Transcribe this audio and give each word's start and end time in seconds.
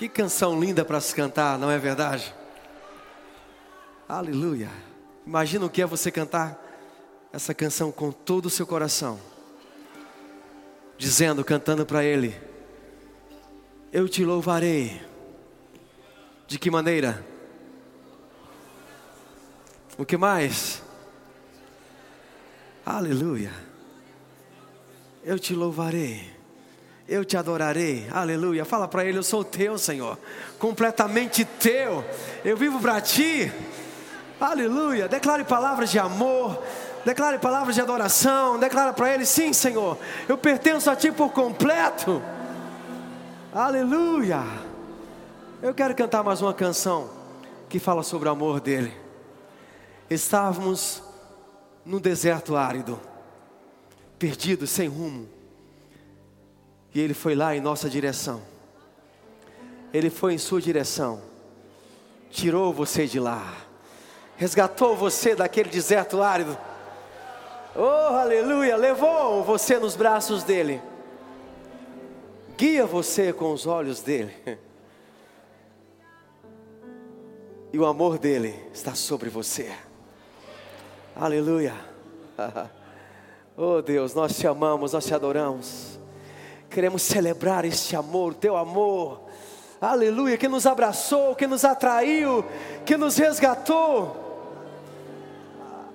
Que 0.00 0.08
canção 0.08 0.58
linda 0.58 0.82
para 0.82 0.98
se 0.98 1.14
cantar, 1.14 1.58
não 1.58 1.70
é 1.70 1.78
verdade? 1.78 2.34
Aleluia. 4.08 4.70
Imagina 5.26 5.66
o 5.66 5.68
que 5.68 5.82
é 5.82 5.84
você 5.84 6.10
cantar 6.10 6.58
essa 7.30 7.52
canção 7.52 7.92
com 7.92 8.10
todo 8.10 8.46
o 8.46 8.50
seu 8.50 8.66
coração, 8.66 9.20
dizendo, 10.96 11.44
cantando 11.44 11.84
para 11.84 12.02
Ele: 12.02 12.34
Eu 13.92 14.08
te 14.08 14.24
louvarei. 14.24 15.02
De 16.46 16.58
que 16.58 16.70
maneira? 16.70 17.22
O 19.98 20.06
que 20.06 20.16
mais? 20.16 20.82
Aleluia. 22.86 23.52
Eu 25.22 25.38
te 25.38 25.54
louvarei 25.54 26.39
eu 27.10 27.24
te 27.24 27.36
adorarei, 27.36 28.06
aleluia. 28.12 28.64
Fala 28.64 28.86
para 28.86 29.04
ele: 29.04 29.18
Eu 29.18 29.22
sou 29.24 29.42
teu, 29.42 29.76
Senhor, 29.76 30.16
completamente 30.60 31.44
teu, 31.44 32.04
eu 32.44 32.56
vivo 32.56 32.78
para 32.78 33.00
ti, 33.00 33.52
aleluia. 34.40 35.08
Declare 35.08 35.42
palavras 35.42 35.90
de 35.90 35.98
amor, 35.98 36.62
declare 37.04 37.38
palavras 37.40 37.74
de 37.74 37.80
adoração, 37.80 38.60
declara 38.60 38.92
para 38.92 39.12
ele: 39.12 39.26
Sim, 39.26 39.52
Senhor, 39.52 39.98
eu 40.28 40.38
pertenço 40.38 40.88
a 40.88 40.94
ti 40.94 41.10
por 41.10 41.30
completo, 41.30 42.22
aleluia. 43.52 44.44
Eu 45.60 45.74
quero 45.74 45.96
cantar 45.96 46.22
mais 46.22 46.40
uma 46.40 46.54
canção 46.54 47.10
que 47.68 47.80
fala 47.80 48.04
sobre 48.04 48.28
o 48.28 48.32
amor 48.32 48.60
dele. 48.60 48.96
Estávamos 50.08 51.02
no 51.84 51.98
deserto 51.98 52.56
árido, 52.56 53.00
perdidos, 54.16 54.70
sem 54.70 54.86
rumo 54.86 55.39
e 56.94 57.00
Ele 57.00 57.14
foi 57.14 57.34
lá 57.34 57.54
em 57.54 57.60
nossa 57.60 57.88
direção. 57.88 58.42
Ele 59.92 60.10
foi 60.10 60.34
em 60.34 60.38
sua 60.38 60.60
direção. 60.60 61.20
Tirou 62.30 62.72
você 62.72 63.06
de 63.06 63.18
lá. 63.18 63.54
Resgatou 64.36 64.96
você 64.96 65.34
daquele 65.34 65.68
deserto 65.68 66.22
árido. 66.22 66.56
Oh, 67.74 68.14
aleluia! 68.14 68.76
Levou 68.76 69.44
você 69.44 69.78
nos 69.78 69.94
braços 69.94 70.42
dele. 70.42 70.80
Guia 72.56 72.86
você 72.86 73.32
com 73.32 73.52
os 73.52 73.66
olhos 73.66 74.00
dele. 74.02 74.34
E 77.72 77.78
o 77.78 77.86
amor 77.86 78.18
dele 78.18 78.54
está 78.72 78.94
sobre 78.94 79.28
você. 79.28 79.72
Aleluia. 81.14 81.74
Oh 83.62 83.82
Deus, 83.82 84.14
nós 84.14 84.38
te 84.38 84.46
amamos, 84.46 84.94
nós 84.94 85.04
te 85.04 85.12
adoramos. 85.12 85.89
Queremos 86.70 87.02
celebrar 87.02 87.64
este 87.64 87.96
amor, 87.96 88.32
teu 88.34 88.56
amor. 88.56 89.22
Aleluia, 89.80 90.38
que 90.38 90.48
nos 90.48 90.66
abraçou, 90.66 91.34
que 91.34 91.46
nos 91.46 91.64
atraiu, 91.64 92.44
que 92.86 92.96
nos 92.96 93.16
resgatou. 93.16 94.30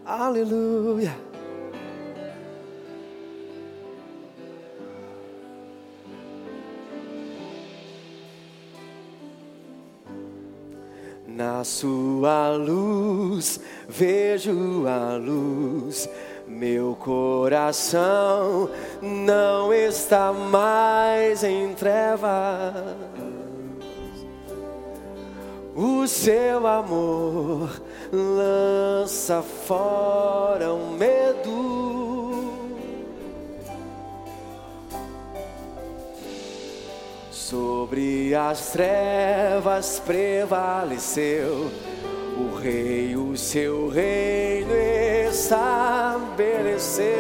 Aleluia. 0.06 1.16
Na 11.26 11.64
sua 11.64 12.50
luz 12.56 13.59
vejo 13.88 14.86
a 14.88 15.16
luz 15.16 16.09
meu 16.56 16.95
coração 16.95 18.70
não 19.02 19.73
está 19.73 20.31
mais 20.31 21.44
em 21.44 21.73
trevas. 21.73 22.95
O 25.75 26.08
seu 26.08 26.66
amor 26.66 27.81
lança 28.09 29.42
fora 29.42 30.74
o 30.74 30.91
medo. 30.91 32.46
Sobre 37.29 38.34
as 38.34 38.72
trevas 38.72 40.02
prevaleceu 40.06 41.69
o 42.38 42.56
rei, 42.56 43.16
o 43.16 43.38
seu 43.38 43.88
reino 43.90 44.73
estabeleceu. 45.29 47.16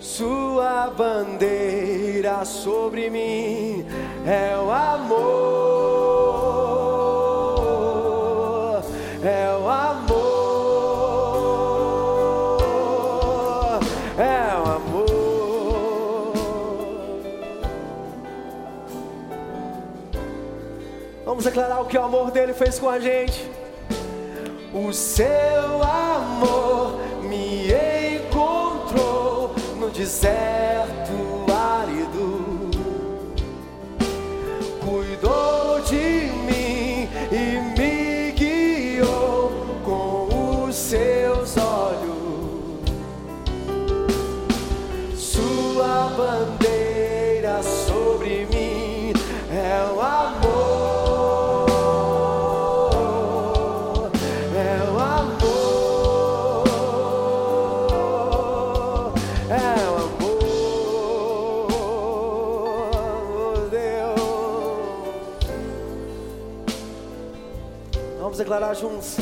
Sua 0.00 0.90
bandeira 0.90 2.44
sobre 2.44 3.10
mim 3.10 3.84
é 4.26 4.56
o 4.58 4.70
amor, 4.70 5.22
Vamos 21.32 21.46
declarar 21.46 21.80
o 21.80 21.86
que 21.86 21.96
o 21.96 22.02
amor 22.02 22.30
dele 22.30 22.52
fez 22.52 22.78
com 22.78 22.90
a 22.90 23.00
gente. 23.00 23.50
O 24.74 24.92
seu 24.92 25.82
amor 25.82 27.00
me 27.22 27.68
encontrou 28.18 29.54
no 29.78 29.88
deserto 29.88 30.61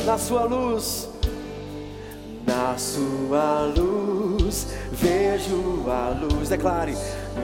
na 0.05 0.17
sua 0.17 0.43
luz. 0.43 1.09
Na 2.45 2.77
sua 2.77 3.71
luz 3.75 4.67
vejo 4.91 5.85
a 5.89 6.09
luz. 6.09 6.49
Declare: 6.49 6.95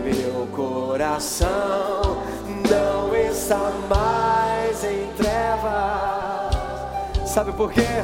Meu 0.04 0.48
coração 0.48 2.24
não 2.70 3.16
está 3.16 3.72
mais 3.90 4.84
em 4.84 5.08
trevas. 5.16 6.58
Sabe 7.30 7.52
por 7.54 7.72
quê? 7.72 8.04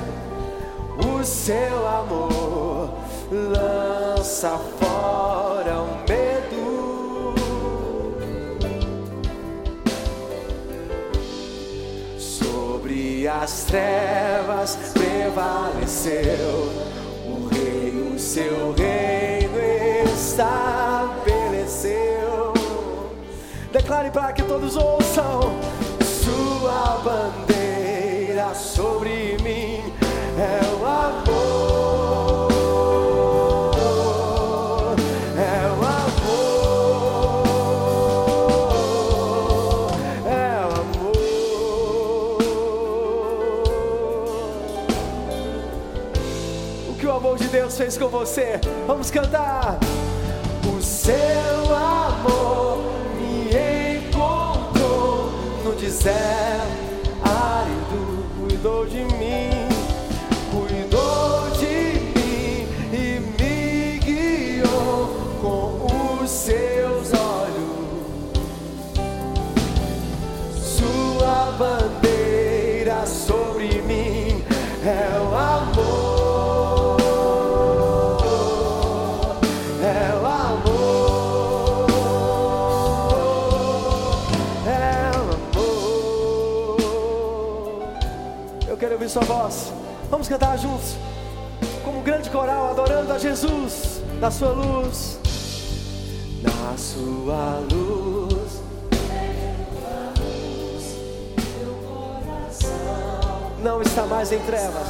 O 0.98 1.24
seu 1.24 1.88
amor 1.88 2.90
lança 3.32 4.60
fora 4.80 5.82
o 5.82 5.93
Sobre 13.44 13.52
as 13.52 13.64
trevas 13.66 14.78
prevaleceu 14.94 16.70
o 17.26 17.50
rei, 17.52 18.14
o 18.16 18.20
seu 18.20 18.74
reino 18.74 19.60
estabeleceu. 20.16 21.04
Declare 23.72 24.12
para 24.12 24.32
que 24.32 24.44
todos 24.44 24.78
ouçam 24.78 25.60
sua 26.24 27.02
bandeira 27.04 28.54
sobre 28.56 29.36
mim 29.44 29.94
é 30.40 30.62
o 30.73 30.73
com 47.98 48.08
você? 48.08 48.60
Vamos 48.88 49.12
cantar. 49.12 49.78
O 50.68 50.82
seu 50.82 51.16
amor 51.76 52.84
me 53.18 53.50
encontrou 53.98 55.32
no 55.64 55.74
deserto 55.74 56.33
Vamos 90.24 90.40
cantar 90.40 90.58
juntos, 90.58 90.96
como 91.84 92.00
um 92.00 92.02
grande 92.02 92.30
coral, 92.30 92.70
adorando 92.72 93.12
a 93.12 93.20
Jesus 93.20 94.02
na 94.22 94.32
sua 94.32 94.54
luz. 94.54 95.20
Na 96.42 96.78
sua 96.78 97.60
luz. 97.70 98.62
Não 103.62 103.82
está 103.82 104.06
mais 104.06 104.32
em 104.32 104.40
trevas. 104.40 104.88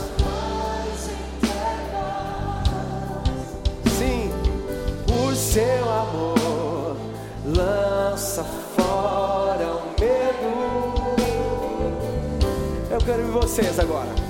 Sim, 3.97 4.29
o 5.11 5.35
seu 5.35 5.89
amor 5.89 6.95
lança 7.43 8.43
fora 8.75 9.77
o 9.77 9.99
medo. 9.99 10.53
Eu 12.91 12.99
quero 12.99 13.21
ouvir 13.23 13.31
vocês 13.31 13.79
agora. 13.79 14.22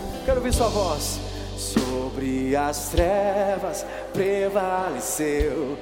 Ouvir 0.44 0.58
sua 0.58 0.68
voz. 0.68 1.22
Sobre 1.56 2.54
as 2.54 2.90
trevas 2.90 3.86
prevaleceu 4.12 5.78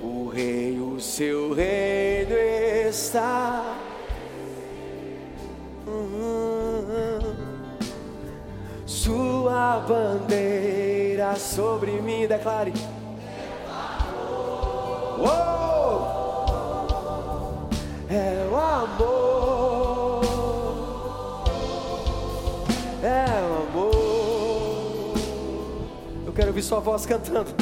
o 0.00 0.28
rei, 0.28 0.78
o 0.78 1.00
seu 1.00 1.52
reino 1.52 2.36
está. 2.88 3.76
Uhum. 5.84 7.34
Sua 8.86 9.80
bandeira 9.80 11.34
sobre 11.34 12.00
mim, 12.00 12.28
declare. 12.28 12.72
Sua 26.64 26.80
voz 26.80 27.04
cantando, 27.04 27.54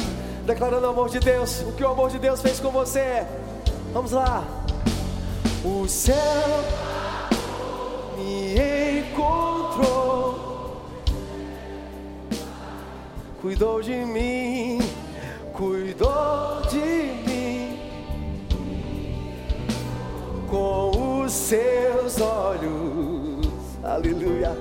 declarando 0.45 0.87
o 0.87 0.89
amor 0.89 1.09
de 1.09 1.19
Deus. 1.19 1.61
O 1.61 1.73
que 1.73 1.83
o 1.83 1.89
amor 1.89 2.09
de 2.09 2.17
Deus 2.17 2.41
fez 2.41 2.59
com 2.59 2.71
você. 2.71 3.27
Vamos 3.91 4.11
lá. 4.11 4.43
O 5.63 5.87
céu 5.87 6.15
me 8.17 8.99
encontrou, 8.99 10.81
cuidou 13.41 13.81
de 13.81 13.93
mim, 13.93 14.79
cuidou 15.53 16.61
de 16.69 16.79
mim 16.79 17.79
com 20.49 21.23
os 21.23 21.31
seus 21.31 22.19
olhos, 22.19 23.47
aleluia. 23.83 24.57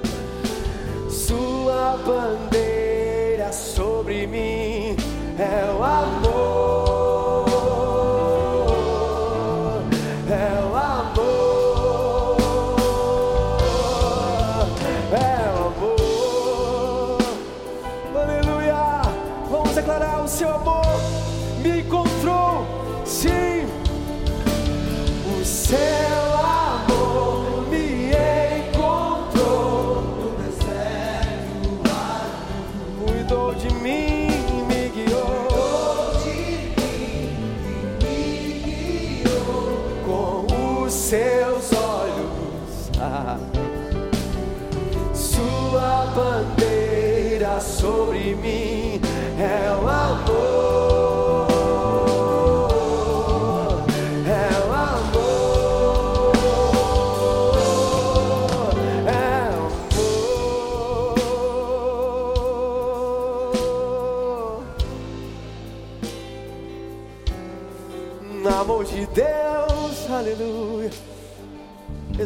Sua 1.08 1.96
bandeira 2.04 3.01
sobre 3.50 4.26
mim 4.26 4.94
é 5.38 5.72
o 5.72 5.82
amor, 5.82 6.91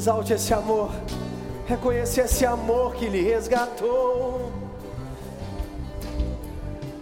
Exalte 0.07 0.35
esse 0.35 0.55
amor. 0.55 0.93
Reconheça 1.67 2.21
esse 2.21 2.47
amor 2.47 2.95
que 2.95 3.09
lhe 3.09 3.23
resgatou. 3.23 4.53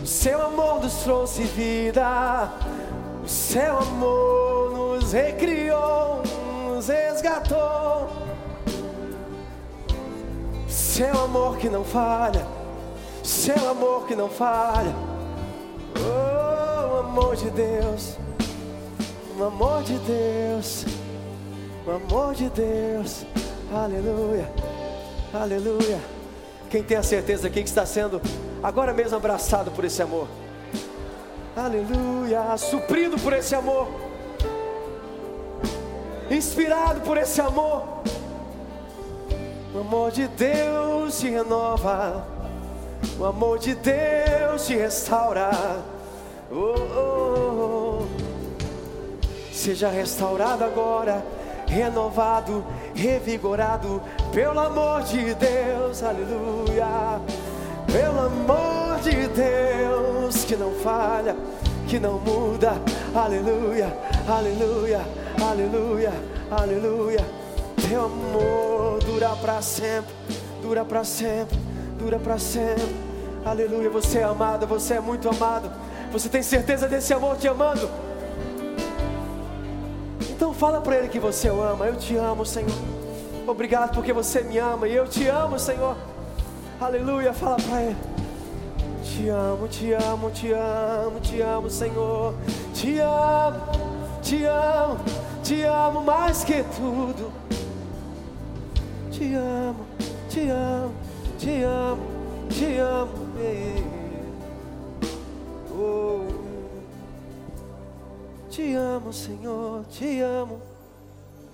O 0.00 0.06
seu 0.06 0.40
amor 0.40 0.80
nos 0.80 0.94
trouxe 1.02 1.42
vida. 1.42 2.50
O 3.22 3.28
seu 3.28 3.76
amor 3.78 4.72
nos 4.72 5.12
recriou, 5.12 6.22
nos 6.66 6.88
resgatou. 6.88 8.08
Seu 10.66 11.24
amor 11.24 11.58
que 11.58 11.68
não 11.68 11.84
falha. 11.84 12.46
Seu 13.22 13.68
amor 13.68 14.06
que 14.06 14.16
não 14.16 14.30
falha. 14.30 14.94
Oh, 16.00 17.00
amor 17.00 17.36
de 17.36 17.50
Deus. 17.50 18.16
O 19.38 19.44
amor 19.44 19.82
de 19.82 19.98
Deus. 19.98 20.94
O 21.86 21.91
amor 21.91 22.34
de 22.34 22.48
Deus. 22.48 23.26
Aleluia. 23.70 24.50
Aleluia. 25.34 26.00
Quem 26.70 26.82
tem 26.82 26.96
a 26.96 27.03
certeza 27.03 27.48
aqui 27.48 27.62
que 27.62 27.69
está 27.69 27.84
sendo 27.84 28.22
agora 28.62 28.94
mesmo 28.94 29.17
abraçado 29.17 29.70
por 29.70 29.84
esse 29.84 30.03
amor? 30.03 30.26
Aleluia. 31.55 32.56
Suprido 32.56 33.19
por 33.19 33.34
esse 33.34 33.55
amor. 33.55 33.88
Inspirado 36.31 37.03
por 37.03 37.19
esse 37.19 37.41
amor. 37.43 38.03
O 39.74 39.81
amor 39.81 40.10
de 40.10 40.26
Deus 40.29 41.19
te 41.20 41.29
renova. 41.29 42.26
O 43.19 43.26
amor 43.26 43.58
de 43.58 43.74
Deus 43.74 44.67
te 44.67 44.74
restaura. 44.74 45.50
Oh, 46.50 46.74
oh, 46.96 48.00
oh. 48.00 48.06
Seja 49.53 49.88
restaurado 49.88 50.64
agora, 50.64 51.22
renovado, 51.66 52.64
revigorado, 52.94 54.00
pelo 54.32 54.60
amor 54.60 55.02
de 55.02 55.34
Deus, 55.34 56.02
aleluia. 56.02 57.20
Pelo 57.92 58.20
amor 58.20 59.00
de 59.02 59.28
Deus, 59.28 60.44
que 60.44 60.56
não 60.56 60.72
falha, 60.72 61.36
que 61.86 61.98
não 61.98 62.18
muda, 62.18 62.72
aleluia, 63.14 63.96
aleluia, 64.26 65.00
aleluia, 65.40 66.12
aleluia. 66.50 67.24
Teu 67.88 68.06
amor 68.06 68.98
dura 69.04 69.30
para 69.36 69.60
sempre, 69.62 70.14
dura 70.62 70.84
para 70.84 71.04
sempre, 71.04 71.58
dura 71.98 72.18
para 72.18 72.38
sempre, 72.38 72.96
aleluia. 73.44 73.90
Você 73.90 74.18
é 74.18 74.24
amado, 74.24 74.66
você 74.66 74.94
é 74.94 75.00
muito 75.00 75.28
amado, 75.28 75.70
você 76.10 76.28
tem 76.28 76.42
certeza 76.42 76.88
desse 76.88 77.12
amor 77.12 77.36
te 77.36 77.46
amando? 77.46 77.88
Então 80.34 80.53
fala 80.53 80.81
para 80.81 80.96
ele 80.96 81.08
que 81.08 81.20
você 81.20 81.48
o 81.48 81.62
ama. 81.62 81.86
Eu 81.86 81.96
te 81.96 82.17
amo, 82.17 82.44
Senhor. 82.44 82.74
Obrigado 83.46 83.94
porque 83.94 84.12
você 84.12 84.43
me 84.43 84.58
ama 84.58 84.88
e 84.88 84.94
eu 84.96 85.06
te 85.06 85.29
amo, 85.29 85.58
Senhor. 85.60 85.96
Aleluia. 86.81 87.32
Fala 87.32 87.56
para 87.56 87.82
ele. 87.82 87.96
Te 89.05 89.29
amo, 89.29 89.69
te 89.69 89.93
amo, 89.93 90.31
te 90.31 90.53
amo, 90.53 91.20
te 91.20 91.41
amo, 91.41 91.70
Senhor. 91.70 92.34
Te 92.74 93.00
amo, 93.00 93.60
te 94.22 94.44
amo, 94.44 94.96
te 95.44 95.64
amo 95.64 96.03
mais 96.03 96.43
que 96.43 96.64
tudo. 96.64 97.31
Te 99.12 99.36
amo, 99.36 99.86
te 100.29 100.50
amo, 100.50 100.93
te 101.38 101.62
amo, 101.62 102.03
te 102.50 102.81
amo. 102.81 103.24
Oh. 105.76 106.23
Te 108.55 108.73
amo, 108.77 109.13
Senhor, 109.13 109.84
te 109.87 110.20
amo. 110.20 110.63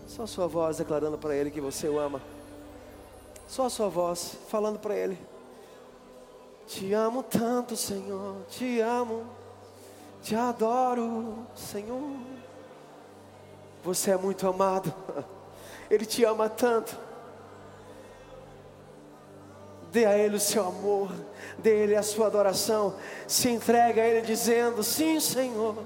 Só 0.06 0.24
a 0.24 0.26
sua 0.26 0.46
voz 0.46 0.76
declarando 0.76 1.16
para 1.16 1.34
Ele 1.34 1.50
que 1.50 1.58
você 1.58 1.88
o 1.88 1.98
ama. 1.98 2.20
Só 3.48 3.64
a 3.64 3.70
sua 3.70 3.88
voz 3.88 4.36
falando 4.48 4.78
para 4.78 4.94
Ele. 4.94 5.18
Te 6.66 6.92
amo 6.92 7.22
tanto, 7.22 7.74
Senhor, 7.74 8.36
te 8.50 8.82
amo, 8.82 9.24
te 10.22 10.36
adoro, 10.36 11.38
Senhor. 11.56 12.18
Você 13.82 14.10
é 14.10 14.18
muito 14.18 14.46
amado, 14.46 14.92
Ele 15.90 16.04
te 16.04 16.22
ama 16.26 16.50
tanto. 16.50 16.94
Dê 19.90 20.04
a 20.04 20.18
Ele 20.18 20.36
o 20.36 20.40
seu 20.40 20.66
amor, 20.66 21.10
dê 21.56 21.70
a 21.70 21.76
Ele 21.76 21.96
a 21.96 22.02
sua 22.02 22.26
adoração. 22.26 22.94
Se 23.26 23.48
entrega 23.48 24.02
a 24.02 24.06
Ele 24.06 24.20
dizendo: 24.20 24.82
Sim, 24.84 25.18
Senhor, 25.18 25.82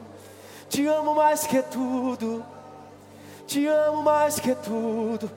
te 0.75 0.89
amo 0.89 1.15
mais 1.15 1.47
que 1.47 1.63
tudo. 1.63 2.45
Te 3.47 3.65
amo 3.69 4.03
mais 4.03 4.41
que 4.41 4.57
tudo. 4.57 5.31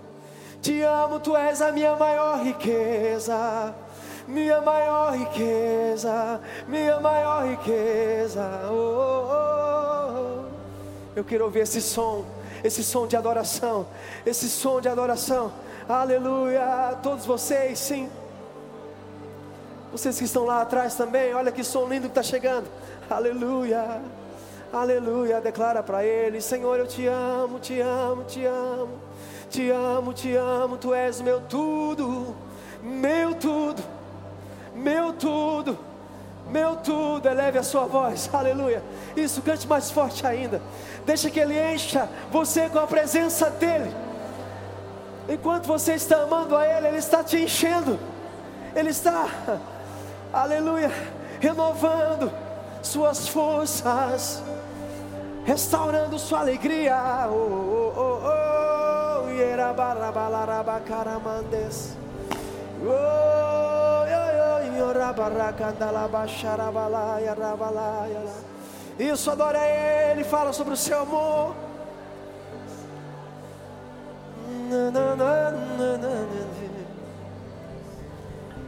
Te 0.64 0.82
amo, 0.82 1.20
tu 1.20 1.38
és 1.38 1.62
a 1.62 1.72
minha 1.72 1.96
maior 1.96 2.44
riqueza. 2.44 3.72
Minha 4.28 4.60
maior 4.62 5.14
riqueza, 5.16 6.42
minha 6.68 7.00
maior 7.00 7.46
riqueza. 7.48 8.42
Oh, 8.68 9.30
oh, 9.30 10.10
oh. 10.12 10.46
Eu 11.16 11.24
quero 11.24 11.46
ouvir 11.46 11.60
esse 11.60 11.82
som, 11.82 12.26
esse 12.64 12.84
som 12.84 13.06
de 13.06 13.16
adoração, 13.16 13.86
esse 14.26 14.50
som 14.50 14.82
de 14.82 14.90
adoração. 14.90 15.52
Aleluia. 15.88 16.98
Todos 17.04 17.28
vocês, 17.28 17.78
sim. 17.78 18.10
Vocês 19.92 20.18
que 20.18 20.26
estão 20.26 20.46
lá 20.46 20.64
atrás 20.64 20.96
também, 20.96 21.34
olha 21.36 21.52
que 21.52 21.64
som 21.64 21.88
lindo 21.88 22.10
que 22.10 22.20
está 22.20 22.24
chegando. 22.24 22.68
Aleluia. 23.08 24.02
Aleluia. 24.72 25.40
Declara 25.40 25.82
para 25.82 26.04
Ele: 26.04 26.42
Senhor, 26.42 26.78
eu 26.78 26.88
te 26.88 27.08
amo, 27.08 27.60
te 27.60 27.80
amo, 27.80 28.24
te 28.24 28.46
amo. 28.46 29.08
Te 29.50 29.70
amo, 29.72 30.14
te 30.14 30.36
amo. 30.36 30.78
Tu 30.78 30.94
és 30.94 31.22
meu 31.22 31.42
tudo, 31.42 32.36
meu 32.82 33.34
tudo, 33.36 33.84
meu 34.76 35.14
tudo, 35.14 35.78
meu 36.50 36.76
tudo. 36.76 37.28
Eleve 37.28 37.58
a 37.58 37.64
sua 37.64 37.86
voz. 37.86 38.30
Aleluia. 38.34 38.84
Isso, 39.16 39.42
cante 39.42 39.68
mais 39.68 39.90
forte 39.90 40.26
ainda. 40.28 40.62
Deixa 41.06 41.30
que 41.30 41.40
Ele 41.40 41.58
encha 41.74 42.10
você 42.32 42.70
com 42.70 42.80
a 42.80 42.88
presença 42.88 43.50
dEle. 43.50 43.92
Enquanto 45.30 45.66
você 45.66 45.94
está 45.94 46.24
amando 46.24 46.56
a 46.56 46.66
Ele, 46.66 46.88
Ele 46.88 46.98
está 46.98 47.24
te 47.24 47.38
enchendo. 47.38 48.00
Ele 48.76 48.90
está 48.90 49.28
aleluia, 50.32 50.92
renovando 51.40 52.32
suas 52.82 53.28
forças, 53.28 54.42
restaurando 55.48 56.20
sua 56.20 56.42
alegria. 56.42 57.26
Oh, 57.30 57.34
oh, 57.34 57.94
oh, 57.96 58.20
oh. 58.26 59.32
Isso, 69.00 69.32
adora 69.32 69.60
Ele, 69.60 70.24
fala 70.26 70.52
sobre 70.52 70.74
o 70.74 70.78
seu 70.78 71.00
amor. 71.00 71.56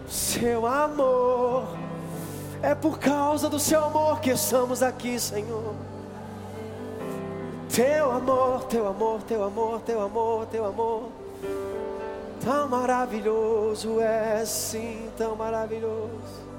Seu 0.07 0.65
amor, 0.65 1.67
é 2.61 2.73
por 2.73 2.99
causa 2.99 3.49
do 3.49 3.59
seu 3.59 3.83
amor 3.83 4.21
que 4.21 4.31
estamos 4.31 4.81
aqui, 4.81 5.19
Senhor. 5.19 5.88
Teu 7.73 8.11
amor, 8.11 8.63
teu 8.65 8.87
amor, 8.87 9.21
teu 9.23 9.43
amor, 9.43 9.81
teu 9.81 10.01
amor, 10.01 10.45
teu 10.47 10.65
amor. 10.65 11.09
Tão 12.43 12.67
maravilhoso 12.67 13.99
é, 13.99 14.43
sim, 14.45 15.09
tão 15.17 15.35
maravilhoso. 15.35 16.49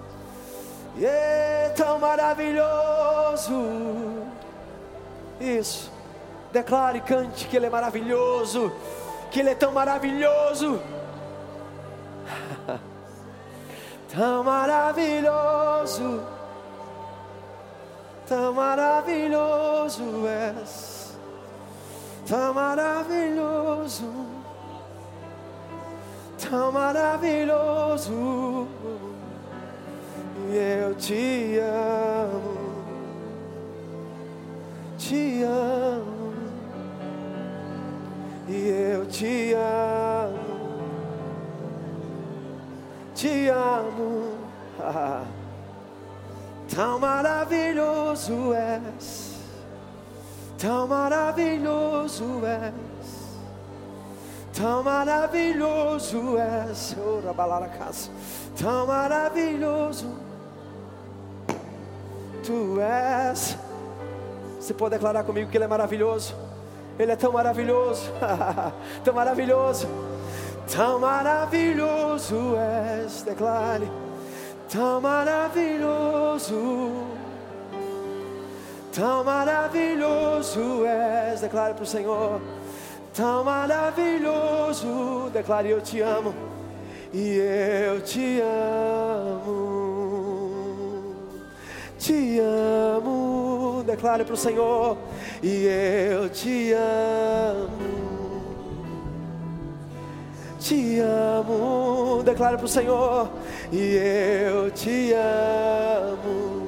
Yeah, 0.99 1.75
tão 1.75 1.99
maravilhoso. 1.99 3.53
Isso. 5.41 5.91
Declare, 6.53 7.01
cante 7.01 7.47
que 7.47 7.57
Ele 7.57 7.67
é 7.67 7.71
maravilhoso. 7.71 8.73
Que 9.31 9.41
Ele 9.41 9.51
é 9.51 9.55
tão 9.55 9.73
maravilhoso. 9.73 10.81
tão 14.13 14.43
maravilhoso, 14.43 16.23
tão 18.27 18.53
maravilhoso 18.53 20.27
és, 20.27 21.00
tão 22.31 22.55
maravilhoso, 22.55 24.05
tão 26.39 26.71
maravilhoso, 26.71 28.69
e 30.49 30.57
eu 30.57 30.95
te 30.95 31.59
amo, 31.59 32.85
te 34.97 35.43
amo, 35.43 36.33
e 38.49 38.69
eu 38.95 39.07
te 39.07 39.53
amo. 39.55 40.61
Te 43.13 43.49
amo. 43.49 44.39
tão 46.75 46.99
maravilhoso 47.01 48.55
és, 48.55 49.30
tão 50.61 50.87
maravilhoso 50.87 52.25
és, 52.45 53.41
tão 54.53 54.83
maravilhoso 54.83 56.37
és. 56.37 56.95
Ora, 56.99 57.33
balar 57.33 57.63
a 57.63 57.69
casa, 57.69 58.11
tão 58.59 58.87
maravilhoso. 58.87 60.07
Tu 62.45 62.81
és. 62.81 63.57
Você 64.59 64.75
pode 64.75 64.97
declarar 64.97 65.25
comigo 65.25 65.51
que 65.51 65.57
Ele 65.57 65.65
é 65.65 65.69
maravilhoso? 65.69 66.35
Ele 66.99 67.13
é 67.13 67.17
tão 67.17 67.33
maravilhoso, 67.33 68.11
tão 69.03 69.15
maravilhoso. 69.15 69.89
Tão 70.71 71.01
maravilhoso 71.01 72.55
és, 72.57 73.23
declare. 73.23 73.91
Tão 74.69 75.01
maravilhoso. 75.01 76.55
Tão 78.93 79.23
maravilhoso 79.25 80.85
és, 80.85 81.41
declare 81.41 81.75
para 81.75 81.85
o 81.85 81.87
Senhor. 81.87 82.41
Tão 83.15 83.45
maravilhoso, 83.45 85.31
declare 85.33 85.71
eu 85.71 85.81
te 85.81 86.01
amo. 86.01 86.35
E 87.13 87.37
eu 87.39 88.01
te 88.01 88.41
amo. 88.41 89.71
Te 91.99 92.41
amo, 92.41 93.83
declare 93.87 94.25
para 94.25 94.35
o 94.35 94.37
Senhor. 94.37 94.97
E 95.43 95.67
eu 95.67 96.29
te 96.31 96.73
amo 96.73 98.11
te 100.61 101.01
amo, 101.01 102.23
declara 102.23 102.57
para 102.57 102.67
o 102.67 102.69
Senhor, 102.69 103.29
e 103.73 103.97
eu 103.97 104.71
te 104.71 105.13
amo. 105.15 106.60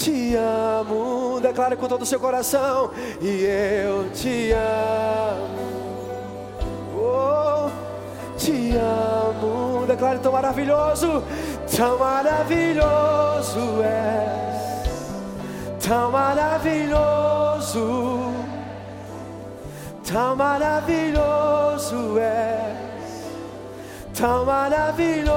Te 0.00 0.34
amo, 0.34 1.38
declara 1.42 1.76
com 1.76 1.86
todo 1.86 2.00
o 2.02 2.06
seu 2.06 2.18
coração, 2.18 2.90
e 3.20 3.44
eu 3.44 4.10
te 4.14 4.50
amo. 4.52 5.60
Oh, 6.96 7.68
te 8.38 8.72
amo, 8.78 9.84
declara 9.86 10.18
tão 10.18 10.32
maravilhoso, 10.32 11.22
tão 11.76 11.98
maravilhoso 11.98 13.82
é, 13.82 14.84
tão 15.78 16.10
maravilhoso 16.10 17.20
Tão 20.10 20.34
maravilhoso 20.34 22.18
é, 22.18 22.74
tão 24.12 24.44
maravilhoso. 24.44 25.30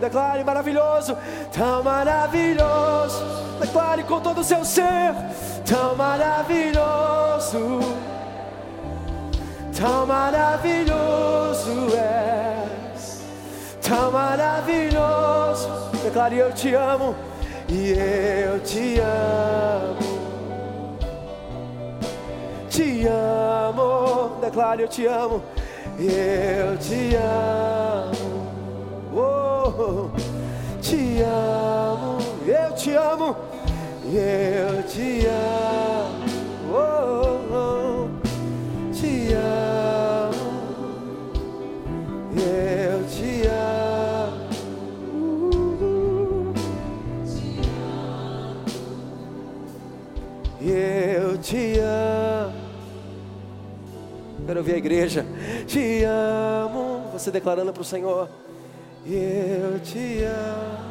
Declare 0.00 0.42
maravilhoso, 0.44 1.16
tão 1.52 1.82
maravilhoso. 1.82 3.24
Declare 3.60 4.02
com 4.04 4.20
todo 4.20 4.40
o 4.40 4.44
seu 4.44 4.64
ser, 4.64 5.14
tão 5.66 5.94
maravilhoso, 5.94 7.80
tão 9.78 10.06
maravilhoso 10.06 11.94
é, 11.94 12.64
tão 13.82 14.10
maravilhoso. 14.10 15.68
Declare 16.02 16.38
eu 16.38 16.52
te 16.52 16.74
amo 16.74 17.14
e 17.68 17.92
eu 17.92 18.60
te 18.60 18.98
amo 19.00 20.20
te 22.70 23.06
amo, 23.06 24.38
declare 24.40 24.82
eu 24.82 24.88
te 24.88 25.06
amo, 25.06 25.42
eu 25.98 26.78
te 26.78 27.14
amo, 27.16 28.29
oh, 29.12 30.10
te 30.80 31.22
amo, 31.22 32.18
eu 32.46 32.74
te 32.74 32.94
amo, 32.94 33.36
eu 34.04 34.82
te 34.84 35.26
amo, 35.26 36.24
oh, 36.72 37.54
oh, 37.54 38.08
te 38.92 39.32
amo, 39.34 40.50
eu 42.36 43.04
te 43.08 43.46
amo. 43.46 43.70
Eu 50.62 51.38
te 51.38 51.80
amo. 51.80 52.52
Quero 54.46 54.60
ouvir 54.60 54.74
a 54.74 54.76
igreja. 54.76 55.24
Te 55.66 56.04
amo. 56.04 57.00
você 57.20 57.30
declarando 57.30 57.72
para 57.72 57.82
o 57.82 57.84
Senhor: 57.84 58.28
Eu 59.06 59.80
te 59.80 60.24
amo. 60.24 60.90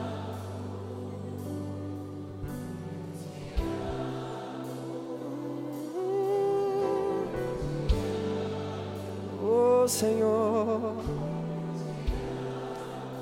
Oh 9.42 9.88
Senhor, 9.88 10.96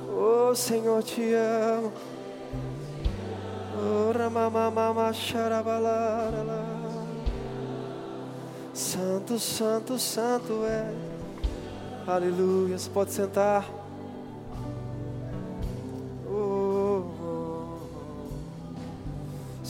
oh 0.09 0.55
Senhor, 0.55 1.03
te 1.03 1.33
amo. 1.33 1.91
Santo, 8.73 9.37
santo, 9.37 9.99
santo 9.99 10.63
é. 10.65 10.93
Aleluia. 12.07 12.77
Você 12.77 12.89
pode 12.89 13.11
sentar. 13.11 13.76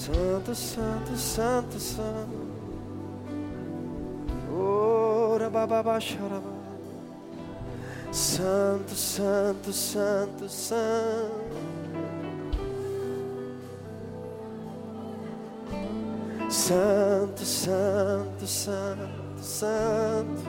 Santo, 0.08 0.56
santo, 0.56 1.18
santo, 1.18 1.80
santo. 1.82 2.48
Oh, 4.50 5.36
rabababa, 5.38 6.00
xarabá. 6.00 6.54
Santo, 8.14 8.96
santo, 8.96 9.74
santo, 9.74 10.48
santo. 10.48 11.58
Santo, 16.50 17.44
Santo, 17.44 18.48
Santo, 18.48 19.44
Santo. 19.44 20.42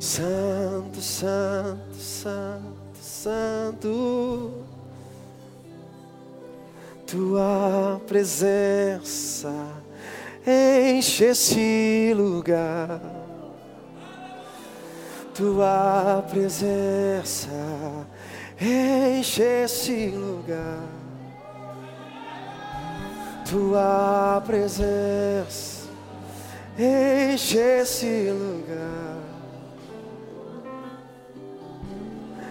Santo, 0.00 1.00
Santo, 1.00 1.94
Santo, 1.94 2.98
Santo. 3.00 4.67
Tua 7.10 8.00
presença 8.06 9.52
enche 10.46 11.24
esse 11.24 12.12
lugar. 12.14 13.00
Tua 15.34 16.24
presença 16.28 17.48
enche 18.60 19.42
esse 19.42 20.08
lugar 20.08 20.98
tua 23.48 24.42
presença 24.44 25.88
enche 26.78 27.58
esse 27.58 28.30
lugar. 28.30 29.18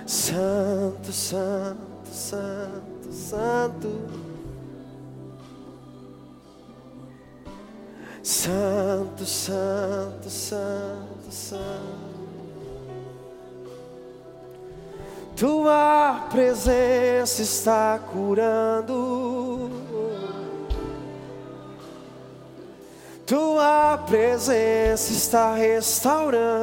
Santo, 0.06 1.12
Santo, 1.12 2.10
Santo, 2.12 3.12
Santo. 3.12 4.26
Santo, 8.27 9.25
Santo, 9.25 10.30
Santo, 10.30 11.32
Santo. 11.32 12.28
Tua 15.34 16.28
presença 16.30 17.41
está 17.41 17.97
curando. 18.12 19.71
Tua 23.25 23.97
presença 24.06 25.13
está 25.13 25.56
restaurando. 25.56 26.60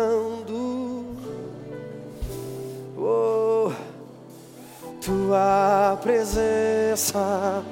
Oh, 2.98 3.72
tua 5.00 5.98
presença 6.02 7.64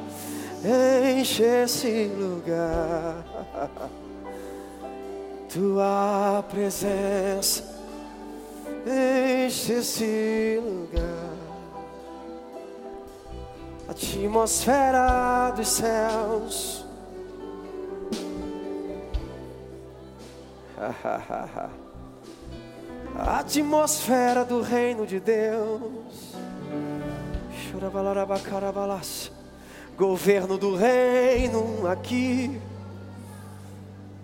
enche 0.64 1.44
esse 1.44 2.06
lugar. 2.06 3.24
Tua 5.52 6.44
presença 6.48 7.64
enche 8.86 9.74
esse 9.74 10.60
lugar. 10.62 11.32
Atmosfera 13.88 15.52
dos 15.54 15.68
céus 15.68 16.82
A 23.14 23.38
atmosfera 23.38 24.44
do 24.44 24.60
reino 24.62 25.06
de 25.06 25.20
Deus. 25.20 26.32
Governo 29.96 30.58
do 30.58 30.74
reino 30.74 31.86
aqui. 31.86 32.60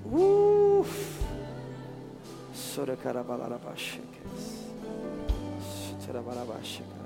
Uh. 0.04 0.84
Soracarabalarabaxeques. 2.54 4.02
Soracarabalarabaxeques. 6.04 6.98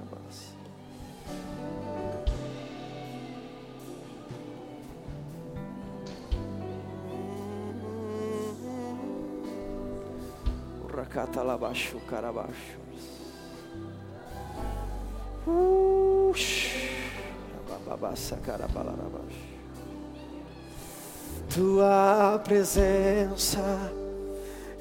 Tua 21.54 22.40
presença 22.42 23.92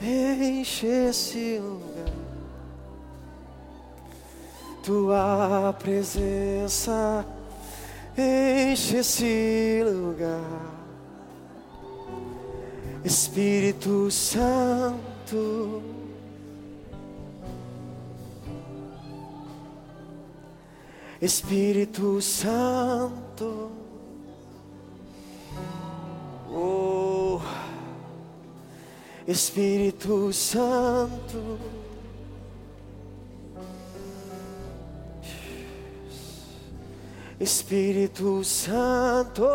enche 0.02 0.88
esse 0.88 1.60
lugar. 1.60 2.14
Tua 4.84 5.76
presença 5.78 7.24
enche 8.18 8.98
esse 8.98 9.84
lugar. 9.86 10.72
Espírito 13.04 14.10
Santo. 14.10 16.01
Espírito 21.22 22.20
Santo. 22.20 23.72
Oh, 26.50 27.40
Espírito 29.28 30.34
Santo. 30.34 31.60
Espírito 37.40 38.44
Santo. 38.44 39.46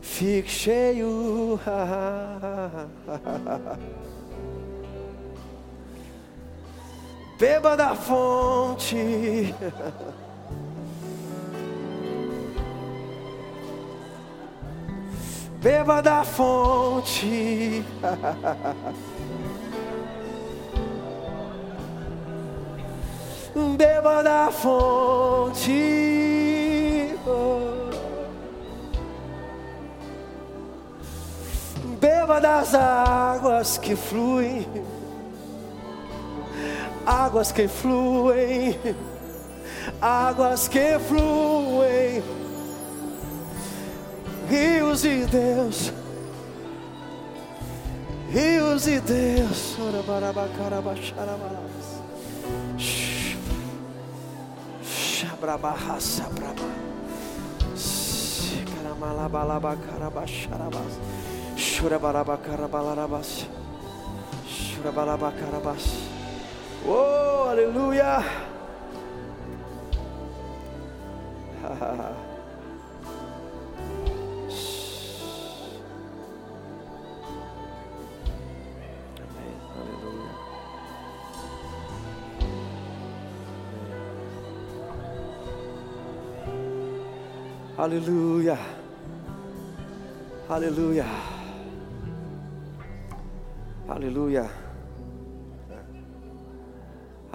Fique 0.00 0.48
cheio. 0.48 1.58
Beba 7.38 7.76
da 7.76 7.96
fonte. 7.96 9.52
Beba 15.60 16.00
da 16.00 16.22
fonte. 16.24 17.84
Beba 23.76 24.22
da 24.22 24.50
fonte. 24.52 25.72
Beba 32.00 32.40
das 32.40 32.74
águas 32.74 33.76
que 33.78 33.96
fluem 33.96 34.93
águas 37.06 37.52
que 37.52 37.68
fluem, 37.68 38.78
águas 40.00 40.66
que 40.68 40.98
fluem, 41.00 42.22
rios 44.48 45.02
de 45.02 45.26
Deus, 45.26 45.92
rios 48.30 48.84
de 48.84 49.00
Deus, 49.00 49.76
barabacarabaxarabarabas, 50.06 52.00
shabrabarraça 54.86 56.30
braba, 56.30 56.84
Shamalabalabacarabacharabas. 58.94 60.94
Churabarabacarabas. 61.56 63.46
Churabarabacarabas. 66.84 66.86
Oh, 66.86 67.48
aleluia! 67.50 68.22
Aleluia. 87.76 88.56
Aleluia. 90.48 91.04
Aleluia. 93.88 94.63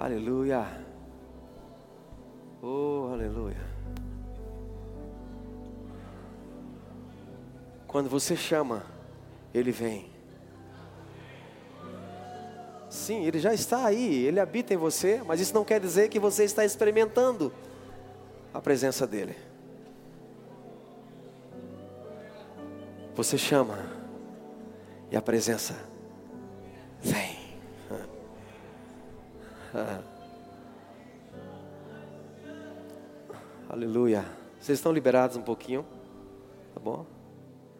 Aleluia. 0.02 0.66
Oh, 2.62 3.10
aleluia. 3.12 3.60
Quando 7.86 8.08
você 8.08 8.34
chama, 8.34 8.82
ele 9.52 9.70
vem. 9.70 10.10
Sim, 12.88 13.26
ele 13.26 13.38
já 13.38 13.52
está 13.52 13.84
aí, 13.84 14.24
ele 14.24 14.40
habita 14.40 14.72
em 14.72 14.78
você, 14.78 15.22
mas 15.26 15.38
isso 15.38 15.52
não 15.52 15.66
quer 15.66 15.78
dizer 15.78 16.08
que 16.08 16.18
você 16.18 16.44
está 16.44 16.64
experimentando 16.64 17.52
a 18.54 18.60
presença 18.60 19.06
dele. 19.06 19.36
Você 23.14 23.36
chama 23.36 23.78
e 25.10 25.16
a 25.16 25.20
presença 25.20 25.89
Aleluia. 33.68 34.24
Vocês 34.60 34.78
estão 34.78 34.92
liberados 34.92 35.36
um 35.36 35.42
pouquinho? 35.42 35.86
Tá 36.74 36.80
bom? 36.80 37.06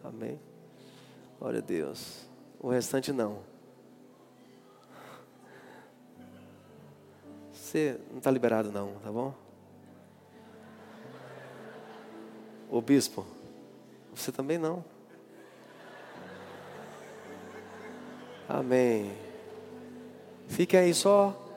Amém. 0.03 0.39
Glória 1.37 1.59
a 1.59 1.61
Deus. 1.61 2.25
O 2.59 2.69
restante 2.69 3.11
não. 3.11 3.39
Você 7.51 7.99
não 8.09 8.19
está 8.19 8.31
liberado 8.31 8.71
não, 8.71 8.93
tá 8.95 9.11
bom? 9.11 9.33
O 12.69 12.81
bispo, 12.81 13.25
você 14.13 14.31
também 14.31 14.57
não. 14.57 14.83
Amém. 18.47 19.11
Fique 20.47 20.77
aí 20.77 20.93
só 20.93 21.50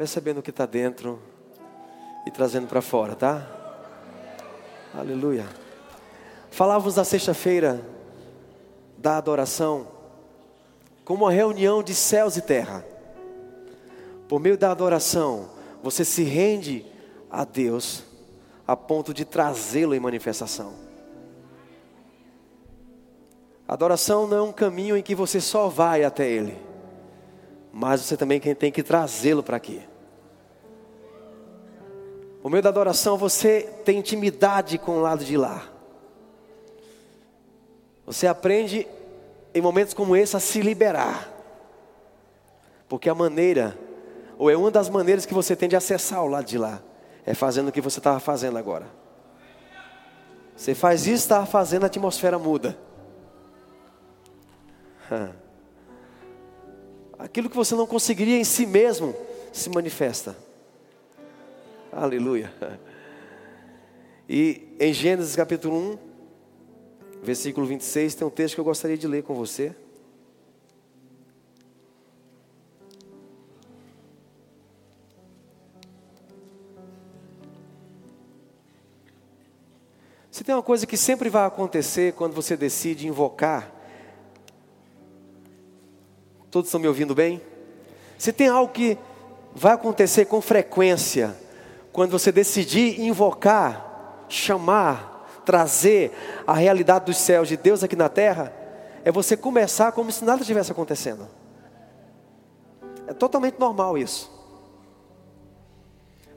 percebendo 0.00 0.38
o 0.38 0.42
que 0.42 0.48
está 0.48 0.64
dentro 0.64 1.20
e 2.26 2.30
trazendo 2.30 2.66
para 2.66 2.80
fora, 2.80 3.14
tá? 3.14 3.46
Aleluia. 4.94 5.46
Falávamos 6.50 6.96
na 6.96 7.04
sexta-feira 7.04 7.86
da 8.96 9.18
adoração 9.18 9.88
como 11.04 11.26
uma 11.26 11.30
reunião 11.30 11.82
de 11.82 11.94
céus 11.94 12.38
e 12.38 12.40
terra. 12.40 12.82
Por 14.26 14.40
meio 14.40 14.56
da 14.56 14.70
adoração, 14.70 15.50
você 15.82 16.02
se 16.02 16.22
rende 16.22 16.86
a 17.30 17.44
Deus 17.44 18.02
a 18.66 18.74
ponto 18.74 19.12
de 19.12 19.26
trazê-lo 19.26 19.94
em 19.94 20.00
manifestação. 20.00 20.72
Adoração 23.68 24.26
não 24.26 24.36
é 24.38 24.42
um 24.44 24.52
caminho 24.52 24.96
em 24.96 25.02
que 25.02 25.14
você 25.14 25.42
só 25.42 25.68
vai 25.68 26.04
até 26.04 26.26
Ele, 26.26 26.56
mas 27.70 28.00
você 28.00 28.16
também 28.16 28.40
tem 28.40 28.72
que 28.72 28.82
trazê-lo 28.82 29.42
para 29.42 29.58
aqui. 29.58 29.89
Por 32.42 32.50
meio 32.50 32.62
da 32.62 32.70
adoração 32.70 33.18
você 33.18 33.62
tem 33.84 33.98
intimidade 33.98 34.78
com 34.78 34.92
o 34.92 35.00
lado 35.00 35.24
de 35.24 35.36
lá. 35.36 35.68
Você 38.06 38.26
aprende 38.26 38.86
em 39.54 39.60
momentos 39.60 39.94
como 39.94 40.16
esse 40.16 40.36
a 40.36 40.40
se 40.40 40.60
liberar. 40.60 41.28
Porque 42.88 43.08
a 43.08 43.14
maneira, 43.14 43.78
ou 44.38 44.50
é 44.50 44.56
uma 44.56 44.70
das 44.70 44.88
maneiras 44.88 45.26
que 45.26 45.34
você 45.34 45.54
tem 45.54 45.68
de 45.68 45.76
acessar 45.76 46.24
o 46.24 46.28
lado 46.28 46.46
de 46.46 46.58
lá, 46.58 46.82
é 47.26 47.34
fazendo 47.34 47.68
o 47.68 47.72
que 47.72 47.80
você 47.80 48.00
estava 48.00 48.18
fazendo 48.18 48.56
agora. 48.58 48.86
Você 50.56 50.74
faz 50.74 51.06
isso, 51.06 51.22
está 51.22 51.46
fazendo, 51.46 51.84
a 51.84 51.86
atmosfera 51.86 52.38
muda. 52.38 52.76
Aquilo 57.18 57.50
que 57.50 57.56
você 57.56 57.74
não 57.74 57.86
conseguiria 57.86 58.38
em 58.38 58.44
si 58.44 58.64
mesmo 58.64 59.14
se 59.52 59.68
manifesta. 59.68 60.34
Aleluia. 61.92 62.52
E 64.28 64.76
em 64.78 64.92
Gênesis 64.92 65.34
capítulo 65.34 65.76
1, 65.76 65.98
versículo 67.22 67.66
26, 67.66 68.14
tem 68.14 68.26
um 68.26 68.30
texto 68.30 68.54
que 68.54 68.60
eu 68.60 68.64
gostaria 68.64 68.96
de 68.96 69.08
ler 69.08 69.22
com 69.22 69.34
você. 69.34 69.74
Se 80.30 80.44
tem 80.44 80.54
uma 80.54 80.62
coisa 80.62 80.86
que 80.86 80.96
sempre 80.96 81.28
vai 81.28 81.44
acontecer 81.44 82.12
quando 82.12 82.34
você 82.34 82.56
decide 82.56 83.06
invocar 83.06 83.80
Todos 86.50 86.66
estão 86.66 86.80
me 86.80 86.88
ouvindo 86.88 87.14
bem? 87.14 87.40
Se 88.18 88.32
tem 88.32 88.48
algo 88.48 88.72
que 88.72 88.98
vai 89.54 89.72
acontecer 89.72 90.24
com 90.24 90.40
frequência, 90.40 91.36
quando 91.92 92.10
você 92.10 92.30
decidir 92.30 93.00
invocar, 93.00 94.24
chamar, 94.28 95.42
trazer 95.44 96.12
a 96.46 96.54
realidade 96.54 97.06
dos 97.06 97.16
céus 97.16 97.48
de 97.48 97.56
Deus 97.56 97.82
aqui 97.82 97.96
na 97.96 98.08
terra, 98.08 98.52
é 99.04 99.10
você 99.10 99.36
começar 99.36 99.92
como 99.92 100.12
se 100.12 100.24
nada 100.24 100.42
estivesse 100.42 100.70
acontecendo. 100.70 101.26
É 103.06 103.12
totalmente 103.12 103.58
normal 103.58 103.98
isso. 103.98 104.30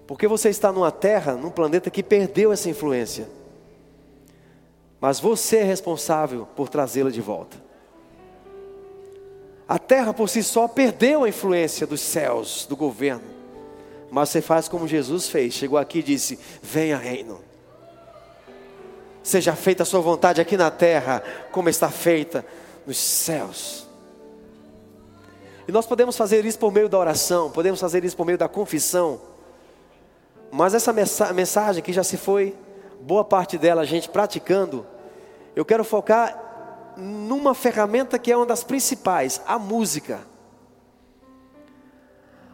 Porque 0.08 0.28
você 0.28 0.50
está 0.50 0.72
numa 0.72 0.92
terra, 0.92 1.34
num 1.34 1.50
planeta 1.52 1.90
que 1.90 2.02
perdeu 2.02 2.52
essa 2.52 2.70
influência. 2.70 3.28
Mas 5.00 5.20
você 5.20 5.58
é 5.58 5.64
responsável 5.64 6.48
por 6.56 6.70
trazê-la 6.70 7.10
de 7.10 7.22
volta. 7.22 7.58
A 9.68 9.78
terra 9.78 10.14
por 10.14 10.30
si 10.30 10.44
só 10.44 10.68
perdeu 10.68 11.24
a 11.24 11.30
influência 11.30 11.88
dos 11.88 12.02
céus, 12.02 12.66
do 12.66 12.76
governo. 12.76 13.43
Mas 14.14 14.30
você 14.30 14.44
faz 14.44 14.68
como 14.68 14.88
Jesus 14.88 15.28
fez, 15.28 15.56
chegou 15.56 15.76
aqui 15.76 15.98
e 15.98 16.04
disse: 16.04 16.38
Venha 16.62 16.98
reino. 16.98 17.42
Seja 19.24 19.56
feita 19.56 19.82
a 19.82 19.86
sua 19.88 20.02
vontade 20.02 20.40
aqui 20.40 20.56
na 20.56 20.70
terra, 20.70 21.24
como 21.52 21.68
está 21.68 21.90
feita 21.90 22.46
nos 22.86 22.96
céus. 22.96 23.88
E 25.68 25.72
nós 25.72 25.88
podemos 25.88 26.16
fazer 26.16 26.46
isso 26.46 26.60
por 26.60 26.72
meio 26.72 26.88
da 26.88 27.00
oração, 27.00 27.50
podemos 27.50 27.80
fazer 27.80 28.06
isso 28.06 28.16
por 28.16 28.24
meio 28.24 28.38
da 28.38 28.48
confissão. 28.48 29.20
Mas 30.52 30.76
essa 30.76 30.94
mensagem 31.34 31.82
que 31.82 31.92
já 31.92 32.04
se 32.04 32.16
foi, 32.16 32.56
boa 33.02 33.26
parte 33.26 33.58
dela 33.58 33.82
a 33.82 33.86
gente 33.86 34.10
praticando, 34.10 34.86
eu 35.56 35.66
quero 35.66 35.84
focar 35.84 36.94
numa 36.96 37.56
ferramenta 37.56 38.20
que 38.20 38.32
é 38.32 38.38
uma 38.38 38.46
das 38.46 38.64
principais, 38.64 39.42
a 39.48 39.58
música. 39.58 40.33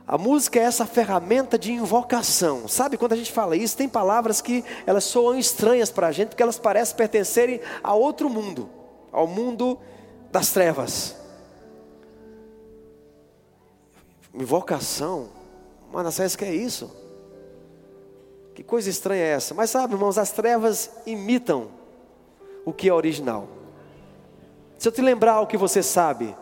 A 0.10 0.18
música 0.18 0.60
é 0.60 0.64
essa 0.64 0.88
ferramenta 0.88 1.56
de 1.56 1.72
invocação. 1.72 2.68
Sabe 2.68 2.98
quando 2.98 3.14
a 3.14 3.16
gente 3.16 3.32
fala 3.32 3.56
isso, 3.56 3.78
tem 3.78 3.88
palavras 3.88 4.42
que 4.42 4.66
elas 4.88 5.04
soam 5.04 5.38
estranhas 5.38 5.92
para 5.92 6.08
a 6.08 6.12
gente, 6.12 6.30
porque 6.30 6.42
elas 6.42 6.58
parecem 6.58 6.98
pertencerem 6.98 7.62
a 7.84 7.94
outro 7.94 8.28
mundo, 8.28 8.68
ao 9.12 9.28
mundo 9.28 9.78
das 10.32 10.52
trevas. 10.52 11.16
Invocação, 14.34 15.30
Manassés, 15.94 16.36
que 16.36 16.44
é 16.44 16.56
isso? 16.56 16.92
Que 18.56 18.64
coisa 18.64 18.90
estranha 18.90 19.22
é 19.22 19.30
essa? 19.34 19.54
Mas 19.54 19.70
sabe, 19.70 19.94
irmãos, 19.94 20.18
as 20.18 20.32
trevas 20.32 20.90
imitam 21.06 21.68
o 22.66 22.74
que 22.74 22.90
é 22.90 22.94
original. 22.94 23.48
Se 24.76 24.88
eu 24.88 24.92
te 24.92 25.04
lembrar 25.04 25.40
o 25.40 25.46
que 25.46 25.56
você 25.56 25.84
sabe, 25.84 26.36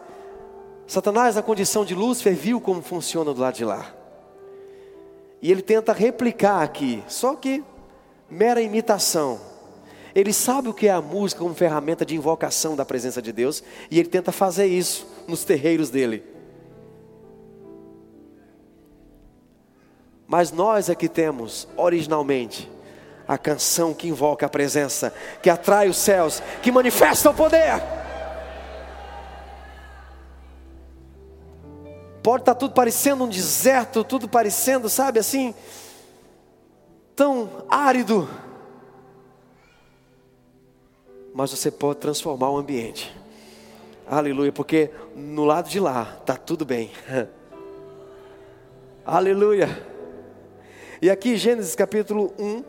Satanás, 0.88 1.36
na 1.36 1.44
condição 1.44 1.84
de 1.84 1.94
Lúcifer, 1.94 2.34
viu 2.34 2.62
como 2.62 2.82
funciona 2.82 3.34
do 3.34 3.42
lado 3.42 3.56
de 3.56 3.66
lá. 3.66 3.94
E 5.42 5.52
ele 5.52 5.62
tenta 5.62 5.92
replicar 5.92 6.64
aqui, 6.64 7.04
só 7.08 7.36
que 7.36 7.64
mera 8.30 8.62
imitação. 8.62 9.40
Ele 10.16 10.32
sabe 10.32 10.70
o 10.70 10.74
que 10.74 10.88
é 10.88 10.92
a 10.92 11.02
música 11.02 11.42
como 11.42 11.54
ferramenta 11.54 12.06
de 12.06 12.16
invocação 12.16 12.76
da 12.76 12.86
presença 12.86 13.22
de 13.22 13.34
Deus, 13.34 13.62
e 13.92 14.00
ele 14.00 14.08
tenta 14.08 14.32
fazer 14.32 14.66
isso 14.66 15.06
nos 15.28 15.44
terreiros 15.44 15.90
dele. 15.90 16.24
Mas 20.26 20.52
nós 20.52 20.90
é 20.90 20.96
que 20.96 21.08
temos, 21.08 21.68
originalmente, 21.76 22.70
a 23.28 23.38
canção 23.38 23.94
que 23.94 24.08
invoca 24.08 24.46
a 24.46 24.50
presença, 24.50 25.14
que 25.44 25.50
atrai 25.50 25.90
os 25.90 25.98
céus, 25.98 26.42
que 26.62 26.72
manifesta 26.72 27.30
o 27.30 27.34
poder. 27.34 27.97
Pode 32.28 32.42
estar 32.42 32.56
tudo 32.56 32.74
parecendo 32.74 33.24
um 33.24 33.30
deserto, 33.30 34.04
tudo 34.04 34.28
parecendo, 34.28 34.90
sabe, 34.90 35.18
assim, 35.18 35.56
tão 37.16 37.64
árido. 37.70 38.28
Mas 41.34 41.52
você 41.52 41.72
pode 41.72 42.00
transformar 42.00 42.50
o 42.50 42.58
ambiente. 42.58 43.16
Aleluia, 44.06 44.52
porque 44.52 44.92
no 45.16 45.46
lado 45.46 45.70
de 45.70 45.80
lá 45.80 46.18
está 46.20 46.36
tudo 46.36 46.66
bem. 46.66 46.92
Aleluia. 49.06 49.70
E 51.02 51.10
aqui 51.10 51.38
Gênesis 51.38 51.76
capítulo 51.76 52.34
1, 52.38 52.62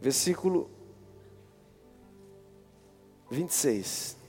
versículo 0.00 0.70
26. 3.30 4.21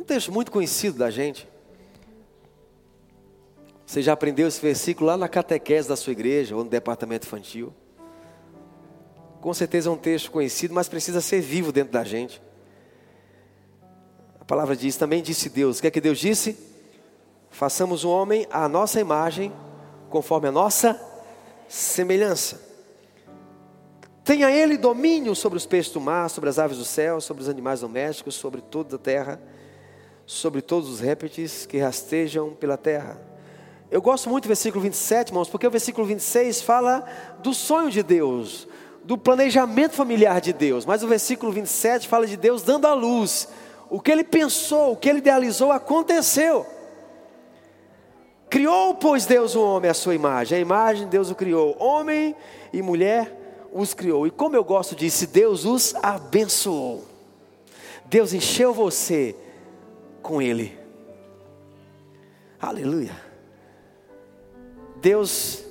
Um 0.00 0.04
texto 0.04 0.32
muito 0.32 0.50
conhecido 0.50 0.96
da 0.96 1.10
gente. 1.10 1.46
Você 3.84 4.00
já 4.00 4.14
aprendeu 4.14 4.48
esse 4.48 4.58
versículo 4.58 5.08
lá 5.08 5.16
na 5.18 5.28
catequese 5.28 5.86
da 5.86 5.94
sua 5.94 6.12
igreja 6.12 6.56
ou 6.56 6.64
no 6.64 6.70
departamento 6.70 7.26
infantil. 7.26 7.70
Com 9.42 9.52
certeza 9.52 9.90
é 9.90 9.92
um 9.92 9.98
texto 9.98 10.30
conhecido, 10.30 10.72
mas 10.72 10.88
precisa 10.88 11.20
ser 11.20 11.42
vivo 11.42 11.70
dentro 11.70 11.92
da 11.92 12.02
gente. 12.02 12.40
A 14.40 14.44
palavra 14.44 14.74
diz, 14.74 14.96
também 14.96 15.22
disse 15.22 15.50
Deus. 15.50 15.78
O 15.78 15.82
que 15.82 15.88
é 15.88 15.90
que 15.90 16.00
Deus 16.00 16.18
disse? 16.18 16.56
Façamos 17.50 18.02
o 18.02 18.08
homem 18.08 18.46
à 18.50 18.66
nossa 18.70 18.98
imagem, 19.00 19.52
conforme 20.08 20.48
a 20.48 20.52
nossa 20.52 20.98
semelhança. 21.68 22.58
Tenha 24.24 24.50
ele 24.50 24.78
domínio 24.78 25.34
sobre 25.34 25.58
os 25.58 25.66
peixes 25.66 25.92
do 25.92 26.00
mar, 26.00 26.30
sobre 26.30 26.48
as 26.48 26.58
aves 26.58 26.78
do 26.78 26.86
céu, 26.86 27.20
sobre 27.20 27.42
os 27.42 27.50
animais 27.50 27.80
domésticos, 27.80 28.34
sobre 28.34 28.62
toda 28.62 28.96
a 28.96 28.98
terra, 28.98 29.38
sobre 30.30 30.62
todos 30.62 30.88
os 30.88 31.00
répteis 31.00 31.66
que 31.66 31.76
rastejam 31.78 32.50
pela 32.50 32.76
terra. 32.76 33.20
Eu 33.90 34.00
gosto 34.00 34.30
muito 34.30 34.44
do 34.44 34.46
versículo 34.46 34.80
27, 34.80 35.30
irmãos, 35.30 35.48
porque 35.48 35.66
o 35.66 35.70
versículo 35.72 36.06
26 36.06 36.62
fala 36.62 37.04
do 37.40 37.52
sonho 37.52 37.90
de 37.90 38.00
Deus, 38.00 38.68
do 39.02 39.18
planejamento 39.18 39.96
familiar 39.96 40.40
de 40.40 40.52
Deus, 40.52 40.86
mas 40.86 41.02
o 41.02 41.08
versículo 41.08 41.50
27 41.50 42.06
fala 42.06 42.28
de 42.28 42.36
Deus 42.36 42.62
dando 42.62 42.86
a 42.86 42.94
luz. 42.94 43.48
O 43.90 44.00
que 44.00 44.12
ele 44.12 44.22
pensou, 44.22 44.92
o 44.92 44.96
que 44.96 45.08
ele 45.08 45.18
idealizou 45.18 45.72
aconteceu. 45.72 46.64
Criou, 48.48 48.94
pois, 48.94 49.26
Deus 49.26 49.56
o 49.56 49.64
homem 49.64 49.90
à 49.90 49.94
sua 49.94 50.14
imagem, 50.14 50.58
a 50.58 50.60
imagem 50.60 51.06
de 51.06 51.10
Deus 51.10 51.28
o 51.28 51.34
criou, 51.34 51.76
homem 51.76 52.36
e 52.72 52.80
mulher 52.80 53.66
os 53.72 53.94
criou. 53.94 54.28
E 54.28 54.30
como 54.30 54.54
eu 54.54 54.62
gosto 54.62 54.94
disso, 54.94 55.26
Deus 55.26 55.64
os 55.64 55.92
abençoou. 55.96 57.04
Deus 58.06 58.32
encheu 58.32 58.72
você 58.72 59.34
com 60.22 60.40
Ele. 60.40 60.78
Aleluia. 62.60 63.14
Deus 64.96 65.64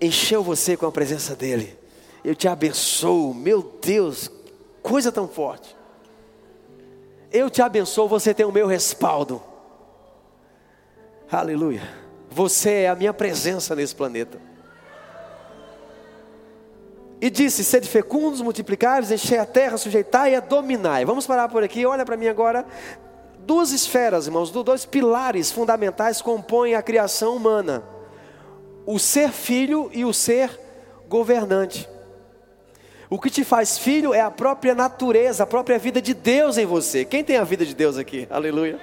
encheu 0.00 0.42
você 0.42 0.76
com 0.76 0.86
a 0.86 0.92
presença 0.92 1.34
dEle 1.34 1.76
eu 2.26 2.34
te 2.34 2.48
abençoo. 2.48 3.32
Meu 3.32 3.62
Deus, 3.80 4.28
coisa 4.82 5.12
tão 5.12 5.28
forte. 5.28 5.76
Eu 7.30 7.48
te 7.48 7.62
abençoo, 7.62 8.08
você 8.08 8.34
tem 8.34 8.44
o 8.44 8.50
meu 8.50 8.66
respaldo. 8.66 9.40
Aleluia. 11.30 11.82
Você 12.28 12.70
é 12.70 12.88
a 12.88 12.96
minha 12.96 13.14
presença 13.14 13.76
nesse 13.76 13.94
planeta. 13.94 14.40
E 17.20 17.30
disse: 17.30 17.62
Sede 17.62 17.88
fecundos, 17.88 18.40
multiplicáveis, 18.40 19.12
enchei 19.12 19.38
a 19.38 19.46
terra, 19.46 19.78
sujeitai 19.78 20.32
e 20.32 20.34
a 20.34 20.40
dominai. 20.40 21.04
Vamos 21.04 21.28
parar 21.28 21.48
por 21.48 21.62
aqui, 21.62 21.86
olha 21.86 22.04
para 22.04 22.16
mim 22.16 22.26
agora. 22.26 22.66
Duas 23.46 23.70
esferas, 23.70 24.26
irmãos, 24.26 24.50
dois 24.50 24.84
pilares 24.84 25.52
fundamentais 25.52 26.20
compõem 26.20 26.74
a 26.74 26.82
criação 26.82 27.36
humana: 27.36 27.84
o 28.84 28.98
ser 28.98 29.30
filho 29.30 29.88
e 29.94 30.04
o 30.04 30.12
ser 30.12 30.50
governante. 31.08 31.88
O 33.08 33.20
que 33.20 33.30
te 33.30 33.44
faz 33.44 33.78
filho 33.78 34.12
é 34.12 34.20
a 34.20 34.32
própria 34.32 34.74
natureza, 34.74 35.44
a 35.44 35.46
própria 35.46 35.78
vida 35.78 36.02
de 36.02 36.12
Deus 36.12 36.58
em 36.58 36.66
você. 36.66 37.04
Quem 37.04 37.22
tem 37.22 37.36
a 37.36 37.44
vida 37.44 37.64
de 37.64 37.72
Deus 37.72 37.96
aqui? 37.96 38.26
Aleluia. 38.28 38.80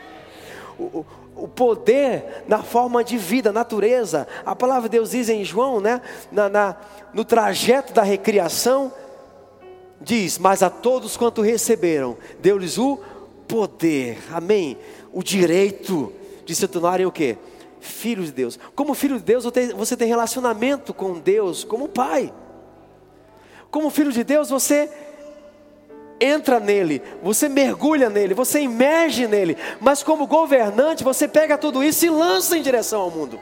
O, 0.79 1.05
o 1.35 1.45
poder 1.45 2.45
na 2.47 2.63
forma 2.63 3.03
de 3.03 3.17
vida, 3.17 3.51
natureza. 3.51 4.25
A 4.45 4.55
palavra 4.55 4.87
de 4.87 4.97
Deus 4.97 5.11
diz 5.11 5.27
em 5.27 5.43
João, 5.43 5.81
né? 5.81 6.01
Na, 6.31 6.47
na, 6.47 6.77
no 7.13 7.25
trajeto 7.25 7.91
da 7.91 8.01
recriação, 8.01 8.93
diz: 9.99 10.37
Mas 10.37 10.63
a 10.63 10.69
todos 10.69 11.17
quanto 11.17 11.41
receberam, 11.41 12.15
deu-lhes 12.39 12.77
o 12.77 12.97
poder, 13.53 14.17
amém? 14.31 14.75
O 15.11 15.21
direito 15.21 16.11
de 16.43 16.55
se 16.55 16.67
tornarem 16.67 17.05
o 17.05 17.11
quê? 17.11 17.37
Filhos 17.79 18.25
de 18.25 18.31
Deus. 18.31 18.59
Como 18.73 18.95
filho 18.95 19.17
de 19.17 19.23
Deus, 19.23 19.45
você 19.75 19.95
tem 19.95 20.07
relacionamento 20.07 20.91
com 20.91 21.19
Deus 21.19 21.63
como 21.63 21.87
pai. 21.87 22.33
Como 23.69 23.91
filho 23.91 24.11
de 24.11 24.23
Deus, 24.23 24.49
você 24.49 24.89
entra 26.19 26.59
nele, 26.59 26.99
você 27.21 27.47
mergulha 27.47 28.09
nele, 28.09 28.33
você 28.33 28.59
emerge 28.59 29.27
nele, 29.27 29.55
mas 29.79 30.01
como 30.01 30.25
governante, 30.25 31.03
você 31.03 31.27
pega 31.27 31.55
tudo 31.55 31.83
isso 31.83 32.07
e 32.07 32.09
lança 32.09 32.57
em 32.57 32.61
direção 32.63 33.01
ao 33.01 33.11
mundo. 33.11 33.39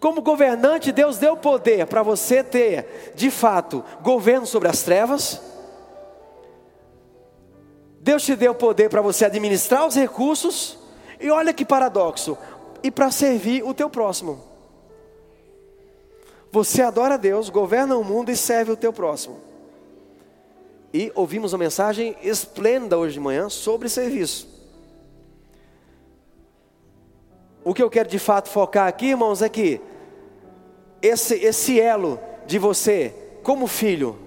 Como 0.00 0.22
governante, 0.22 0.90
Deus 0.90 1.18
deu 1.18 1.36
poder 1.36 1.86
para 1.86 2.02
você 2.02 2.42
ter, 2.42 3.12
de 3.14 3.30
fato, 3.30 3.84
governo 4.00 4.46
sobre 4.46 4.70
as 4.70 4.80
trevas. 4.82 5.49
Deus 8.00 8.24
te 8.24 8.34
deu 8.34 8.54
poder 8.54 8.88
para 8.88 9.02
você 9.02 9.26
administrar 9.26 9.86
os 9.86 9.94
recursos. 9.94 10.78
E 11.20 11.30
olha 11.30 11.52
que 11.52 11.66
paradoxo, 11.66 12.38
e 12.82 12.90
para 12.90 13.10
servir 13.10 13.62
o 13.62 13.74
teu 13.74 13.90
próximo. 13.90 14.42
Você 16.50 16.80
adora 16.80 17.18
Deus, 17.18 17.50
governa 17.50 17.96
o 17.96 18.02
mundo 18.02 18.30
e 18.30 18.36
serve 18.36 18.72
o 18.72 18.76
teu 18.76 18.90
próximo. 18.90 19.38
E 20.92 21.12
ouvimos 21.14 21.52
uma 21.52 21.58
mensagem 21.58 22.16
esplêndida 22.22 22.96
hoje 22.96 23.14
de 23.14 23.20
manhã 23.20 23.50
sobre 23.50 23.88
serviço. 23.88 24.48
O 27.62 27.74
que 27.74 27.82
eu 27.82 27.90
quero 27.90 28.08
de 28.08 28.18
fato 28.18 28.48
focar 28.48 28.88
aqui, 28.88 29.08
irmãos, 29.08 29.42
é 29.42 29.48
que 29.48 29.78
esse, 31.02 31.34
esse 31.34 31.78
elo 31.78 32.18
de 32.46 32.58
você, 32.58 33.14
como 33.42 33.66
filho, 33.66 34.18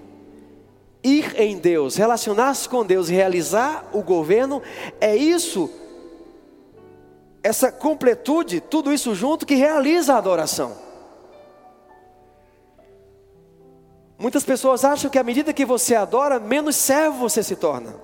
ir 1.04 1.38
em 1.38 1.58
Deus, 1.58 1.96
relacionar-se 1.96 2.66
com 2.66 2.84
Deus 2.84 3.10
e 3.10 3.12
realizar 3.12 3.84
o 3.92 4.02
governo, 4.02 4.62
é 4.98 5.14
isso, 5.14 5.70
essa 7.42 7.70
completude, 7.70 8.58
tudo 8.58 8.90
isso 8.90 9.14
junto 9.14 9.44
que 9.44 9.54
realiza 9.54 10.14
a 10.14 10.18
adoração. 10.18 10.82
Muitas 14.18 14.44
pessoas 14.44 14.84
acham 14.84 15.10
que 15.10 15.18
à 15.18 15.22
medida 15.22 15.52
que 15.52 15.66
você 15.66 15.94
adora, 15.94 16.40
menos 16.40 16.76
servo 16.76 17.18
você 17.18 17.42
se 17.42 17.54
torna. 17.54 17.94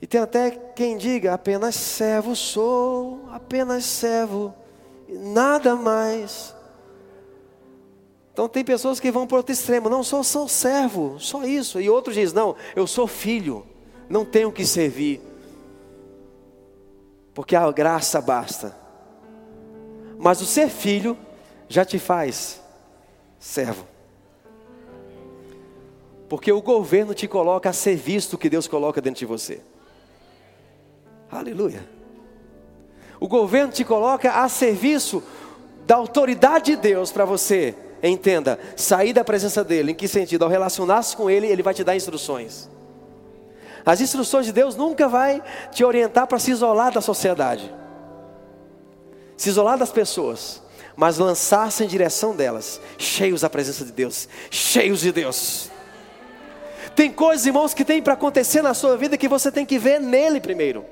E 0.00 0.06
tem 0.06 0.20
até 0.20 0.50
quem 0.50 0.96
diga: 0.96 1.34
apenas 1.34 1.74
servo 1.74 2.34
sou, 2.34 3.28
apenas 3.30 3.84
servo, 3.84 4.54
nada 5.08 5.74
mais. 5.74 6.54
Então 8.38 8.48
tem 8.48 8.64
pessoas 8.64 9.00
que 9.00 9.10
vão 9.10 9.26
para 9.26 9.38
outro 9.38 9.52
extremo: 9.52 9.90
não, 9.90 10.04
sou, 10.04 10.22
sou 10.22 10.46
servo, 10.46 11.18
só 11.18 11.42
isso. 11.42 11.80
E 11.80 11.90
outros 11.90 12.14
dizem: 12.14 12.36
não, 12.36 12.54
eu 12.76 12.86
sou 12.86 13.08
filho, 13.08 13.66
não 14.08 14.24
tenho 14.24 14.52
que 14.52 14.64
servir, 14.64 15.20
porque 17.34 17.56
a 17.56 17.68
graça 17.72 18.20
basta. 18.20 18.76
Mas 20.16 20.40
o 20.40 20.46
ser 20.46 20.68
filho 20.68 21.18
já 21.68 21.84
te 21.84 21.98
faz 21.98 22.62
servo. 23.40 23.84
Porque 26.28 26.52
o 26.52 26.62
governo 26.62 27.14
te 27.14 27.26
coloca 27.26 27.68
a 27.70 27.72
serviço 27.72 28.30
do 28.30 28.38
que 28.38 28.48
Deus 28.48 28.68
coloca 28.68 29.00
dentro 29.00 29.18
de 29.18 29.26
você. 29.26 29.60
Aleluia. 31.28 31.84
O 33.18 33.26
governo 33.26 33.72
te 33.72 33.84
coloca 33.84 34.30
a 34.30 34.48
serviço 34.48 35.24
da 35.84 35.96
autoridade 35.96 36.76
de 36.76 36.76
Deus 36.76 37.10
para 37.10 37.24
você. 37.24 37.74
Entenda, 38.02 38.58
sair 38.76 39.12
da 39.12 39.24
presença 39.24 39.64
dele. 39.64 39.92
Em 39.92 39.94
que 39.94 40.06
sentido? 40.06 40.44
Ao 40.44 40.50
relacionar-se 40.50 41.16
com 41.16 41.28
ele, 41.28 41.46
ele 41.46 41.62
vai 41.62 41.74
te 41.74 41.82
dar 41.82 41.96
instruções. 41.96 42.68
As 43.84 44.00
instruções 44.00 44.46
de 44.46 44.52
Deus 44.52 44.76
nunca 44.76 45.08
vai 45.08 45.42
te 45.72 45.84
orientar 45.84 46.26
para 46.26 46.38
se 46.38 46.50
isolar 46.50 46.92
da 46.92 47.00
sociedade. 47.00 47.74
Se 49.36 49.48
isolar 49.48 49.78
das 49.78 49.90
pessoas 49.90 50.62
mas 50.98 51.16
lançar-se 51.16 51.84
em 51.84 51.86
direção 51.86 52.34
delas, 52.34 52.80
cheios 52.98 53.42
da 53.42 53.48
presença 53.48 53.84
de 53.84 53.92
Deus, 53.92 54.28
cheios 54.50 54.98
de 54.98 55.12
Deus. 55.12 55.70
Tem 56.96 57.08
coisas, 57.12 57.46
irmãos, 57.46 57.72
que 57.72 57.84
tem 57.84 58.02
para 58.02 58.14
acontecer 58.14 58.62
na 58.62 58.74
sua 58.74 58.96
vida 58.96 59.16
que 59.16 59.28
você 59.28 59.52
tem 59.52 59.64
que 59.64 59.78
ver 59.78 60.00
nele 60.00 60.40
primeiro. 60.40 60.84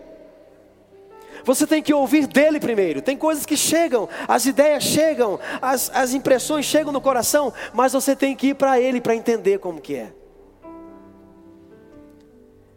Você 1.46 1.64
tem 1.64 1.80
que 1.80 1.94
ouvir 1.94 2.26
dele 2.26 2.58
primeiro. 2.58 3.00
Tem 3.00 3.16
coisas 3.16 3.46
que 3.46 3.56
chegam, 3.56 4.08
as 4.26 4.46
ideias 4.46 4.82
chegam, 4.82 5.38
as, 5.62 5.88
as 5.94 6.12
impressões 6.12 6.66
chegam 6.66 6.92
no 6.92 7.00
coração, 7.00 7.52
mas 7.72 7.92
você 7.92 8.16
tem 8.16 8.34
que 8.34 8.48
ir 8.48 8.54
para 8.54 8.80
ele 8.80 9.00
para 9.00 9.14
entender 9.14 9.60
como 9.60 9.80
que 9.80 9.94
é. 9.94 10.12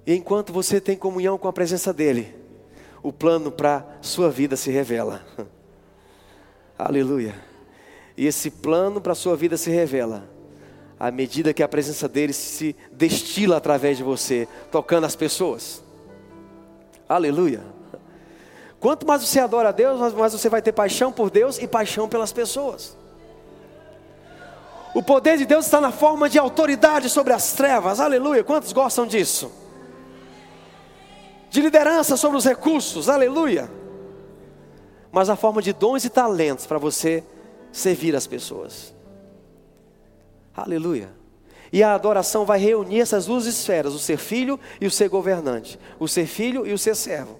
E 0.05 0.13
enquanto 0.13 0.53
você 0.53 0.79
tem 0.79 0.95
comunhão 0.95 1.35
com 1.35 1.47
a 1.47 1.53
presença 1.53 1.91
dele, 1.91 2.35
o 3.01 3.11
plano 3.11 3.51
para 3.51 3.83
sua 4.01 4.29
vida 4.29 4.55
se 4.55 4.69
revela. 4.69 5.25
Aleluia. 6.77 7.33
E 8.15 8.27
esse 8.27 8.51
plano 8.51 9.01
para 9.01 9.15
sua 9.15 9.35
vida 9.35 9.57
se 9.57 9.71
revela 9.71 10.29
à 10.99 11.09
medida 11.09 11.55
que 11.55 11.63
a 11.63 11.67
presença 11.67 12.07
dele 12.07 12.33
se 12.33 12.75
destila 12.91 13.57
através 13.57 13.97
de 13.97 14.03
você, 14.03 14.47
tocando 14.69 15.05
as 15.05 15.15
pessoas. 15.15 15.83
Aleluia. 17.07 17.78
Quanto 18.79 19.05
mais 19.05 19.21
você 19.21 19.39
adora 19.39 19.69
a 19.69 19.71
Deus, 19.71 20.13
mais 20.13 20.31
você 20.31 20.47
vai 20.47 20.61
ter 20.61 20.71
paixão 20.71 21.11
por 21.11 21.29
Deus 21.29 21.57
e 21.57 21.67
paixão 21.67 22.07
pelas 22.07 22.31
pessoas. 22.31 22.97
O 24.93 25.03
poder 25.03 25.37
de 25.37 25.45
Deus 25.45 25.65
está 25.65 25.81
na 25.81 25.91
forma 25.91 26.29
de 26.29 26.39
autoridade 26.39 27.09
sobre 27.09 27.33
as 27.33 27.51
trevas. 27.53 27.99
Aleluia. 27.99 28.43
Quantos 28.43 28.71
gostam 28.71 29.05
disso? 29.05 29.51
De 31.49 31.61
liderança 31.61 32.15
sobre 32.15 32.37
os 32.37 32.45
recursos. 32.45 33.09
Aleluia. 33.09 33.69
Mas 35.11 35.29
a 35.29 35.35
forma 35.35 35.61
de 35.61 35.73
dons 35.73 36.05
e 36.05 36.09
talentos 36.09 36.65
para 36.65 36.77
você 36.77 37.23
servir 37.71 38.15
as 38.15 38.25
pessoas. 38.25 38.93
Aleluia. 40.55 41.09
E 41.71 41.83
a 41.83 41.93
adoração 41.93 42.45
vai 42.45 42.59
reunir 42.59 43.01
essas 43.01 43.25
duas 43.25 43.45
esferas: 43.45 43.93
o 43.93 43.99
ser 43.99 44.17
filho 44.17 44.59
e 44.79 44.87
o 44.87 44.91
ser 44.91 45.09
governante, 45.09 45.79
o 45.99 46.07
ser 46.07 46.25
filho 46.25 46.65
e 46.65 46.73
o 46.73 46.77
ser 46.77 46.95
servo. 46.95 47.39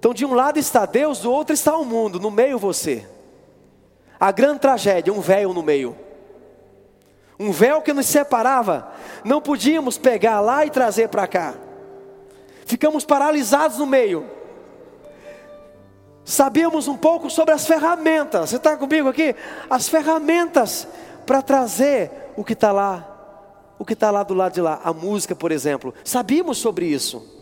Então, 0.00 0.14
de 0.14 0.24
um 0.24 0.32
lado 0.32 0.58
está 0.58 0.86
Deus, 0.86 1.18
do 1.18 1.30
outro 1.30 1.52
está 1.52 1.76
o 1.76 1.84
mundo, 1.84 2.18
no 2.18 2.30
meio 2.30 2.58
você. 2.58 3.06
A 4.18 4.32
grande 4.32 4.60
tragédia, 4.60 5.12
um 5.12 5.20
véu 5.20 5.52
no 5.52 5.62
meio. 5.62 5.94
Um 7.38 7.52
véu 7.52 7.82
que 7.82 7.92
nos 7.92 8.06
separava, 8.06 8.90
não 9.22 9.42
podíamos 9.42 9.98
pegar 9.98 10.40
lá 10.40 10.64
e 10.64 10.70
trazer 10.70 11.10
para 11.10 11.26
cá. 11.28 11.52
Ficamos 12.64 13.04
paralisados 13.04 13.76
no 13.76 13.84
meio. 13.84 14.26
Sabíamos 16.24 16.88
um 16.88 16.96
pouco 16.96 17.28
sobre 17.28 17.52
as 17.52 17.66
ferramentas. 17.66 18.48
Você 18.48 18.56
está 18.56 18.78
comigo 18.78 19.06
aqui? 19.06 19.36
As 19.68 19.86
ferramentas 19.86 20.88
para 21.26 21.42
trazer 21.42 22.10
o 22.38 22.42
que 22.42 22.54
está 22.54 22.72
lá, 22.72 23.06
o 23.78 23.84
que 23.84 23.92
está 23.92 24.10
lá 24.10 24.22
do 24.22 24.32
lado 24.32 24.54
de 24.54 24.62
lá, 24.62 24.80
a 24.82 24.94
música, 24.94 25.36
por 25.36 25.52
exemplo. 25.52 25.92
Sabíamos 26.02 26.56
sobre 26.56 26.86
isso. 26.86 27.39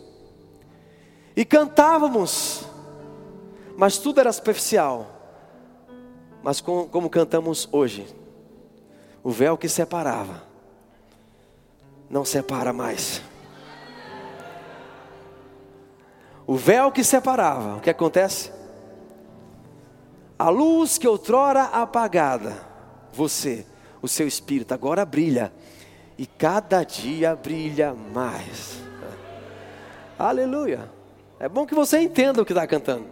E 1.39 1.45
cantávamos, 1.45 2.65
mas 3.77 3.97
tudo 3.97 4.19
era 4.19 4.33
superficial. 4.33 5.07
Mas 6.43 6.59
com, 6.59 6.85
como 6.89 7.09
cantamos 7.09 7.69
hoje, 7.71 8.13
o 9.23 9.31
véu 9.31 9.57
que 9.57 9.69
separava, 9.69 10.43
não 12.09 12.25
separa 12.25 12.73
mais. 12.73 13.21
O 16.45 16.57
véu 16.57 16.91
que 16.91 17.05
separava, 17.05 17.77
o 17.77 17.79
que 17.79 17.89
acontece? 17.89 18.51
A 20.37 20.49
luz 20.49 20.97
que 20.97 21.07
outrora 21.07 21.63
apagada, 21.67 22.67
você 23.13 23.65
o 24.01 24.09
seu 24.09 24.27
espírito 24.27 24.73
agora 24.73 25.05
brilha 25.05 25.53
e 26.17 26.25
cada 26.25 26.83
dia 26.83 27.33
brilha 27.33 27.93
mais. 27.93 28.81
Aleluia. 30.17 30.98
É 31.39 31.47
bom 31.47 31.65
que 31.65 31.73
você 31.73 31.99
entenda 31.99 32.41
o 32.41 32.45
que 32.45 32.51
está 32.51 32.67
cantando. 32.67 33.05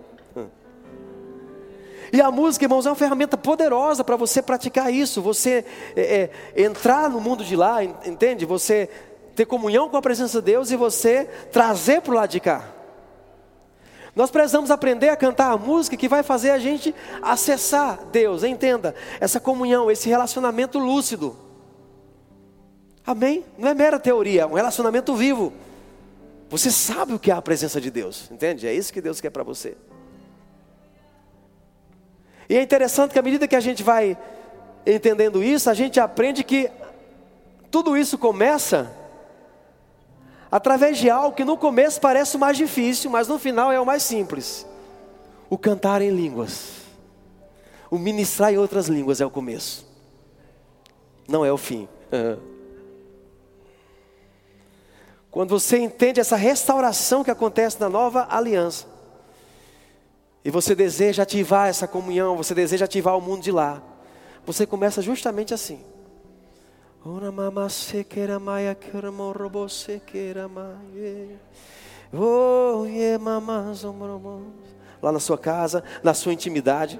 E 2.11 2.21
a 2.21 2.31
música, 2.31 2.65
irmãos, 2.65 2.85
é 2.85 2.89
uma 2.89 2.95
ferramenta 2.95 3.37
poderosa 3.37 4.03
para 4.03 4.15
você 4.15 4.41
praticar 4.41 4.93
isso, 4.93 5.21
você 5.21 5.65
é, 5.95 6.29
é, 6.55 6.63
entrar 6.63 7.09
no 7.09 7.19
mundo 7.19 7.43
de 7.43 7.55
lá, 7.55 7.83
entende? 7.83 8.45
Você 8.45 8.89
ter 9.35 9.45
comunhão 9.45 9.89
com 9.89 9.97
a 9.97 10.01
presença 10.01 10.39
de 10.39 10.45
Deus 10.45 10.71
e 10.71 10.75
você 10.75 11.25
trazer 11.51 12.01
para 12.01 12.11
o 12.11 12.15
lado 12.15 12.29
de 12.29 12.39
cá. 12.39 12.63
Nós 14.15 14.31
precisamos 14.31 14.71
aprender 14.71 15.09
a 15.09 15.15
cantar 15.15 15.51
a 15.51 15.57
música 15.57 15.95
que 15.95 16.07
vai 16.07 16.23
fazer 16.23 16.51
a 16.51 16.57
gente 16.57 16.95
acessar 17.21 17.99
Deus, 18.11 18.43
entenda, 18.43 18.95
essa 19.19 19.39
comunhão, 19.39 19.91
esse 19.91 20.09
relacionamento 20.09 20.79
lúcido. 20.79 21.35
Amém? 23.05 23.45
Não 23.57 23.69
é 23.69 23.73
mera 23.73 23.99
teoria, 23.99 24.41
é 24.41 24.45
um 24.45 24.53
relacionamento 24.53 25.13
vivo. 25.13 25.53
Você 26.49 26.71
sabe 26.71 27.13
o 27.13 27.19
que 27.19 27.29
é 27.29 27.33
a 27.33 27.41
presença 27.41 27.79
de 27.81 27.91
Deus, 27.91 28.29
entende? 28.31 28.67
É 28.67 28.73
isso 28.73 28.93
que 28.93 29.01
Deus 29.01 29.19
quer 29.19 29.29
para 29.29 29.43
você. 29.43 29.75
E 32.49 32.55
é 32.55 32.61
interessante 32.61 33.11
que 33.11 33.19
à 33.19 33.21
medida 33.21 33.47
que 33.47 33.55
a 33.55 33.59
gente 33.59 33.83
vai 33.83 34.17
entendendo 34.85 35.43
isso, 35.43 35.69
a 35.69 35.73
gente 35.73 35.99
aprende 35.99 36.43
que 36.43 36.71
tudo 37.69 37.97
isso 37.97 38.17
começa 38.17 38.89
através 40.49 40.97
de 40.97 41.09
algo 41.09 41.35
que 41.35 41.43
no 41.43 41.57
começo 41.57 41.99
parece 41.99 42.37
o 42.37 42.39
mais 42.39 42.55
difícil, 42.55 43.11
mas 43.11 43.27
no 43.27 43.37
final 43.37 43.69
é 43.69 43.79
o 43.79 43.85
mais 43.85 44.03
simples: 44.03 44.65
o 45.49 45.57
cantar 45.57 46.01
em 46.01 46.09
línguas. 46.09 46.77
O 47.89 47.97
ministrar 47.97 48.53
em 48.53 48.57
outras 48.57 48.87
línguas 48.87 49.21
é 49.21 49.25
o 49.25 49.29
começo, 49.29 49.85
não 51.27 51.45
é 51.45 51.51
o 51.51 51.57
fim. 51.57 51.87
Quando 55.37 55.51
você 55.51 55.77
entende 55.77 56.19
essa 56.19 56.35
restauração 56.35 57.23
que 57.23 57.29
acontece 57.29 57.79
na 57.79 57.87
nova 57.87 58.25
aliança, 58.27 58.87
e 60.43 60.49
você 60.49 60.73
deseja 60.73 61.21
ativar 61.21 61.67
essa 61.67 61.87
comunhão, 61.87 62.35
você 62.35 62.55
deseja 62.55 62.85
ativar 62.85 63.15
o 63.15 63.21
mundo 63.21 63.43
de 63.43 63.51
lá, 63.51 63.79
você 64.47 64.65
começa 64.65 64.99
justamente 64.99 65.53
assim. 65.53 65.79
Mama 73.19 73.75
Lá 75.03 75.11
na 75.11 75.19
sua 75.19 75.37
casa, 75.37 75.83
na 76.01 76.15
sua 76.15 76.33
intimidade. 76.33 76.99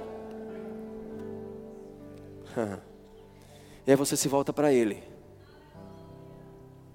E 3.87 3.91
aí 3.91 3.95
você 3.95 4.15
se 4.17 4.27
volta 4.27 4.51
para 4.51 4.71
Ele. 4.71 5.01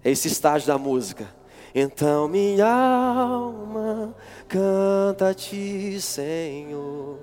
Esse 0.04 0.28
estágio 0.28 0.66
da 0.66 0.78
música. 0.78 1.28
Então 1.74 2.28
minha 2.28 2.66
alma 2.66 4.14
canta 4.48 5.30
a 5.30 5.34
Ti, 5.34 6.00
Senhor. 6.00 7.18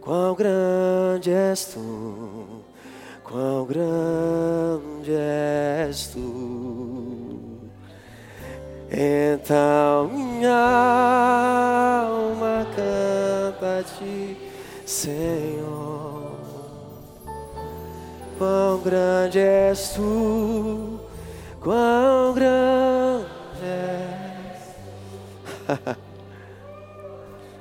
Quão 0.00 0.34
grande 0.34 1.30
és 1.30 1.66
Tu 1.66 2.68
Quão 3.30 3.66
grande 3.66 5.12
és 5.12 6.06
tu, 6.06 7.38
então 8.90 10.08
minha 10.08 12.06
alma 12.08 12.66
canta 12.74 13.80
a 13.80 13.82
ti, 13.82 14.50
Senhor. 14.86 16.07
Quão 18.38 18.80
grande 18.80 19.40
és 19.40 19.90
tu, 19.90 21.00
quão 21.60 22.32
grande 22.34 23.26
és. 23.64 24.58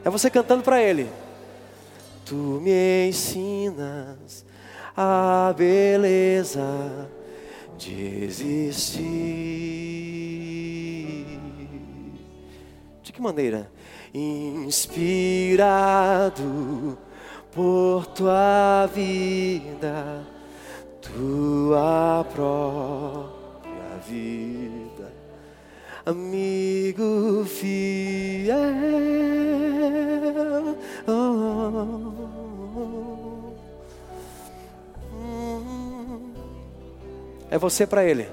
É 0.05 0.09
você 0.09 0.29
cantando 0.29 0.63
para 0.63 0.81
Ele. 0.81 1.09
Tu 2.23 2.33
me 2.33 3.09
ensinas 3.09 4.45
a 4.95 5.53
beleza 5.57 7.09
de 7.77 8.23
existir. 8.23 9.07
De 13.03 13.11
que 13.11 13.21
maneira? 13.21 13.69
Inspirado 14.13 15.67
por 17.51 18.05
tua 18.07 18.89
vida, 18.93 20.25
tua 21.17 22.23
própria 22.31 23.97
vida, 24.07 25.11
amigo 26.05 27.43
fiel. 27.45 28.55
Oh. 31.07 32.27
É 37.49 37.57
você 37.57 37.87
para 37.87 38.03
Ele. 38.03 38.27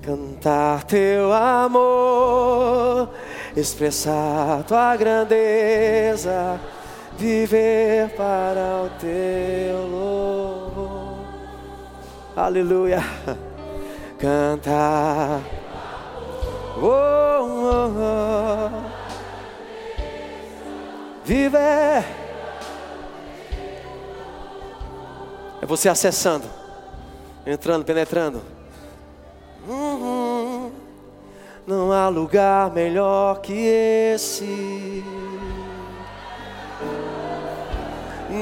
Cantar 0.00 0.84
teu 0.84 1.32
amor, 1.32 3.10
expressar 3.56 4.62
tua 4.62 4.96
grandeza, 4.96 6.60
viver 7.18 8.08
para 8.10 8.84
o 8.84 8.90
teu 9.00 9.86
louvor. 9.88 10.55
Aleluia. 12.36 13.00
Cantar 14.18 15.40
Oh, 16.78 16.84
oh, 16.84 17.88
oh. 17.96 18.68
Vive. 21.24 21.56
É 21.56 22.04
você 25.66 25.88
acessando, 25.88 26.44
entrando, 27.46 27.82
penetrando. 27.84 28.42
Uhum. 29.66 30.70
Não 31.66 31.90
há 31.90 32.08
lugar 32.08 32.70
melhor 32.72 33.40
que 33.40 33.54
esse. 33.54 35.02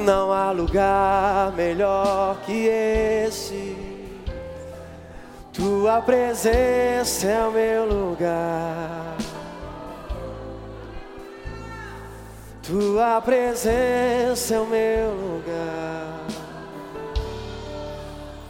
Não 0.05 0.33
há 0.33 0.51
lugar 0.51 1.53
melhor 1.53 2.39
que 2.45 2.67
esse. 2.67 3.84
Tua 5.55 6.03
presença 6.03 7.29
é 7.29 7.47
o 7.47 7.53
meu 7.53 7.87
lugar. 7.87 9.17
Tua 12.61 13.21
presença 13.21 14.55
é 14.55 14.59
o 14.59 14.67
meu 14.67 15.11
lugar. 15.13 16.27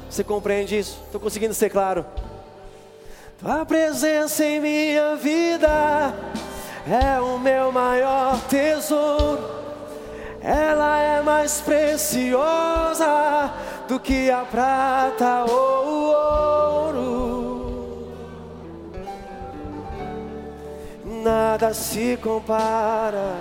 Você 0.09 0.25
compreende 0.25 0.79
isso? 0.79 0.99
Estou 1.05 1.21
conseguindo 1.21 1.53
ser 1.53 1.69
claro. 1.69 2.07
Tua 3.39 3.67
presença 3.67 4.43
em 4.43 4.59
minha 4.61 5.15
vida 5.17 6.15
é 6.89 7.21
o 7.21 7.39
meu 7.39 7.71
maior 7.71 8.41
tesouro 8.49 9.65
ela 10.45 11.01
é 11.01 11.23
mais 11.23 11.63
preciosa 11.63 13.07
do 13.89 14.01
que 14.01 14.31
a 14.31 14.45
prata 14.45 15.45
ou 15.45 15.87
o 15.87 16.13
ouro. 16.13 17.35
Nada 21.05 21.73
se 21.75 22.17
compara. 22.19 23.37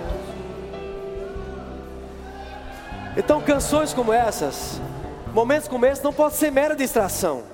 Então, 3.16 3.40
canções 3.40 3.94
como 3.94 4.12
essas, 4.12 4.80
momentos 5.32 5.68
como 5.68 5.86
esse, 5.86 6.02
não 6.02 6.12
pode 6.12 6.34
ser 6.34 6.50
mera 6.50 6.74
distração. 6.74 7.44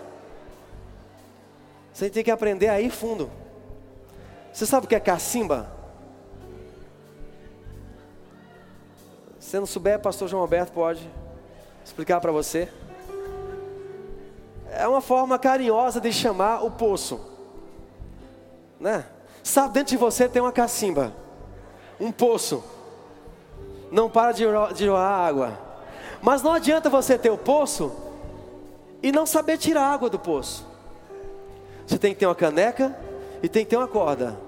Você 1.92 2.08
tem 2.08 2.24
que 2.24 2.30
aprender 2.30 2.68
a 2.68 2.80
ir 2.80 2.90
fundo. 2.90 3.30
Você 4.52 4.64
sabe 4.64 4.86
o 4.86 4.88
que 4.88 4.94
é 4.94 5.00
cacimba? 5.00 5.70
Se 9.38 9.58
não 9.58 9.66
souber, 9.66 9.98
pastor 9.98 10.28
João 10.28 10.42
Alberto 10.42 10.72
pode 10.72 11.10
explicar 11.84 12.20
para 12.20 12.32
você. 12.32 12.68
É 14.80 14.88
uma 14.88 15.02
forma 15.02 15.38
carinhosa 15.38 16.00
de 16.00 16.10
chamar 16.10 16.64
o 16.64 16.70
poço. 16.70 17.20
Né? 18.80 19.04
Sabe, 19.42 19.74
dentro 19.74 19.90
de 19.90 19.96
você 19.98 20.26
tem 20.26 20.40
uma 20.40 20.52
cacimba, 20.52 21.12
um 22.00 22.10
poço. 22.10 22.64
Não 23.92 24.08
para 24.08 24.32
de 24.32 24.44
jogar 24.84 25.00
água. 25.00 25.58
Mas 26.22 26.42
não 26.42 26.52
adianta 26.52 26.88
você 26.88 27.18
ter 27.18 27.28
o 27.28 27.36
poço 27.36 27.92
e 29.02 29.12
não 29.12 29.26
saber 29.26 29.58
tirar 29.58 29.84
água 29.84 30.08
do 30.08 30.18
poço. 30.18 30.66
Você 31.86 31.98
tem 31.98 32.14
que 32.14 32.20
ter 32.20 32.26
uma 32.26 32.34
caneca 32.34 32.96
e 33.42 33.48
tem 33.48 33.64
que 33.64 33.70
ter 33.70 33.76
uma 33.76 33.88
corda. 33.88 34.38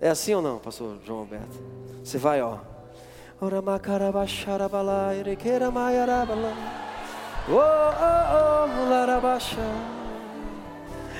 É 0.00 0.08
assim 0.08 0.34
ou 0.34 0.42
não, 0.42 0.58
pastor 0.58 0.98
João 1.04 1.20
Alberto? 1.20 1.62
Você 2.02 2.18
vai, 2.18 2.42
ó. 2.42 2.58
Ora 3.40 3.62
erequeira 5.14 5.70
maiarabala. 5.70 6.52
Oh, 7.48 7.56
oh, 7.56 8.66
oh, 8.66 8.88
larabaixa. 8.88 9.60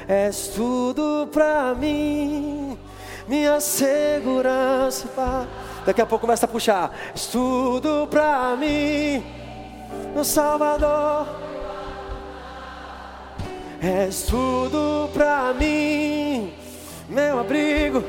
És 0.08 0.48
tudo 0.48 1.28
pra 1.32 1.74
mim, 1.74 2.78
minha 3.26 3.60
segurança. 3.60 5.08
Daqui 5.84 6.00
a 6.00 6.06
pouco 6.06 6.26
começa 6.26 6.46
a 6.46 6.48
puxar. 6.48 6.90
És 7.14 7.26
tudo 7.26 8.06
pra 8.08 8.56
mim, 8.56 9.24
meu 10.14 10.24
Salvador. 10.24 11.26
És 13.82 14.22
tudo 14.22 15.10
pra 15.12 15.52
mim, 15.52 16.52
meu 17.08 17.40
abrigo. 17.40 18.02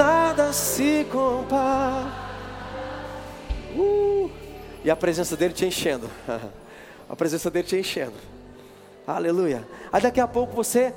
nada 0.00 0.52
se 0.52 1.06
compara. 1.10 2.06
Uh, 3.76 4.30
e 4.84 4.90
a 4.90 4.96
presença 4.96 5.36
dele 5.36 5.54
te 5.54 5.66
enchendo. 5.66 6.08
a 7.08 7.16
presença 7.16 7.50
dele 7.50 7.66
te 7.66 7.76
enchendo. 7.76 8.14
Aleluia. 9.06 9.66
Aí 9.92 10.00
daqui 10.00 10.20
a 10.20 10.28
pouco 10.28 10.54
você 10.54 10.94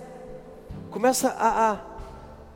começa 0.92 1.30
a, 1.30 1.72
a, 1.72 1.80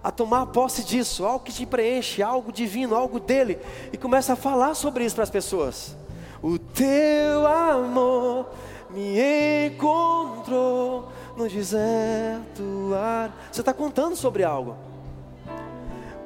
a, 0.04 0.12
tomar 0.12 0.46
posse 0.48 0.84
disso, 0.84 1.26
algo 1.26 1.44
que 1.44 1.52
te 1.52 1.66
preenche, 1.66 2.22
algo 2.22 2.52
divino, 2.52 2.96
algo 2.96 3.20
dele, 3.20 3.58
e 3.92 3.98
começa 3.98 4.34
a 4.34 4.36
falar 4.36 4.76
sobre 4.76 5.04
isso 5.04 5.16
para 5.16 5.24
as 5.24 5.30
pessoas. 5.30 5.96
O 6.42 6.60
teu 6.60 7.48
amor 7.48 8.50
me 8.92 9.68
encontrou 9.68 11.12
no 11.36 11.50
deserto. 11.50 12.94
Ar. 12.96 13.32
Você 13.52 13.62
está 13.62 13.74
contando 13.74 14.16
sobre 14.16 14.44
algo 14.44 14.76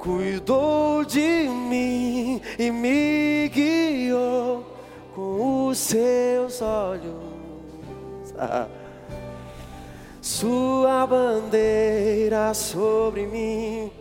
cuidou 0.01 1.05
de 1.05 1.47
mim 1.47 2.41
e 2.57 2.71
me 2.71 3.47
guiou 3.49 4.70
com 5.15 5.67
os 5.67 5.77
seus 5.77 6.61
olhos. 6.61 7.13
Sua 10.21 11.05
bandeira 11.05 12.53
sobre 12.53 13.25
mim. 13.25 13.91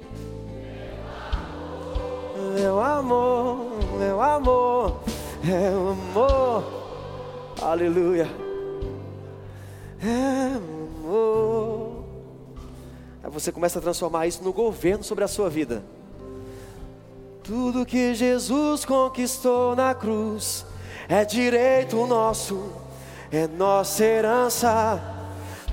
Meu 2.55 2.81
amor, 2.81 3.67
meu 3.99 4.21
amor, 4.21 5.01
meu 5.43 5.89
amor, 5.91 6.65
aleluia. 7.61 8.29
É 10.03 10.57
amor. 10.57 12.05
Aí 13.23 13.31
você 13.31 13.53
começa 13.53 13.79
a 13.79 13.83
transformar 13.83 14.27
isso 14.27 14.43
no 14.43 14.53
governo 14.53 15.05
sobre 15.05 15.25
a 15.25 15.29
sua 15.29 15.51
vida. 15.51 15.83
Tudo 17.43 17.87
que 17.87 18.15
Jesus 18.15 18.85
conquistou 18.85 19.75
na 19.75 19.95
cruz 19.95 20.65
é 21.11 21.25
direito 21.25 22.07
nosso, 22.07 22.73
é 23.33 23.49
nossa 23.49 24.05
herança. 24.05 25.03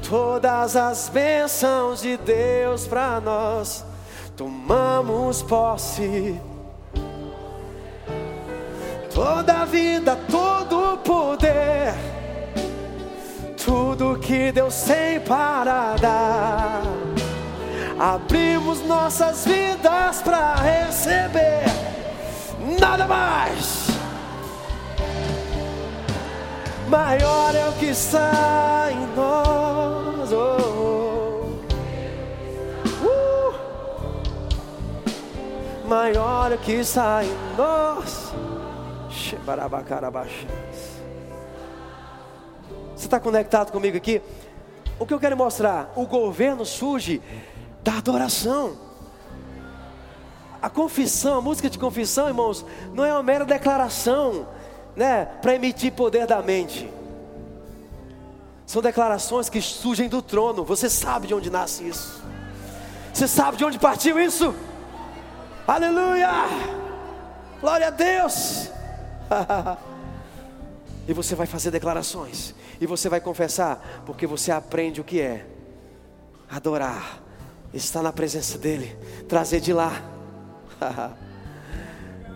Todas 0.09 0.75
as 0.75 1.09
bênçãos 1.09 2.01
de 2.01 2.17
Deus 2.17 2.87
para 2.87 3.19
nós, 3.19 3.85
tomamos 4.35 5.43
posse. 5.43 6.39
Toda 9.13 9.65
vida, 9.65 10.17
todo 10.29 10.97
poder, 10.97 11.93
tudo 13.63 14.19
que 14.19 14.51
Deus 14.51 14.81
tem 14.81 15.19
para 15.19 15.95
dar 15.95 16.81
abrimos 17.99 18.85
nossas 18.85 19.45
vidas 19.45 20.21
para 20.21 20.55
receber 20.55 21.65
nada 22.79 23.07
mais. 23.07 23.96
Maior 26.89 27.53
é 27.53 27.67
o 27.67 27.73
que 27.73 27.87
está 27.87 28.87
em 28.91 29.07
nós. 29.15 30.31
Oh, 30.31 30.57
oh. 33.03 33.05
Uh. 33.05 33.53
Maior 35.87 36.51
é 36.53 36.55
o 36.55 36.57
que 36.57 36.71
está 36.71 37.25
em 37.25 37.31
nós. 37.57 38.33
Você 42.95 43.05
está 43.05 43.19
conectado 43.19 43.71
comigo 43.71 43.97
aqui? 43.97 44.21
O 44.97 45.05
que 45.05 45.13
eu 45.13 45.19
quero 45.19 45.35
mostrar? 45.35 45.91
O 45.95 46.05
governo 46.05 46.65
surge 46.65 47.21
da 47.83 47.97
adoração. 47.97 48.77
A 50.61 50.69
confissão, 50.69 51.39
a 51.39 51.41
música 51.41 51.69
de 51.69 51.77
confissão, 51.77 52.27
irmãos, 52.27 52.65
não 52.93 53.03
é 53.03 53.11
uma 53.11 53.21
mera 53.21 53.45
declaração, 53.45 54.47
né, 54.97 55.25
para 55.41 55.53
emitir 55.53 55.93
poder 55.93 56.25
da 56.25 56.41
mente. 56.41 56.91
São 58.65 58.81
declarações 58.81 59.47
que 59.47 59.61
surgem 59.61 60.09
do 60.09 60.21
trono. 60.21 60.65
Você 60.65 60.89
sabe 60.89 61.27
de 61.27 61.33
onde 61.33 61.49
nasce 61.49 61.87
isso? 61.87 62.21
Você 63.13 63.27
sabe 63.27 63.57
de 63.57 63.63
onde 63.63 63.79
partiu 63.79 64.19
isso? 64.19 64.53
Aleluia! 65.67 66.29
Glória 67.61 67.87
a 67.87 67.91
Deus! 67.91 68.69
e 71.07 71.13
você 71.13 71.35
vai 71.35 71.45
fazer 71.47 71.71
declarações, 71.71 72.53
e 72.81 72.85
você 72.85 73.07
vai 73.07 73.21
confessar, 73.21 74.03
porque 74.05 74.27
você 74.27 74.51
aprende 74.51 74.99
o 74.99 75.03
que 75.03 75.21
é 75.21 75.45
adorar 76.49 77.21
estar 77.73 78.01
na 78.01 78.11
presença 78.13 78.57
dEle, 78.57 78.97
trazer 79.27 79.59
de 79.59 79.73
lá. 79.73 80.01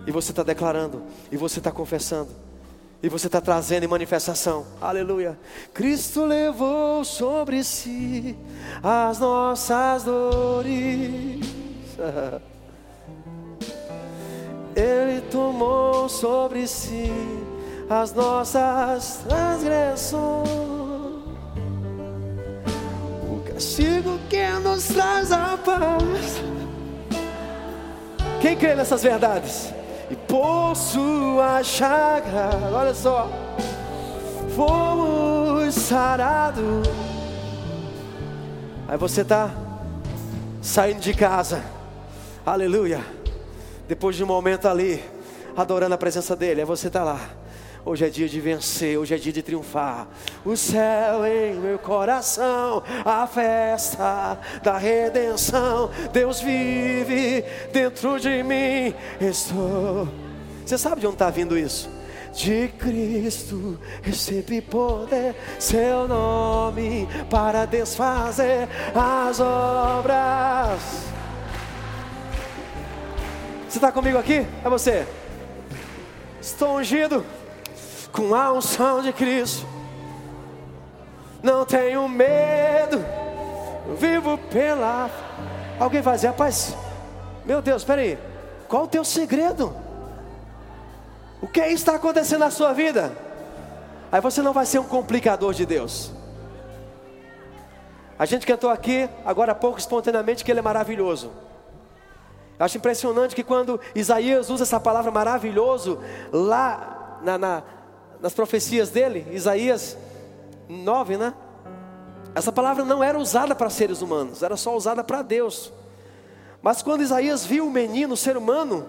e 0.05 0.11
você 0.11 0.31
está 0.31 0.43
declarando, 0.43 1.03
e 1.31 1.37
você 1.37 1.59
está 1.59 1.71
confessando, 1.71 2.40
E 3.03 3.09
você 3.09 3.25
está 3.25 3.41
trazendo 3.41 3.83
em 3.83 3.87
manifestação, 3.87 4.63
aleluia. 4.79 5.35
Cristo 5.73 6.23
levou 6.23 7.03
sobre 7.03 7.63
si 7.63 8.37
as 8.83 9.17
nossas 9.17 10.03
dores. 10.03 11.41
Ele 14.75 15.21
tomou 15.31 16.07
sobre 16.07 16.67
si 16.67 17.11
as 17.89 18.13
nossas 18.13 19.23
transgressões. 19.27 20.47
O 23.27 23.41
castigo 23.51 24.19
que 24.29 24.47
nos 24.63 24.85
traz 24.89 25.31
a 25.31 25.57
paz. 25.57 26.39
Quem 28.39 28.55
crê 28.55 28.75
nessas 28.75 29.01
verdades? 29.01 29.80
Por 30.31 30.75
sua 30.75 31.61
chaga, 31.61 32.49
olha 32.73 32.93
só, 32.95 33.29
fomos 34.55 35.75
sarados. 35.75 36.87
Aí 38.87 38.97
você 38.97 39.21
está 39.21 39.51
saindo 40.61 41.01
de 41.01 41.13
casa, 41.13 41.61
aleluia 42.43 43.21
depois 43.91 44.15
de 44.15 44.23
um 44.23 44.27
momento 44.27 44.69
ali, 44.69 45.03
adorando 45.53 45.93
a 45.93 45.97
presença 45.97 46.33
dEle, 46.33 46.61
aí 46.61 46.65
você 46.65 46.87
está 46.87 47.03
lá. 47.03 47.19
Hoje 47.83 48.05
é 48.05 48.09
dia 48.09 48.29
de 48.29 48.39
vencer, 48.39 48.97
hoje 48.97 49.15
é 49.15 49.17
dia 49.17 49.33
de 49.33 49.41
triunfar. 49.41 50.07
O 50.45 50.55
céu 50.55 51.25
em 51.25 51.55
meu 51.55 51.79
coração, 51.79 52.83
a 53.03 53.25
festa 53.25 54.37
da 54.61 54.77
redenção. 54.77 55.89
Deus 56.13 56.41
vive 56.41 57.43
dentro 57.73 58.19
de 58.19 58.43
mim. 58.43 58.93
Estou. 59.19 60.07
Você 60.63 60.77
sabe 60.77 61.01
de 61.01 61.07
onde 61.07 61.15
está 61.15 61.31
vindo 61.31 61.57
isso? 61.57 61.89
De 62.33 62.67
Cristo 62.79 63.79
recebi 64.03 64.61
poder, 64.61 65.35
seu 65.59 66.07
nome 66.07 67.07
para 67.31 67.65
desfazer 67.65 68.69
as 68.93 69.39
obras. 69.39 70.79
Você 73.67 73.77
está 73.79 73.91
comigo 73.91 74.19
aqui? 74.19 74.45
É 74.63 74.69
você. 74.69 75.07
Estou 76.39 76.77
ungido 76.77 77.25
com 78.11 78.35
a 78.35 78.51
unção 78.51 79.01
de 79.01 79.13
Cristo. 79.13 79.65
Não 81.41 81.65
tenho 81.65 82.07
medo. 82.07 83.03
Vivo 83.97 84.37
pela. 84.37 85.09
Alguém 85.79 86.01
vai 86.01 86.15
dizer, 86.15 86.27
rapaz, 86.27 86.75
meu 87.45 87.61
Deus, 87.61 87.81
espera 87.81 88.01
aí. 88.01 88.17
Qual 88.67 88.83
o 88.83 88.87
teu 88.87 89.03
segredo? 89.03 89.75
O 91.41 91.47
que 91.47 91.59
está 91.61 91.95
acontecendo 91.95 92.41
na 92.41 92.51
sua 92.51 92.71
vida? 92.71 93.11
Aí 94.11 94.21
você 94.21 94.41
não 94.41 94.53
vai 94.53 94.65
ser 94.65 94.79
um 94.79 94.83
complicador 94.83 95.53
de 95.53 95.65
Deus. 95.65 96.11
A 98.19 98.25
gente 98.25 98.45
cantou 98.45 98.69
aqui, 98.69 99.09
agora 99.25 99.53
há 99.53 99.55
pouco, 99.55 99.79
espontaneamente, 99.79 100.45
que 100.45 100.51
Ele 100.51 100.59
é 100.59 100.63
maravilhoso. 100.63 101.31
Eu 102.59 102.65
acho 102.65 102.77
impressionante 102.77 103.33
que 103.33 103.43
quando 103.43 103.81
Isaías 103.95 104.51
usa 104.51 104.61
essa 104.61 104.79
palavra 104.79 105.09
maravilhoso, 105.09 105.99
lá 106.31 107.17
na, 107.23 107.37
na, 107.39 107.63
nas 108.21 108.33
profecias 108.33 108.89
dele, 108.89 109.25
Isaías 109.31 109.97
9, 110.69 111.17
né? 111.17 111.33
Essa 112.33 112.51
palavra 112.51 112.85
não 112.85 113.03
era 113.03 113.17
usada 113.17 113.55
para 113.55 113.69
seres 113.69 114.01
humanos, 114.01 114.41
era 114.43 114.55
só 114.55 114.75
usada 114.75 115.03
para 115.03 115.21
Deus. 115.21 115.71
Mas 116.61 116.81
quando 116.81 117.01
Isaías 117.01 117.45
viu 117.45 117.67
o 117.67 117.71
menino, 117.71 118.13
o 118.13 118.17
ser 118.17 118.37
humano, 118.37 118.87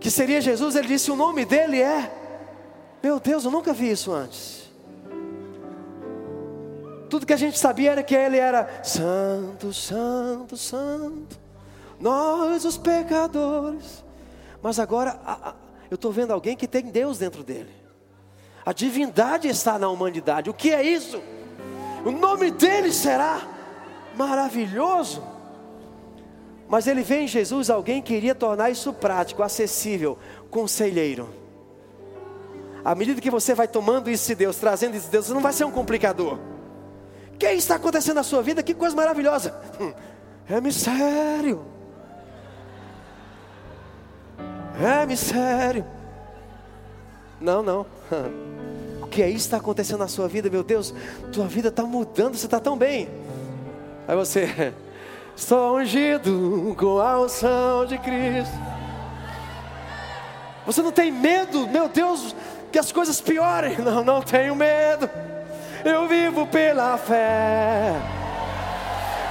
que 0.00 0.10
seria 0.10 0.40
Jesus, 0.40 0.74
ele 0.76 0.88
disse: 0.88 1.10
O 1.10 1.16
nome 1.16 1.44
dele 1.44 1.80
é. 1.80 2.12
Meu 3.02 3.18
Deus, 3.18 3.44
eu 3.44 3.50
nunca 3.50 3.72
vi 3.72 3.90
isso 3.90 4.12
antes. 4.12 4.70
Tudo 7.08 7.26
que 7.26 7.32
a 7.32 7.36
gente 7.36 7.58
sabia 7.58 7.92
era 7.92 8.02
que 8.02 8.14
ele 8.14 8.38
era 8.38 8.82
santo, 8.82 9.72
santo, 9.72 10.56
santo 10.56 11.42
nós 12.02 12.64
os 12.64 12.76
pecadores. 12.76 14.04
Mas 14.60 14.78
agora 14.78 15.18
eu 15.88 15.94
estou 15.94 16.10
vendo 16.10 16.32
alguém 16.32 16.56
que 16.56 16.66
tem 16.66 16.90
Deus 16.90 17.16
dentro 17.18 17.44
dele. 17.44 17.70
A 18.64 18.72
divindade 18.72 19.48
está 19.48 19.78
na 19.78 19.88
humanidade. 19.88 20.48
O 20.48 20.54
que 20.54 20.72
é 20.72 20.82
isso? 20.82 21.20
O 22.04 22.10
nome 22.10 22.50
dele 22.50 22.92
será 22.92 23.40
maravilhoso. 24.16 25.22
Mas 26.68 26.86
ele 26.86 27.02
vê 27.02 27.20
em 27.20 27.28
Jesus 27.28 27.68
alguém 27.68 28.00
que 28.00 28.14
iria 28.14 28.34
tornar 28.34 28.70
isso 28.70 28.92
prático, 28.92 29.42
acessível, 29.42 30.18
conselheiro. 30.50 31.28
À 32.84 32.94
medida 32.94 33.20
que 33.20 33.30
você 33.30 33.54
vai 33.54 33.68
tomando 33.68 34.10
isso 34.10 34.26
de 34.28 34.34
Deus, 34.34 34.56
trazendo 34.56 34.96
isso 34.96 35.06
de 35.06 35.12
Deus, 35.12 35.26
você 35.26 35.34
não 35.34 35.40
vai 35.40 35.52
ser 35.52 35.64
um 35.64 35.70
complicador. 35.70 36.38
O 37.34 37.38
que 37.38 37.46
está 37.46 37.76
acontecendo 37.76 38.16
na 38.16 38.22
sua 38.22 38.42
vida? 38.42 38.62
Que 38.62 38.74
coisa 38.74 38.96
maravilhosa! 38.96 39.54
Hum, 39.80 39.92
é 40.48 40.60
mistério. 40.60 41.64
É 44.80 45.06
mistério. 45.06 45.84
Não, 47.40 47.62
não. 47.62 47.86
Que 49.12 49.22
é 49.22 49.28
isso 49.28 49.36
que 49.36 49.44
está 49.44 49.58
acontecendo 49.58 49.98
na 49.98 50.08
sua 50.08 50.26
vida, 50.26 50.48
meu 50.48 50.64
Deus? 50.64 50.94
Tua 51.32 51.46
vida 51.46 51.68
está 51.68 51.84
mudando, 51.84 52.34
você 52.34 52.46
está 52.46 52.58
tão 52.58 52.76
bem. 52.76 53.08
Aí 54.08 54.16
você, 54.16 54.72
estou 55.36 55.78
ungido 55.78 56.74
com 56.78 56.98
a 56.98 57.20
unção 57.20 57.86
de 57.86 57.98
Cristo. 57.98 58.54
Você 60.64 60.80
não 60.80 60.90
tem 60.90 61.12
medo, 61.12 61.68
meu 61.68 61.88
Deus, 61.88 62.34
que 62.72 62.78
as 62.78 62.90
coisas 62.90 63.20
piorem. 63.20 63.76
Não, 63.78 64.02
não 64.02 64.22
tenho 64.22 64.56
medo. 64.56 65.08
Eu 65.84 66.08
vivo 66.08 66.46
pela 66.46 66.96
fé. 66.96 67.92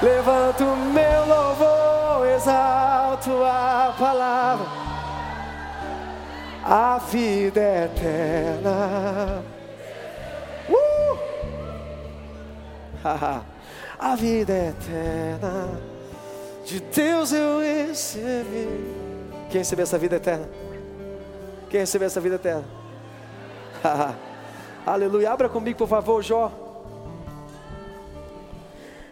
Levanto 0.02 0.64
meu 0.64 1.26
louvor, 1.28 2.28
exalto 2.28 3.32
a 3.44 3.96
palavra 3.98 4.82
a 6.64 7.00
vida 7.00 7.60
eterna. 7.86 9.44
Uh! 10.72 11.18
a 14.00 14.16
vida 14.16 14.54
eterna 14.54 15.82
de 16.66 16.80
Deus 16.80 17.32
eu 17.32 17.60
recebi. 17.60 18.68
Quem 19.50 19.60
recebeu 19.60 19.84
essa 19.84 19.98
vida 19.98 20.16
eterna? 20.16 20.48
Quem 21.70 21.80
recebeu 21.82 22.06
essa 22.06 22.22
vida 22.22 22.36
eterna? 22.36 22.64
Aleluia. 24.86 25.32
Abra 25.32 25.50
comigo, 25.50 25.78
por 25.78 25.88
favor, 25.88 26.24
Jó. 26.24 26.52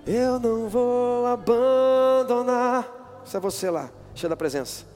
Eu 0.06 0.40
não 0.40 0.70
vou 0.70 1.26
abandonar. 1.28 2.88
Isso 3.26 3.36
é 3.36 3.40
você 3.40 3.70
lá, 3.70 3.90
cheio 4.16 4.30
da 4.30 4.38
presença 4.38 4.90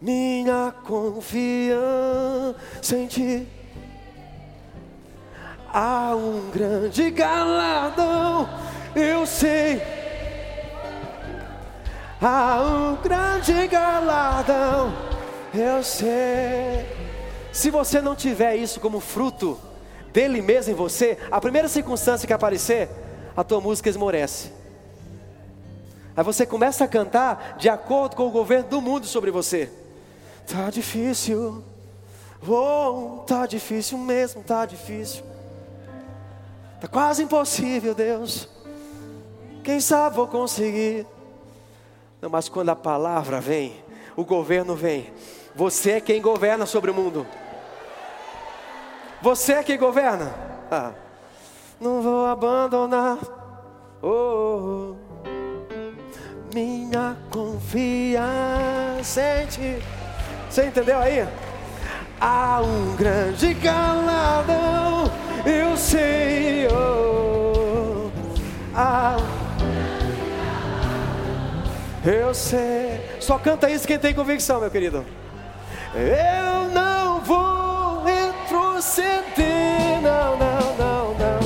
minha 0.00 0.72
confiança 0.84 1.76
em 2.96 3.06
ti. 3.06 3.46
Há 5.72 6.14
um 6.16 6.50
grande 6.50 7.10
galardão, 7.10 8.48
eu 8.96 9.26
sei. 9.26 9.82
Há 12.20 12.60
um 12.62 12.96
grande 12.96 13.66
galardão, 13.68 14.92
eu 15.54 15.82
sei. 15.84 16.86
Se 17.52 17.70
você 17.70 18.00
não 18.00 18.16
tiver 18.16 18.56
isso 18.56 18.80
como 18.80 18.98
fruto 18.98 19.58
dele 20.12 20.40
mesmo 20.40 20.72
em 20.72 20.76
você, 20.76 21.18
a 21.30 21.40
primeira 21.40 21.68
circunstância 21.68 22.26
que 22.26 22.32
aparecer, 22.32 22.88
a 23.36 23.44
tua 23.44 23.60
música 23.60 23.88
esmorece. 23.88 24.52
Aí 26.16 26.24
você 26.24 26.44
começa 26.44 26.84
a 26.84 26.88
cantar 26.88 27.56
de 27.58 27.68
acordo 27.68 28.16
com 28.16 28.26
o 28.26 28.30
governo 28.30 28.68
do 28.68 28.80
mundo 28.80 29.06
sobre 29.06 29.30
você. 29.30 29.70
Tá 30.46 30.70
difícil. 30.70 31.62
Oh, 32.46 33.22
tá 33.26 33.46
difícil 33.46 33.98
mesmo, 33.98 34.42
tá 34.42 34.64
difícil. 34.64 35.27
Tá 36.80 36.88
quase 36.88 37.22
impossível, 37.22 37.94
Deus. 37.94 38.48
Quem 39.64 39.80
sabe 39.80 40.16
vou 40.16 40.28
conseguir. 40.28 41.06
Não, 42.20 42.30
mas 42.30 42.48
quando 42.48 42.70
a 42.70 42.76
palavra 42.76 43.40
vem, 43.40 43.82
o 44.16 44.24
governo 44.24 44.74
vem. 44.74 45.12
Você 45.54 45.92
é 45.92 46.00
quem 46.00 46.22
governa 46.22 46.66
sobre 46.66 46.90
o 46.90 46.94
mundo. 46.94 47.26
Você 49.20 49.54
é 49.54 49.62
quem 49.62 49.78
governa. 49.78 50.32
Ah, 50.70 50.92
não 51.80 52.00
vou 52.00 52.26
abandonar. 52.26 53.18
Oh, 54.00 54.94
minha 56.54 57.16
confiança 57.30 58.22
em 59.42 59.46
ti. 59.46 59.82
Você 60.48 60.66
entendeu 60.66 60.98
aí? 60.98 61.26
Há 62.20 62.60
um 62.62 62.96
grande 62.96 63.54
galardão, 63.54 65.10
eu 65.48 65.78
sei, 65.78 66.68
oh, 66.70 68.10
ah. 68.74 69.16
eu 72.04 72.34
sei. 72.34 73.00
Só 73.18 73.38
canta 73.38 73.70
isso 73.70 73.86
quem 73.86 73.98
tem 73.98 74.12
convicção, 74.12 74.60
meu 74.60 74.70
querido. 74.70 75.06
Eu 75.94 76.68
não 76.74 77.22
vou 77.22 78.04
retroceder, 78.04 80.02
não, 80.02 80.36
não, 80.36 80.76
não, 80.76 81.14
não. 81.14 81.40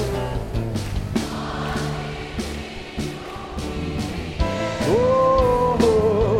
Oh, 4.90 5.76
oh, 5.80 5.84
oh, 5.84 6.36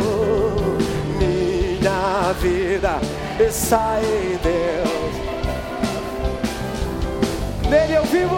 oh. 0.57 1.17
minha 1.17 2.33
vida 2.41 2.99
está 3.39 4.01
em 4.01 4.35
Deus. 4.43 4.62
Nele 7.73 7.93
eu 7.93 8.03
vivo. 8.03 8.35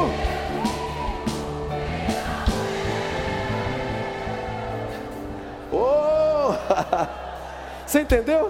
Oh! 5.74 6.54
Você 7.86 8.00
entendeu? 8.00 8.50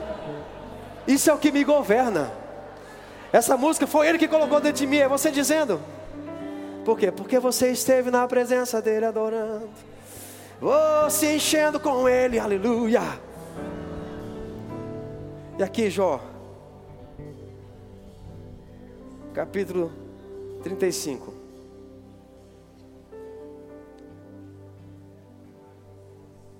Isso 1.08 1.28
é 1.32 1.34
o 1.34 1.40
que 1.40 1.52
me 1.52 1.64
governa. 1.64 2.32
Essa 3.34 3.58
música 3.58 3.88
foi 3.88 4.08
Ele 4.08 4.20
que 4.20 4.28
colocou 4.28 4.60
dentro 4.60 4.78
de 4.78 4.86
mim, 4.86 4.98
é 4.98 5.08
você 5.08 5.32
dizendo. 5.32 5.82
Por 6.86 7.00
quê? 7.00 7.12
Porque 7.12 7.40
você 7.40 7.72
esteve 7.72 8.12
na 8.12 8.28
presença 8.28 8.80
dEle 8.80 9.06
adorando. 9.06 9.68
Oh, 10.62 11.10
se 11.10 11.36
enchendo 11.36 11.80
com 11.80 12.08
Ele, 12.08 12.38
aleluia. 12.38 13.02
E 15.58 15.64
aqui, 15.64 15.90
Jó, 15.90 16.22
capítulo 19.34 20.05
35. 20.66 21.32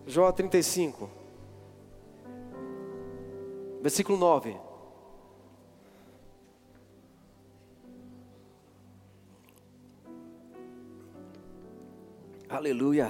Jó 0.06 0.32
35, 0.32 1.10
versículo 3.82 4.16
9. 4.20 4.56
Aleluia. 12.48 13.10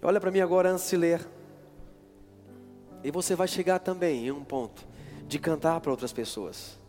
Olha 0.00 0.20
para 0.20 0.30
mim 0.30 0.38
agora 0.38 0.70
antes 0.70 0.88
de 0.88 0.96
ler. 0.96 1.28
E 3.02 3.10
você 3.10 3.34
vai 3.34 3.48
chegar 3.48 3.80
também 3.80 4.28
em 4.28 4.30
um 4.30 4.44
ponto 4.44 4.86
de 5.26 5.40
cantar 5.40 5.80
para 5.80 5.90
outras 5.90 6.12
pessoas. 6.12 6.85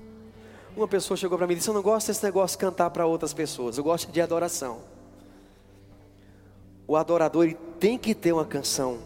Uma 0.78 0.88
pessoa 0.88 1.18
chegou 1.18 1.40
para 1.40 1.48
mim 1.48 1.54
e 1.54 1.56
disse: 1.56 1.70
Eu 1.70 1.74
não 1.74 1.82
gosto 1.82 2.08
desse 2.08 2.24
negócio 2.24 2.56
de 2.56 2.62
cantar 2.62 2.92
para 2.92 3.04
outras 3.04 3.34
pessoas, 3.34 3.80
eu 3.80 3.84
gosto 3.84 4.12
de 4.12 4.22
adoração. 4.22 4.82
O 6.88 6.96
adorador 6.96 7.52
tem 7.80 7.98
que 7.98 8.14
ter 8.14 8.32
uma 8.32 8.46
canção 8.46 9.00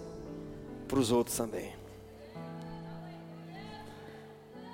para 0.86 0.99
os 0.99 1.13
outros 1.13 1.38
também. 1.38 1.74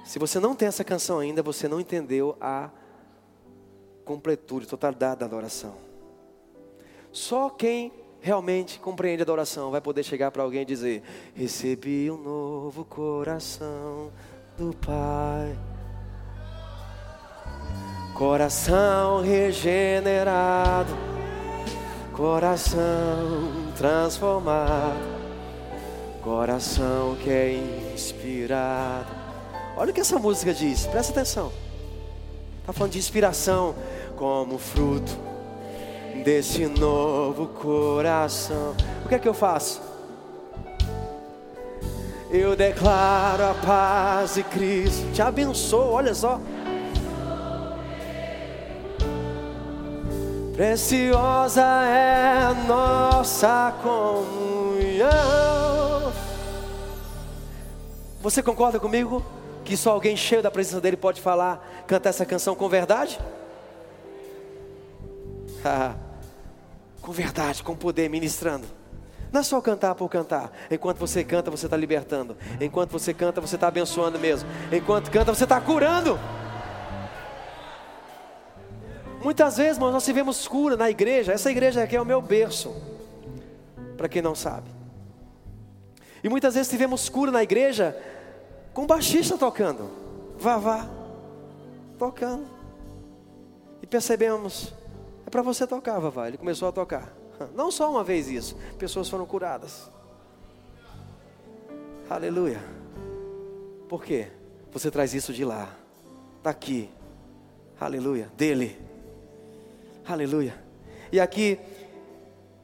Se 0.04 0.18
você 0.18 0.40
não 0.40 0.56
tem 0.56 0.68
essa 0.68 0.84
canção 0.84 1.20
ainda, 1.20 1.44
você 1.44 1.68
não 1.68 1.80
entendeu 1.80 2.36
a 2.42 2.72
completude, 4.04 4.66
totalidade 4.66 5.20
da 5.20 5.28
adoração. 5.28 5.76
Só 7.12 7.48
quem 7.48 7.94
realmente 8.20 8.80
compreende 8.80 9.22
a 9.22 9.24
adoração 9.24 9.70
vai 9.70 9.82
poder 9.82 10.02
chegar 10.02 10.32
para 10.32 10.42
alguém 10.42 10.64
e 10.64 10.66
dizer: 10.66 11.04
Recebi 11.36 12.10
um 12.10 12.18
novo 12.18 12.84
coração 12.84 14.12
do 14.58 14.76
Pai. 14.78 15.77
Coração 18.18 19.22
regenerado, 19.22 20.92
coração 22.14 23.72
transformado, 23.78 24.98
coração 26.24 27.16
que 27.24 27.30
é 27.30 27.62
inspirado. 27.94 29.06
Olha 29.78 29.92
o 29.92 29.94
que 29.94 30.02
essa 30.02 30.18
música 30.18 30.52
diz, 30.52 30.88
presta 30.88 31.12
atenção. 31.12 31.52
Está 32.62 32.74
falando 32.74 32.94
de 32.94 32.98
inspiração 32.98 33.76
como 34.16 34.58
fruto 34.58 35.16
desse 36.26 36.66
novo 36.66 37.46
coração. 37.46 38.76
O 39.06 39.10
que 39.10 39.14
é 39.14 39.20
que 39.20 39.30
eu 39.30 39.34
faço? 39.36 39.80
Eu 42.32 42.56
declaro 42.56 43.44
a 43.44 43.54
paz 43.54 44.34
de 44.34 44.44
Cristo. 44.44 45.06
Te 45.14 45.22
abençoo, 45.22 45.92
olha 45.92 46.16
só. 46.16 46.42
Preciosa 50.58 51.62
é 51.62 52.52
nossa 52.68 53.72
comunhão. 53.84 55.08
Você 58.22 58.42
concorda 58.42 58.80
comigo 58.80 59.24
que 59.64 59.78
só 59.78 59.92
alguém 59.92 60.18
cheio 60.18 60.42
da 60.42 60.50
presença 60.50 60.82
dele 60.82 60.98
pode 60.98 61.22
falar, 61.22 61.86
cantar 61.86 62.10
essa 62.10 62.26
canção 62.26 62.56
com 62.56 62.68
verdade? 62.68 63.20
com 67.04 67.12
verdade, 67.12 67.62
com 67.62 67.76
poder, 67.76 68.10
ministrando. 68.10 68.66
Não 69.32 69.42
é 69.42 69.44
só 69.44 69.62
cantar 69.62 69.94
por 69.94 70.10
cantar. 70.10 70.52
Enquanto 70.72 70.98
você 70.98 71.24
canta, 71.24 71.52
você 71.52 71.68
está 71.68 71.78
libertando. 71.78 72.36
Enquanto 72.60 72.90
você 72.90 73.14
canta, 73.14 73.40
você 73.40 73.54
está 73.54 73.68
abençoando 73.68 74.18
mesmo. 74.18 74.50
Enquanto 74.72 75.12
canta, 75.12 75.36
você 75.36 75.44
está 75.44 75.62
curando. 75.62 76.20
Muitas 79.24 79.58
vezes, 79.58 79.78
irmãos, 79.78 79.92
nós 79.92 80.06
tivemos 80.06 80.48
cura 80.48 80.78
na 80.78 80.90
igreja. 80.90 81.34
Essa 81.34 81.52
igreja 81.52 81.84
aqui 81.84 81.96
é 81.96 82.02
o 82.02 82.06
meu 82.06 82.22
berço. 82.22 82.76
Para 83.96 84.08
quem 84.08 84.22
não 84.22 84.36
sabe. 84.36 84.70
E 86.24 86.30
muitas 86.30 86.56
vezes 86.56 86.70
tivemos 86.70 87.10
cura 87.10 87.32
na 87.32 87.44
igreja 87.44 87.98
com 88.74 88.86
baixista 88.86 89.38
tocando. 89.38 89.90
Vá, 90.38 90.58
vá. 90.58 90.88
Tocando. 91.98 92.48
E 93.82 93.88
percebemos. 93.88 94.74
É 95.26 95.30
para 95.30 95.42
você 95.42 95.68
tocar, 95.68 96.00
Vavá. 96.00 96.28
Ele 96.28 96.38
começou 96.38 96.70
a 96.70 96.72
tocar. 96.72 97.12
Não 97.54 97.70
só 97.70 97.92
uma 97.92 98.04
vez 98.04 98.30
isso. 98.30 98.56
Pessoas 98.78 99.10
foram 99.10 99.26
curadas. 99.26 99.90
Aleluia. 102.10 102.62
Por 103.90 104.04
quê? 104.04 104.28
Você 104.72 104.90
traz 104.90 105.14
isso 105.14 105.34
de 105.34 105.44
lá. 105.44 105.70
Está 106.38 106.52
aqui. 106.52 106.90
Aleluia. 107.80 108.32
Dele. 108.38 108.87
Aleluia. 110.08 110.56
E 111.12 111.20
aqui, 111.20 111.60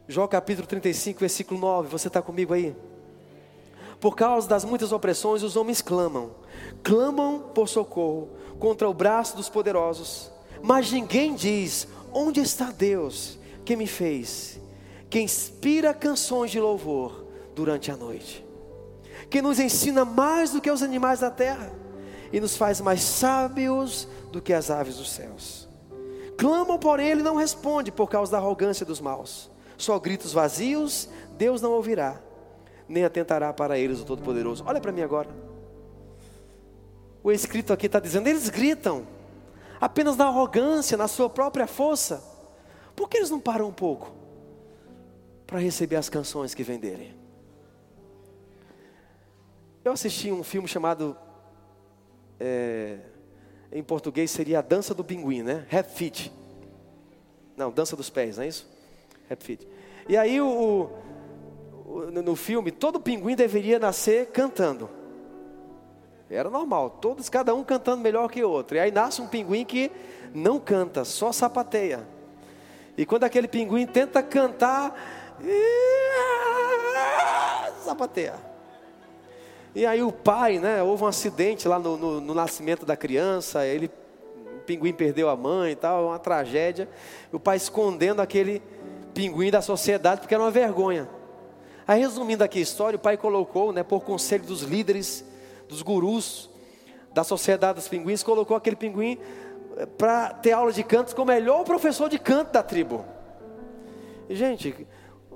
Jó 0.07 0.27
capítulo 0.27 0.65
35, 0.65 1.19
versículo 1.19 1.59
9. 1.59 1.89
Você 1.89 2.07
está 2.07 2.21
comigo 2.21 2.53
aí? 2.53 2.73
Por 3.99 4.15
causa 4.15 4.47
das 4.47 4.63
muitas 4.63 4.93
opressões, 4.93 5.43
os 5.43 5.57
homens 5.57 5.81
clamam, 5.81 6.31
clamam 6.81 7.51
por 7.53 7.67
socorro 7.67 8.29
contra 8.59 8.89
o 8.89 8.93
braço 8.93 9.35
dos 9.35 9.49
poderosos, 9.49 10.31
mas 10.61 10.91
ninguém 10.91 11.35
diz: 11.35 11.87
onde 12.13 12.39
está 12.39 12.71
Deus 12.71 13.37
que 13.65 13.75
me 13.75 13.87
fez, 13.87 14.59
que 15.09 15.19
inspira 15.19 15.93
canções 15.93 16.51
de 16.51 16.59
louvor 16.59 17.25
durante 17.55 17.91
a 17.91 17.97
noite, 17.97 18.45
que 19.29 19.41
nos 19.41 19.59
ensina 19.59 20.05
mais 20.05 20.51
do 20.51 20.61
que 20.61 20.71
os 20.71 20.81
animais 20.81 21.19
da 21.19 21.31
terra 21.31 21.73
e 22.31 22.39
nos 22.39 22.55
faz 22.55 22.79
mais 22.79 23.01
sábios 23.01 24.07
do 24.31 24.41
que 24.41 24.53
as 24.53 24.69
aves 24.69 24.97
dos 24.97 25.11
céus. 25.11 25.62
Clamam, 26.37 26.77
porém, 26.77 27.09
ele 27.09 27.23
não 27.23 27.35
responde 27.35 27.91
por 27.91 28.09
causa 28.09 28.31
da 28.31 28.37
arrogância 28.37 28.85
dos 28.85 28.99
maus. 28.99 29.49
Só 29.77 29.99
gritos 29.99 30.33
vazios, 30.33 31.09
Deus 31.37 31.61
não 31.61 31.71
ouvirá, 31.71 32.21
nem 32.87 33.03
atentará 33.03 33.51
para 33.51 33.77
eles 33.77 33.99
o 33.99 34.05
Todo-Poderoso. 34.05 34.63
Olha 34.65 34.79
para 34.79 34.91
mim 34.91 35.01
agora. 35.01 35.29
O 37.23 37.31
escrito 37.31 37.71
aqui 37.73 37.85
está 37.85 37.99
dizendo: 37.99 38.27
eles 38.27 38.49
gritam, 38.49 39.07
apenas 39.79 40.15
na 40.15 40.27
arrogância, 40.27 40.97
na 40.97 41.07
sua 41.07 41.29
própria 41.29 41.67
força. 41.67 42.23
Por 42.95 43.09
que 43.09 43.17
eles 43.17 43.29
não 43.29 43.39
param 43.39 43.67
um 43.67 43.73
pouco 43.73 44.11
para 45.47 45.59
receber 45.59 45.95
as 45.95 46.09
canções 46.09 46.53
que 46.53 46.63
vêm 46.63 46.79
dele? 46.79 47.17
Eu 49.83 49.91
assisti 49.91 50.31
um 50.31 50.43
filme 50.43 50.67
chamado 50.67 51.17
é, 52.39 52.99
em 53.73 53.83
português 53.83 54.29
seria 54.29 54.59
a 54.59 54.61
dança 54.61 54.93
do 54.93 55.03
pinguim, 55.03 55.41
né? 55.41 55.65
Rap 55.67 55.89
Fit. 55.89 56.31
Não, 57.57 57.71
dança 57.71 57.95
dos 57.95 58.09
pés, 58.09 58.37
não 58.37 58.43
é 58.43 58.47
isso? 58.47 58.67
Rap 59.27 59.43
Fit. 59.43 59.67
E 60.07 60.15
aí 60.15 60.39
o, 60.39 60.89
o, 61.85 62.11
no 62.11 62.35
filme 62.35 62.71
todo 62.71 62.99
pinguim 62.99 63.35
deveria 63.35 63.79
nascer 63.79 64.27
cantando. 64.27 64.89
Era 66.29 66.49
normal, 66.49 66.89
todos, 66.89 67.29
cada 67.29 67.53
um 67.53 67.63
cantando 67.63 68.01
melhor 68.01 68.29
que 68.29 68.43
o 68.43 68.49
outro. 68.49 68.77
E 68.77 68.79
aí 68.79 68.91
nasce 68.91 69.21
um 69.21 69.27
pinguim 69.27 69.65
que 69.65 69.91
não 70.33 70.59
canta, 70.59 71.03
só 71.03 71.31
sapateia. 71.31 72.07
E 72.97 73.05
quando 73.05 73.23
aquele 73.23 73.47
pinguim 73.47 73.85
tenta 73.87 74.21
cantar, 74.21 74.95
sapateia. 77.83 78.52
E 79.75 79.85
aí 79.85 80.03
o 80.03 80.11
pai, 80.11 80.59
né, 80.59 80.83
houve 80.83 81.03
um 81.03 81.07
acidente 81.07 81.67
lá 81.67 81.79
no, 81.79 81.97
no, 81.97 82.21
no 82.21 82.33
nascimento 82.33 82.85
da 82.85 82.95
criança, 82.95 83.65
ele, 83.65 83.89
o 84.57 84.59
pinguim 84.65 84.93
perdeu 84.93 85.29
a 85.29 85.35
mãe 85.35 85.71
e 85.71 85.75
tal, 85.75 86.07
uma 86.07 86.19
tragédia. 86.19 86.87
O 87.31 87.39
pai 87.39 87.57
escondendo 87.57 88.21
aquele 88.21 88.61
pinguim 89.13 89.49
da 89.49 89.61
sociedade 89.61 90.21
porque 90.21 90.33
era 90.33 90.43
uma 90.43 90.51
vergonha. 90.51 91.09
Aí 91.87 91.99
resumindo 91.99 92.43
aqui 92.43 92.59
a 92.59 92.61
história, 92.61 92.97
o 92.97 92.99
pai 92.99 93.17
colocou, 93.17 93.73
né, 93.73 93.81
por 93.81 94.01
conselho 94.01 94.43
dos 94.43 94.61
líderes, 94.61 95.25
dos 95.67 95.81
gurus 95.81 96.49
da 97.13 97.23
sociedade 97.23 97.75
dos 97.75 97.87
pinguins, 97.87 98.23
colocou 98.23 98.57
aquele 98.57 98.75
pinguim 98.75 99.19
eh, 99.77 99.85
para 99.85 100.33
ter 100.33 100.51
aula 100.51 100.71
de 100.71 100.83
cantos 100.83 101.13
com 101.13 101.21
o 101.21 101.25
melhor 101.25 101.63
professor 101.63 102.09
de 102.09 102.17
canto 102.17 102.51
da 102.51 102.63
tribo. 102.63 103.05
Gente, 104.29 104.87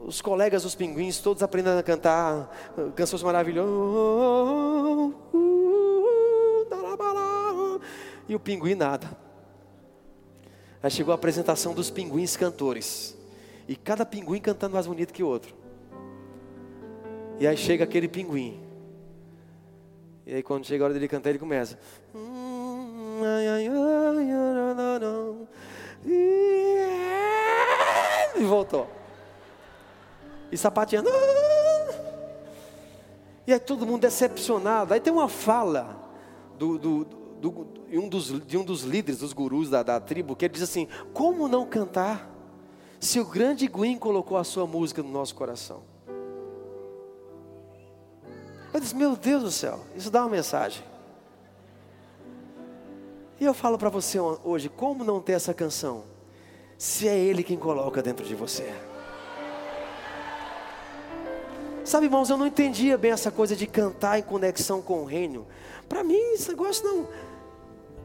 os 0.08 0.22
colegas 0.22 0.64
dos 0.64 0.74
pinguins, 0.74 1.20
todos 1.20 1.44
aprendendo 1.44 1.80
a 1.80 1.84
cantar 1.84 2.50
canções 2.96 3.22
maravilhosas. 3.22 3.70
E 8.30 8.34
o 8.34 8.40
pinguim 8.40 8.74
nada. 8.74 9.10
Aí 10.82 10.90
chegou 10.90 11.12
a 11.12 11.16
apresentação 11.16 11.74
dos 11.74 11.90
pinguins 11.90 12.38
cantores. 12.38 13.18
E 13.68 13.76
cada 13.76 14.06
pinguim 14.06 14.40
cantando 14.40 14.76
mais 14.76 14.88
bonito 14.88 15.12
que 15.12 15.22
o 15.22 15.28
outro. 15.28 15.54
E 17.38 17.46
aí 17.46 17.58
chega 17.58 17.84
aquele 17.84 18.08
pinguim. 18.08 18.62
E 20.26 20.36
aí 20.36 20.44
quando 20.44 20.66
chega 20.66 20.86
a 20.86 20.86
hora 20.86 20.94
dele 20.94 21.10
cantar, 21.10 21.32
ele 21.32 21.40
começa. 21.40 21.78
E 28.38 28.44
voltou. 28.46 28.97
E 30.52 30.58
sapateando. 30.58 31.10
E 33.46 33.54
aí 33.54 33.60
todo 33.60 33.86
mundo 33.86 34.02
decepcionado. 34.02 34.94
Aí 34.94 35.00
tem 35.00 35.12
uma 35.12 35.30
fala 35.30 35.98
do, 36.58 36.78
do, 36.78 37.06
do, 37.40 37.68
de, 37.90 37.98
um 37.98 38.10
dos, 38.10 38.46
de 38.46 38.58
um 38.58 38.64
dos 38.64 38.82
líderes, 38.82 39.22
dos 39.22 39.34
gurus 39.34 39.70
da, 39.70 39.84
da 39.84 40.00
tribo, 40.00 40.36
que 40.36 40.46
ele 40.46 40.54
diz 40.54 40.64
assim: 40.64 40.88
Como 41.14 41.48
não 41.48 41.66
cantar 41.66 42.30
se 43.00 43.20
o 43.20 43.26
grande 43.26 43.68
Gwyn 43.68 43.98
colocou 43.98 44.38
a 44.38 44.44
sua 44.44 44.68
música 44.68 45.02
no 45.02 45.10
nosso 45.10 45.34
coração? 45.34 45.82
Eu 48.74 48.80
disse: 48.80 48.96
Meu 48.96 49.16
Deus 49.16 49.44
do 49.44 49.52
céu, 49.52 49.80
isso 49.96 50.12
dá 50.12 50.22
uma 50.22 50.30
mensagem. 50.30 50.84
E 53.40 53.46
eu 53.46 53.54
falo 53.54 53.78
para 53.78 53.90
você 53.90 54.20
hoje: 54.20 54.68
como 54.68 55.04
não 55.04 55.22
ter 55.22 55.34
essa 55.34 55.54
canção, 55.54 56.04
se 56.78 57.08
é 57.08 57.18
Ele 57.18 57.44
quem 57.44 57.58
coloca 57.58 58.02
dentro 58.02 58.26
de 58.26 58.36
você? 58.36 58.74
Sabe, 61.88 62.08
irmãos, 62.08 62.30
eu 62.30 62.36
não 62.36 62.46
entendia 62.46 62.98
bem 62.98 63.12
essa 63.12 63.32
coisa 63.32 63.56
de 63.56 63.66
cantar 63.66 64.20
em 64.20 64.22
conexão 64.22 64.82
com 64.82 65.04
o 65.04 65.06
reino. 65.06 65.48
Para 65.88 66.04
mim, 66.04 66.34
esse 66.34 66.50
negócio 66.50 66.86
não. 66.86 67.08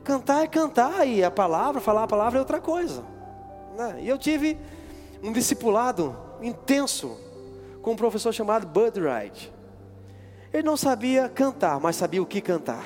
Cantar 0.05 0.45
é 0.45 0.47
cantar, 0.47 1.05
e 1.05 1.25
a 1.25 1.33
palavra, 1.33 1.81
falar 1.81 2.05
a 2.05 2.07
palavra 2.07 2.39
é 2.39 2.41
outra 2.41 2.61
coisa. 2.61 3.03
Né? 3.77 4.03
E 4.03 4.09
eu 4.09 4.17
tive 4.17 4.57
um 5.21 5.33
discipulado 5.33 6.17
intenso 6.41 7.19
com 7.83 7.91
um 7.91 7.97
professor 7.97 8.33
chamado 8.33 8.69
Bud 8.69 9.01
Wright. 9.01 9.53
Ele 10.53 10.63
não 10.63 10.77
sabia 10.77 11.29
cantar, 11.29 11.81
mas 11.81 11.97
sabia 11.97 12.23
o 12.23 12.27
que 12.27 12.41
cantar. 12.41 12.85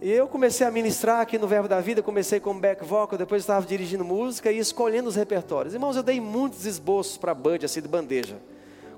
E 0.00 0.12
eu 0.12 0.28
comecei 0.28 0.64
a 0.64 0.70
ministrar 0.70 1.22
aqui 1.22 1.38
no 1.38 1.48
Verbo 1.48 1.66
da 1.66 1.80
Vida, 1.80 2.04
comecei 2.04 2.38
como 2.38 2.60
back 2.60 2.84
vocal, 2.84 3.18
depois 3.18 3.42
estava 3.42 3.66
dirigindo 3.66 4.04
música 4.04 4.52
e 4.52 4.58
escolhendo 4.58 5.08
os 5.08 5.16
repertórios. 5.16 5.74
Irmãos, 5.74 5.96
eu 5.96 6.04
dei 6.04 6.20
muitos 6.20 6.64
esboços 6.66 7.16
para 7.16 7.34
Bud, 7.34 7.64
assim, 7.64 7.82
de 7.82 7.88
bandeja, 7.88 8.36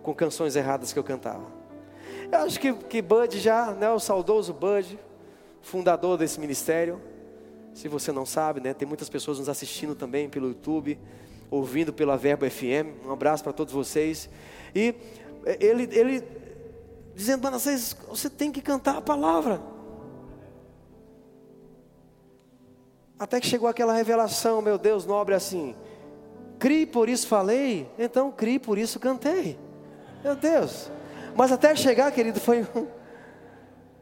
com 0.08 0.14
canções 0.14 0.56
erradas 0.56 0.90
que 0.90 0.98
eu 0.98 1.04
cantava. 1.04 1.44
Eu 2.32 2.38
acho 2.38 2.58
que, 2.58 2.72
que 2.72 3.02
Bud 3.02 3.38
já, 3.38 3.72
né, 3.72 3.90
o 3.90 4.00
saudoso 4.00 4.54
Bud, 4.54 4.98
fundador 5.60 6.16
desse 6.16 6.40
ministério. 6.40 6.98
Se 7.74 7.88
você 7.88 8.10
não 8.10 8.24
sabe, 8.24 8.58
né, 8.58 8.72
tem 8.72 8.88
muitas 8.88 9.10
pessoas 9.10 9.38
nos 9.38 9.50
assistindo 9.50 9.94
também 9.94 10.26
pelo 10.26 10.48
YouTube, 10.48 10.98
ouvindo 11.50 11.92
pela 11.92 12.16
Verbo 12.16 12.48
FM. 12.48 13.04
Um 13.06 13.12
abraço 13.12 13.44
para 13.44 13.52
todos 13.52 13.74
vocês. 13.74 14.30
E 14.74 14.94
eh, 15.44 15.58
ele, 15.60 15.86
ele 15.92 16.24
dizendo 17.14 17.50
vocês: 17.50 17.94
você 18.08 18.30
tem 18.30 18.50
que 18.50 18.62
cantar 18.62 18.96
a 18.96 19.02
palavra. 19.02 19.60
Até 23.18 23.38
que 23.40 23.46
chegou 23.46 23.68
aquela 23.68 23.92
revelação, 23.92 24.62
meu 24.62 24.78
Deus, 24.78 25.04
nobre 25.04 25.34
assim. 25.34 25.76
Crie, 26.58 26.86
por 26.86 27.10
isso 27.10 27.26
falei, 27.26 27.86
então 27.98 28.32
crie, 28.32 28.58
por 28.58 28.78
isso 28.78 28.98
cantei. 28.98 29.67
Meu 30.22 30.34
Deus. 30.34 30.90
Mas 31.34 31.52
até 31.52 31.74
chegar, 31.76 32.10
querido, 32.10 32.40
foi 32.40 32.66
um, 32.74 32.86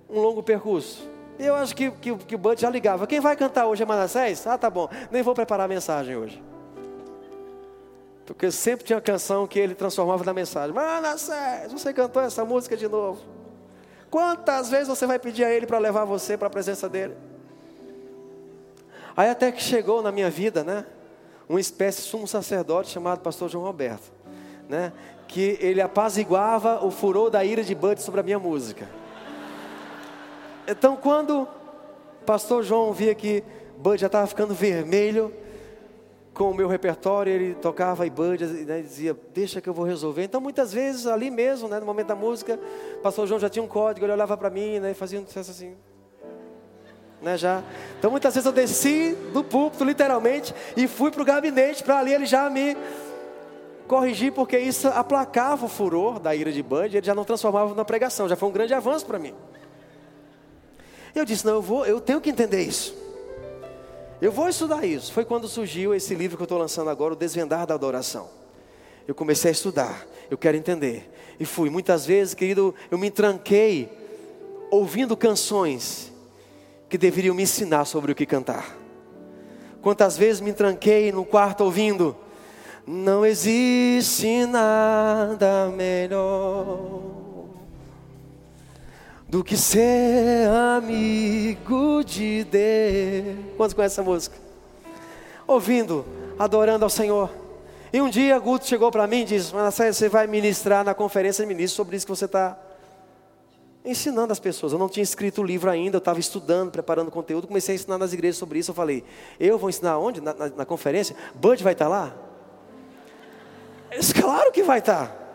um 0.08 0.20
longo 0.20 0.42
percurso. 0.42 1.08
Eu 1.38 1.54
acho 1.54 1.76
que, 1.76 1.90
que, 1.90 2.16
que 2.16 2.34
o 2.34 2.38
Bud 2.38 2.60
já 2.60 2.70
ligava. 2.70 3.06
Quem 3.06 3.20
vai 3.20 3.36
cantar 3.36 3.66
hoje 3.66 3.82
é 3.82 3.86
Manassés? 3.86 4.46
Ah, 4.46 4.56
tá 4.56 4.70
bom. 4.70 4.88
Nem 5.10 5.22
vou 5.22 5.34
preparar 5.34 5.66
a 5.66 5.68
mensagem 5.68 6.16
hoje. 6.16 6.42
Porque 8.24 8.50
sempre 8.50 8.84
tinha 8.84 9.00
canção 9.00 9.46
que 9.46 9.58
ele 9.58 9.74
transformava 9.74 10.24
na 10.24 10.32
mensagem. 10.32 10.74
Manassés, 10.74 11.70
você 11.70 11.92
cantou 11.92 12.22
essa 12.22 12.44
música 12.44 12.76
de 12.76 12.88
novo. 12.88 13.20
Quantas 14.10 14.70
vezes 14.70 14.88
você 14.88 15.06
vai 15.06 15.18
pedir 15.18 15.44
a 15.44 15.52
ele 15.52 15.66
para 15.66 15.78
levar 15.78 16.04
você 16.04 16.36
para 16.36 16.48
a 16.48 16.50
presença 16.50 16.88
dele? 16.88 17.14
Aí 19.16 19.28
até 19.28 19.52
que 19.52 19.62
chegou 19.62 20.02
na 20.02 20.10
minha 20.10 20.30
vida, 20.30 20.64
né? 20.64 20.84
Uma 21.48 21.60
espécie 21.60 22.02
de 22.02 22.08
sumo 22.08 22.26
sacerdote 22.26 22.90
chamado 22.90 23.20
pastor 23.20 23.48
João 23.48 23.64
Roberto, 23.64 24.12
né? 24.68 24.92
Que 25.28 25.58
ele 25.60 25.80
apaziguava 25.80 26.84
o 26.84 26.90
furor 26.90 27.30
da 27.30 27.44
ira 27.44 27.62
de 27.62 27.74
Bud 27.74 28.00
sobre 28.02 28.20
a 28.20 28.22
minha 28.22 28.38
música. 28.38 28.88
Então, 30.68 30.96
quando 30.96 31.46
pastor 32.24 32.62
João 32.64 32.92
via 32.92 33.14
que 33.14 33.44
Bud 33.78 34.00
já 34.00 34.06
estava 34.06 34.26
ficando 34.26 34.52
vermelho 34.52 35.32
com 36.34 36.50
o 36.50 36.54
meu 36.54 36.68
repertório, 36.68 37.32
ele 37.32 37.54
tocava 37.54 38.06
e 38.06 38.10
Bud 38.10 38.44
né, 38.44 38.82
dizia, 38.82 39.16
deixa 39.32 39.60
que 39.60 39.68
eu 39.68 39.72
vou 39.72 39.86
resolver. 39.86 40.22
Então, 40.22 40.40
muitas 40.40 40.72
vezes, 40.72 41.06
ali 41.06 41.30
mesmo, 41.30 41.66
né, 41.66 41.80
no 41.80 41.86
momento 41.86 42.08
da 42.08 42.14
música, 42.14 42.60
pastor 43.02 43.26
João 43.26 43.40
já 43.40 43.48
tinha 43.48 43.62
um 43.62 43.68
código, 43.68 44.04
ele 44.04 44.12
olhava 44.12 44.36
para 44.36 44.50
mim 44.50 44.78
né, 44.78 44.90
e 44.90 44.94
fazia 44.94 45.18
um 45.18 45.26
sucesso 45.26 45.50
assim. 45.50 45.74
Né, 47.22 47.38
já. 47.38 47.62
Então, 47.98 48.10
muitas 48.10 48.34
vezes 48.34 48.44
eu 48.44 48.52
desci 48.52 49.16
do 49.32 49.42
púlpito, 49.42 49.82
literalmente, 49.82 50.54
e 50.76 50.86
fui 50.86 51.10
para 51.10 51.22
o 51.22 51.24
gabinete, 51.24 51.82
para 51.82 51.98
ali 52.00 52.12
ele 52.12 52.26
já 52.26 52.50
me 52.50 52.76
corrigir, 53.86 54.32
porque 54.32 54.58
isso 54.58 54.88
aplacava 54.88 55.66
o 55.66 55.68
furor 55.68 56.18
da 56.18 56.34
ira 56.34 56.52
de 56.52 56.62
Bud, 56.62 56.96
ele 56.96 57.06
já 57.06 57.14
não 57.14 57.24
transformava 57.24 57.74
na 57.74 57.84
pregação, 57.84 58.28
já 58.28 58.36
foi 58.36 58.48
um 58.48 58.52
grande 58.52 58.74
avanço 58.74 59.06
para 59.06 59.18
mim. 59.18 59.34
Eu 61.14 61.24
disse: 61.24 61.46
não, 61.46 61.54
eu 61.54 61.62
vou, 61.62 61.86
eu 61.86 62.00
tenho 62.00 62.20
que 62.20 62.30
entender 62.30 62.62
isso. 62.62 62.94
Eu 64.20 64.32
vou 64.32 64.48
estudar 64.48 64.84
isso. 64.84 65.12
Foi 65.12 65.24
quando 65.24 65.46
surgiu 65.46 65.94
esse 65.94 66.14
livro 66.14 66.36
que 66.36 66.42
eu 66.42 66.46
estou 66.46 66.58
lançando 66.58 66.90
agora, 66.90 67.14
O 67.14 67.16
Desvendar 67.16 67.66
da 67.66 67.74
Adoração. 67.74 68.28
Eu 69.06 69.14
comecei 69.14 69.50
a 69.50 69.52
estudar, 69.52 70.06
eu 70.30 70.36
quero 70.36 70.56
entender. 70.56 71.10
E 71.38 71.44
fui. 71.44 71.70
Muitas 71.70 72.06
vezes, 72.06 72.34
querido, 72.34 72.74
eu 72.90 72.98
me 72.98 73.10
tranquei 73.10 73.90
ouvindo 74.70 75.16
canções 75.16 76.12
que 76.88 76.98
deveriam 76.98 77.34
me 77.34 77.42
ensinar 77.42 77.84
sobre 77.84 78.12
o 78.12 78.14
que 78.14 78.26
cantar. 78.26 78.76
Quantas 79.82 80.16
vezes 80.16 80.40
me 80.40 80.52
tranquei 80.52 81.12
no 81.12 81.24
quarto 81.24 81.62
ouvindo, 81.62 82.16
não 82.86 83.26
existe 83.26 84.46
nada 84.46 85.68
melhor 85.74 87.16
do 89.28 89.42
que 89.42 89.56
ser 89.56 90.48
amigo 90.76 92.04
de 92.04 92.44
Deus. 92.44 93.36
Quantos 93.56 93.74
conhecem 93.74 93.94
essa 93.94 94.02
música? 94.08 94.36
Ouvindo, 95.46 96.06
adorando 96.38 96.84
ao 96.84 96.90
Senhor. 96.90 97.28
E 97.92 98.00
um 98.00 98.08
dia 98.08 98.38
Guto 98.38 98.66
chegou 98.66 98.90
para 98.92 99.06
mim 99.06 99.22
e 99.22 99.24
disse: 99.24 99.52
Manassés, 99.52 99.96
você 99.96 100.08
vai 100.08 100.28
ministrar 100.28 100.84
na 100.84 100.94
conferência 100.94 101.44
de 101.44 101.48
ministros 101.48 101.76
sobre 101.76 101.96
isso 101.96 102.06
que 102.06 102.12
você 102.12 102.26
está 102.26 102.56
ensinando 103.84 104.32
as 104.32 104.38
pessoas. 104.38 104.72
Eu 104.72 104.78
não 104.78 104.88
tinha 104.88 105.02
escrito 105.02 105.40
o 105.40 105.44
livro 105.44 105.70
ainda, 105.70 105.96
eu 105.96 105.98
estava 105.98 106.20
estudando, 106.20 106.70
preparando 106.70 107.10
conteúdo, 107.10 107.48
comecei 107.48 107.74
a 107.74 107.76
ensinar 107.76 107.98
nas 107.98 108.12
igrejas 108.12 108.36
sobre 108.36 108.60
isso. 108.60 108.70
Eu 108.70 108.74
falei: 108.74 109.02
Eu 109.40 109.58
vou 109.58 109.68
ensinar 109.68 109.98
onde? 109.98 110.20
Na, 110.20 110.34
na, 110.34 110.48
na 110.50 110.64
conferência? 110.64 111.16
Bud 111.34 111.64
vai 111.64 111.72
estar 111.72 111.86
tá 111.86 111.90
lá? 111.90 112.25
Disse, 113.98 114.14
claro 114.14 114.52
que 114.52 114.62
vai 114.62 114.78
estar. 114.78 115.06
Tá. 115.06 115.26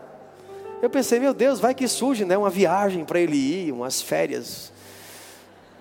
Eu 0.82 0.90
pensei, 0.90 1.20
meu 1.20 1.32
Deus, 1.32 1.60
vai 1.60 1.74
que 1.74 1.86
surge 1.86 2.24
né, 2.24 2.36
uma 2.36 2.50
viagem 2.50 3.04
para 3.04 3.20
ele 3.20 3.36
ir, 3.36 3.72
umas 3.72 4.02
férias. 4.02 4.72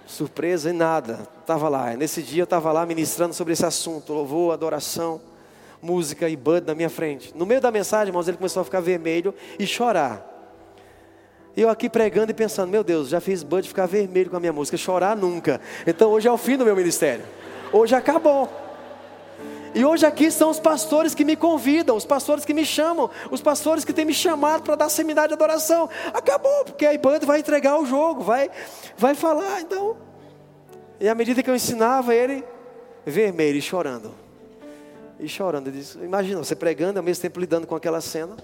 Surpresa 0.06 0.70
e 0.70 0.74
nada. 0.74 1.28
Estava 1.40 1.68
lá. 1.70 1.94
Nesse 1.96 2.22
dia 2.22 2.42
eu 2.42 2.46
estava 2.46 2.72
lá 2.72 2.86
ministrando 2.86 3.34
sobre 3.34 3.54
esse 3.54 3.66
assunto: 3.66 4.14
louvor, 4.14 4.54
adoração, 4.54 5.22
música 5.82 6.30
e 6.30 6.36
bud 6.36 6.68
na 6.68 6.76
minha 6.76 6.90
frente. 6.90 7.32
No 7.36 7.46
meio 7.46 7.62
da 7.62 7.72
mensagem, 7.72 8.10
irmãos, 8.10 8.28
ele 8.28 8.38
começou 8.38 8.62
a 8.62 8.64
ficar 8.64 8.82
vermelho 8.82 9.34
e 9.58 9.66
chorar. 9.66 10.28
E 11.56 11.62
eu 11.62 11.70
aqui 11.70 11.90
pregando 11.90 12.32
e 12.32 12.34
pensando: 12.34 12.70
meu 12.70 12.84
Deus, 12.84 13.10
já 13.10 13.20
fiz 13.20 13.42
Bud 13.42 13.68
ficar 13.68 13.86
vermelho 13.86 14.30
com 14.30 14.38
a 14.38 14.40
minha 14.40 14.54
música, 14.54 14.78
chorar 14.78 15.16
nunca. 15.16 15.60
Então 15.88 16.12
hoje 16.12 16.28
é 16.28 16.32
o 16.32 16.38
fim 16.38 16.58
do 16.58 16.66
meu 16.66 16.76
ministério. 16.76 17.26
Hoje 17.72 17.96
acabou. 17.96 18.50
E 19.74 19.86
hoje 19.86 20.06
aqui 20.06 20.30
são 20.30 20.50
os 20.50 20.60
pastores 20.60 21.16
que 21.16 21.24
me 21.24 21.36
convidam, 21.36 21.96
os 21.96 22.06
pastores 22.06 22.44
que 22.44 22.54
me 22.54 22.66
chamam, 22.66 23.10
os 23.30 23.42
pastores 23.42 23.86
que 23.86 23.94
têm 23.94 24.04
me 24.04 24.14
chamado 24.14 24.64
para 24.64 24.76
dar 24.76 24.90
seminário 24.90 25.30
de 25.30 25.34
adoração. 25.36 25.90
Acabou, 26.14 26.66
porque 26.66 26.86
a 26.86 26.94
Iband 26.94 27.20
vai 27.20 27.40
entregar 27.40 27.80
o 27.80 27.86
jogo, 27.86 28.22
vai, 28.22 28.50
vai 28.98 29.16
falar. 29.16 29.62
Então, 29.62 29.98
e 31.00 31.08
à 31.08 31.16
medida 31.16 31.42
que 31.42 31.50
eu 31.50 31.56
ensinava 31.56 32.14
ele, 32.14 32.44
vermelho 33.06 33.58
e 33.58 33.62
chorando. 33.62 34.14
E 35.20 35.28
chorando. 35.28 35.68
Eu 35.68 35.74
disse, 35.74 35.98
imagina, 36.00 36.44
você 36.44 36.56
pregando 36.56 37.00
ao 37.00 37.04
mesmo 37.04 37.22
tempo 37.22 37.40
lidando 37.40 37.66
com 37.66 37.76
aquela 37.76 38.02
cena. 38.02 38.36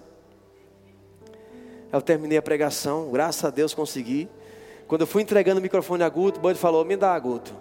Eu 1.92 2.02
terminei 2.02 2.38
a 2.38 2.42
pregação, 2.42 3.12
graças 3.12 3.44
a 3.44 3.50
Deus 3.50 3.74
consegui. 3.74 4.30
Quando 4.88 5.02
eu 5.02 5.08
fui 5.08 5.22
entregando 5.22 5.60
o 5.60 5.62
microfone 5.62 6.04
a 6.04 6.10
Guto, 6.10 6.40
o 6.40 6.42
Bud 6.42 6.58
falou: 6.58 6.86
Me 6.86 6.96
dá, 6.96 7.18
Guto. 7.20 7.54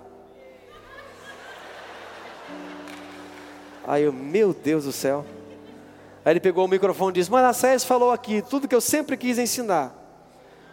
Aí 3.86 4.02
eu, 4.02 4.12
meu 4.12 4.52
Deus 4.52 4.84
do 4.84 4.92
céu. 4.92 5.24
Aí 6.24 6.32
ele 6.32 6.40
pegou 6.40 6.64
o 6.64 6.68
microfone 6.68 7.10
e 7.10 7.20
disse: 7.20 7.30
Manassés 7.30 7.84
falou 7.84 8.10
aqui 8.10 8.42
tudo 8.42 8.66
que 8.66 8.74
eu 8.74 8.80
sempre 8.80 9.16
quis 9.16 9.38
ensinar, 9.38 9.94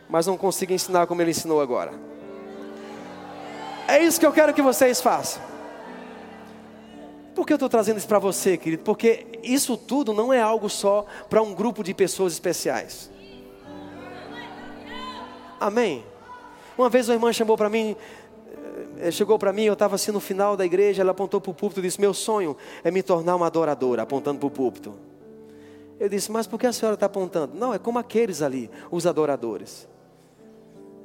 mas 0.10 0.26
não 0.26 0.36
consigo 0.36 0.74
ensinar 0.74 1.06
como 1.06 1.22
ele 1.22 1.32
ensinou 1.32 1.62
agora. 1.62 1.94
É 3.88 4.00
isso 4.00 4.20
que 4.20 4.26
eu 4.26 4.32
quero 4.32 4.54
que 4.54 4.62
vocês 4.62 5.00
façam. 5.00 5.42
Por 7.36 7.46
que 7.46 7.54
eu 7.54 7.56
estou 7.56 7.70
trazendo 7.70 7.98
isso 7.98 8.08
para 8.08 8.20
você, 8.20 8.58
querido? 8.58 8.84
Porque 8.84 9.28
isso 9.44 9.76
tudo 9.76 10.14
não 10.14 10.32
é 10.32 10.42
algo 10.42 10.70
só 10.70 11.06
para 11.30 11.42
um 11.42 11.54
grupo 11.54 11.84
de 11.84 11.94
pessoas 11.94 12.34
especiais. 12.34 13.12
Amém? 15.60 16.04
Uma 16.78 16.90
vez 16.90 17.08
uma 17.08 17.16
irmã 17.16 17.32
chamou 17.32 17.56
para 17.56 17.70
mim, 17.70 17.96
chegou 19.12 19.38
para 19.40 19.52
mim, 19.54 19.64
eu 19.64 19.74
estava 19.74 19.96
assim 19.96 20.12
no 20.12 20.20
final 20.20 20.56
da 20.56 20.66
igreja, 20.66 21.02
ela 21.02 21.12
apontou 21.12 21.42
para 21.42 21.52
o 21.52 21.54
púlpito 21.54 21.80
e 21.80 21.84
disse: 21.84 22.00
Meu 22.00 22.14
sonho 22.14 22.56
é 22.84 22.92
me 22.92 23.02
tornar 23.02 23.36
uma 23.36 23.48
adoradora, 23.48 24.02
apontando 24.02 24.40
para 24.40 24.48
o 24.48 24.52
púlpito. 24.52 24.94
Eu 26.00 26.10
disse: 26.10 26.32
Mas 26.32 26.48
por 26.48 26.60
que 26.60 26.68
a 26.68 26.74
senhora 26.74 26.96
está 26.96 27.06
apontando? 27.06 27.56
Não, 27.56 27.74
é 27.74 27.80
como 27.80 28.00
aqueles 28.00 28.42
ali, 28.42 28.70
os 28.92 29.06
adoradores. 29.06 29.88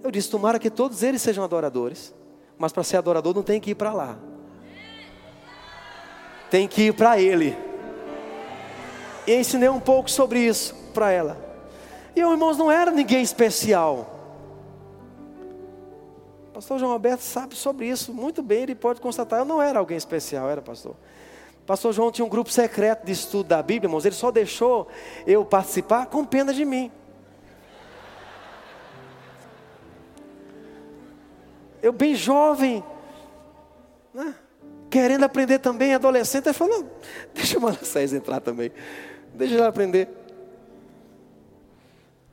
Eu 0.03 0.11
disse: 0.11 0.31
Tomara 0.31 0.59
que 0.59 0.71
todos 0.71 1.03
eles 1.03 1.23
sejam 1.23 1.45
adoradores, 1.45 2.15
mas 2.57 2.73
para 2.73 2.83
ser 2.83 2.97
adorador 2.97 3.35
não 3.35 3.43
tem 3.43 3.61
que 3.61 3.71
ir 3.71 3.75
para 3.75 3.93
lá, 3.93 4.19
tem 6.51 6.67
que 6.69 6.83
ir 6.83 6.95
para 6.95 7.21
Ele. 7.21 7.57
E 9.27 9.35
ensinei 9.35 9.69
um 9.69 9.81
pouco 9.81 10.11
sobre 10.11 10.41
isso 10.41 10.75
para 10.95 11.11
ela. 11.11 11.37
E 12.17 12.21
eu, 12.21 12.33
irmãos, 12.33 12.57
não 12.57 12.73
era 12.73 12.91
ninguém 12.91 13.23
especial. 13.23 14.18
Pastor 16.59 16.77
João 16.81 16.91
Alberto 16.91 17.23
sabe 17.23 17.55
sobre 17.55 17.87
isso 17.87 18.13
muito 18.13 18.43
bem, 18.43 18.65
ele 18.65 18.75
pode 18.75 19.01
constatar. 19.01 19.39
Eu 19.39 19.45
não 19.45 19.63
era 19.63 19.79
alguém 19.79 19.97
especial, 19.97 20.51
era 20.51 20.61
pastor. 20.61 20.97
Pastor 21.65 21.93
João 21.93 22.11
tinha 22.11 22.25
um 22.25 22.29
grupo 22.29 22.51
secreto 22.51 23.07
de 23.07 23.13
estudo 23.13 23.47
da 23.47 23.63
Bíblia, 23.63 23.87
irmãos. 23.87 24.05
Ele 24.05 24.17
só 24.17 24.33
deixou 24.33 24.89
eu 25.25 25.45
participar 25.45 26.07
com 26.07 26.25
pena 26.25 26.53
de 26.53 26.65
mim. 26.65 26.91
Eu 31.81 31.93
bem 31.93 32.17
jovem, 32.17 32.83
né? 34.13 34.35
querendo 34.91 35.23
aprender 35.23 35.61
também, 35.61 35.95
adolescente, 35.95 36.47
ele 36.47 36.55
falou, 36.55 36.91
deixa 37.35 37.57
o 37.57 37.63
Manassés 37.63 38.13
entrar 38.13 38.41
também. 38.41 38.73
Deixa 39.33 39.55
ele 39.55 39.63
aprender. 39.63 40.09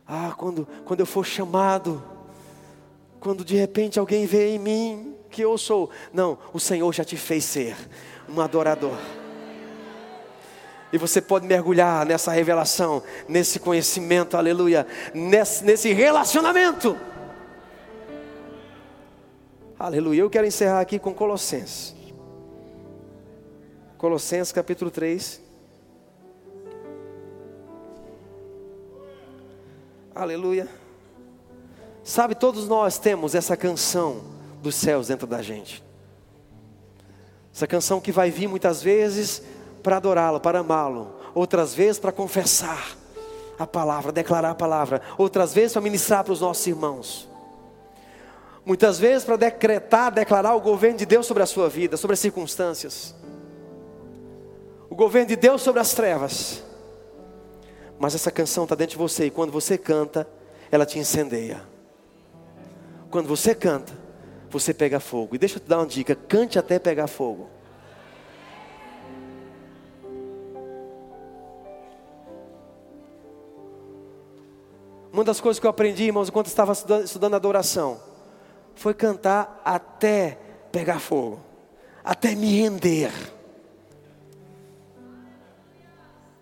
Ah, 0.07 0.34
quando, 0.36 0.67
quando 0.84 1.01
eu 1.01 1.05
for 1.05 1.23
chamado, 1.23 2.14
quando 3.26 3.43
de 3.43 3.55
repente 3.55 3.97
alguém 3.97 4.28
vê 4.28 4.49
em 4.49 4.59
mim 4.59 5.15
que 5.32 5.41
eu 5.41 5.57
sou. 5.57 5.89
Não, 6.13 6.38
o 6.53 6.59
Senhor 6.59 6.93
já 6.93 7.03
te 7.03 7.17
fez 7.17 7.43
ser 7.43 7.76
um 8.30 8.39
adorador. 8.39 8.95
E 10.93 10.97
você 10.99 11.19
pode 11.19 11.47
mergulhar 11.47 12.05
nessa 12.05 12.32
revelação, 12.32 13.01
nesse 13.28 13.59
conhecimento, 13.59 14.38
aleluia, 14.38 14.86
nesse, 15.11 15.63
nesse 15.63 15.91
relacionamento. 15.91 16.95
Aleluia. 19.80 20.21
Eu 20.21 20.30
quero 20.30 20.45
encerrar 20.45 20.82
aqui 20.82 20.99
com 20.99 21.11
Colossenses. 21.11 21.95
Colossenses 23.97 24.53
capítulo 24.53 24.91
3. 24.91 25.41
Aleluia. 30.13 30.84
Sabe, 32.06 32.36
todos 32.36 32.68
nós 32.68 32.99
temos 32.99 33.34
essa 33.34 33.58
canção 33.58 34.22
dos 34.62 34.76
céus 34.76 35.08
dentro 35.08 35.26
da 35.26 35.41
gente. 35.41 35.84
Essa 37.51 37.66
canção 37.66 37.99
que 37.99 38.12
vai 38.12 38.30
vir 38.30 38.47
muitas 38.47 38.80
vezes 38.80 39.41
para 39.82 39.97
adorá-lo, 39.97 40.39
para 40.39 40.60
amá-lo, 40.60 41.16
outras 41.34 41.74
vezes 41.74 41.97
para 41.97 42.12
confessar 42.12 42.95
a 43.58 43.66
palavra, 43.66 44.12
declarar 44.12 44.51
a 44.51 44.56
palavra, 44.56 45.01
outras 45.18 45.51
vezes 45.51 45.74
para 45.74 45.82
ministrar 45.82 46.24
para 46.24 46.34
os 46.34 46.41
nossos 46.41 46.68
irmãos. 46.68 47.28
Muitas 48.64 48.99
vezes 48.99 49.26
para 49.26 49.36
decretar, 49.36 50.12
declarar 50.12 50.53
o 50.53 50.62
governo 50.62 50.99
de 50.99 51.08
Deus 51.08 51.26
sobre 51.26 51.41
a 51.41 51.47
sua 51.47 51.68
vida, 51.68 51.97
sobre 51.97 52.14
as 52.14 52.20
circunstâncias. 52.20 53.16
O 54.88 54.95
governo 54.95 55.30
de 55.30 55.36
Deus 55.36 55.64
sobre 55.64 55.82
as 55.82 55.95
trevas. 55.95 56.64
Mas 57.97 58.14
essa 58.14 58.30
canção 58.30 58.66
está 58.66 58.76
dentro 58.76 58.91
de 58.91 58.97
você 58.99 59.26
e 59.26 59.32
quando 59.32 59.51
você 59.51 59.76
canta, 59.76 60.28
ela 60.72 60.86
te 60.86 60.99
incendeia. 60.99 61.74
Quando 63.10 63.28
você 63.28 63.56
canta, 63.56 63.93
você 64.49 64.74
pega 64.74 64.99
fogo. 64.99 65.36
E 65.36 65.38
deixa 65.38 65.58
eu 65.58 65.60
te 65.60 65.68
dar 65.68 65.80
uma 65.80 65.88
dica: 65.88 66.16
cante 66.16 66.58
até 66.58 66.80
pegar 66.80 67.08
fogo. 67.08 67.49
Uma 75.16 75.24
das 75.24 75.39
coisas 75.39 75.62
que 75.62 75.66
eu 75.66 75.70
aprendi, 75.70 76.03
irmãos, 76.03 76.28
enquanto 76.28 76.47
estava 76.47 76.74
estudando, 76.74 77.36
adoração, 77.36 78.01
foi 78.76 78.93
cantar 78.93 79.62
até 79.64 80.38
pegar 80.74 80.99
fogo, 80.99 81.39
até 82.03 82.36
me 82.36 82.60
render, 82.60 83.14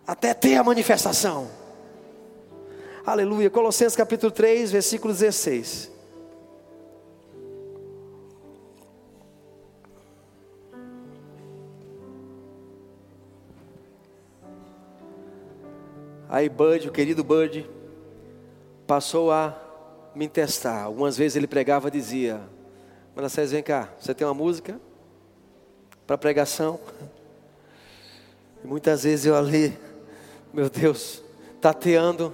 até 0.08 0.34
ter 0.34 0.56
a 0.56 0.64
manifestação. 0.64 1.48
Aleluia. 3.06 3.48
Colossenses 3.52 3.96
capítulo 3.96 4.32
3, 4.32 4.72
versículo 4.72 5.14
16. 5.14 5.93
Aí 16.34 16.50
Bud, 16.50 16.90
o 16.90 16.92
querido 16.92 17.24
Bud, 17.24 17.70
passou 18.88 19.32
a 19.32 19.56
me 20.16 20.28
testar. 20.28 20.82
Algumas 20.82 21.16
vezes 21.16 21.36
ele 21.36 21.46
pregava 21.46 21.90
e 21.90 21.92
dizia: 21.92 22.42
Manassés, 23.16 23.52
vem 23.52 23.62
cá, 23.62 23.90
você 24.00 24.16
tem 24.16 24.26
uma 24.26 24.34
música 24.34 24.82
para 26.08 26.18
pregação? 26.18 26.80
E 28.64 28.68
muitas 28.68 29.04
vezes 29.04 29.28
eu 29.28 29.36
ali, 29.36 29.78
meu 30.52 30.72
Deus, 30.72 31.22
tateando. 31.62 32.34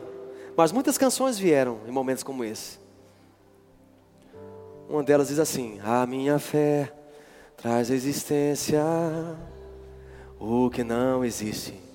Mas 0.56 0.72
muitas 0.72 0.98
canções 0.98 1.38
vieram 1.38 1.80
em 1.86 1.92
momentos 1.92 2.24
como 2.24 2.46
esse. 2.46 2.80
Uma 4.88 5.04
delas 5.04 5.28
diz 5.28 5.40
assim: 5.40 5.78
A 5.84 6.06
minha 6.06 6.40
fé 6.40 6.90
traz 7.58 7.90
existência 7.90 8.82
o 10.40 10.70
que 10.70 10.86
não 10.86 11.26
existe 11.26 11.89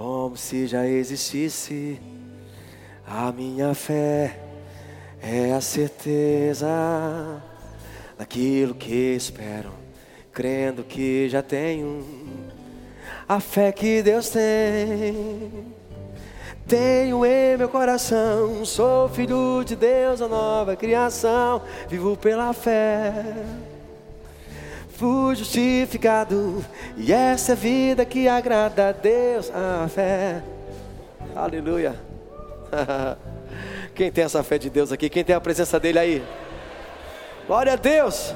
como 0.00 0.34
se 0.34 0.66
já 0.66 0.86
existisse. 0.86 2.00
A 3.06 3.30
minha 3.30 3.74
fé 3.74 4.40
é 5.20 5.52
a 5.52 5.60
certeza 5.60 6.66
daquilo 8.16 8.74
que 8.74 9.14
espero, 9.14 9.70
crendo 10.32 10.82
que 10.84 11.28
já 11.28 11.42
tenho. 11.42 12.02
A 13.28 13.40
fé 13.40 13.70
que 13.72 14.02
Deus 14.02 14.30
tem, 14.30 15.66
tenho 16.66 17.26
em 17.26 17.58
meu 17.58 17.68
coração. 17.68 18.64
Sou 18.64 19.06
filho 19.06 19.62
de 19.64 19.76
Deus, 19.76 20.22
a 20.22 20.28
nova 20.28 20.76
criação, 20.76 21.60
vivo 21.90 22.16
pela 22.16 22.54
fé 22.54 23.12
fui 25.00 25.34
justificado, 25.34 26.62
e 26.94 27.10
essa 27.10 27.52
é 27.52 27.54
a 27.54 27.56
vida 27.56 28.04
que 28.04 28.28
agrada 28.28 28.90
a 28.90 28.92
Deus, 28.92 29.50
a 29.50 29.88
fé. 29.88 30.42
Aleluia. 31.34 31.98
Quem 33.96 34.12
tem 34.12 34.24
essa 34.24 34.42
fé 34.42 34.58
de 34.58 34.68
Deus 34.68 34.92
aqui? 34.92 35.08
Quem 35.08 35.24
tem 35.24 35.34
a 35.34 35.40
presença 35.40 35.80
dele 35.80 35.98
aí? 35.98 36.22
Glória 37.46 37.72
a 37.72 37.76
Deus. 37.76 38.34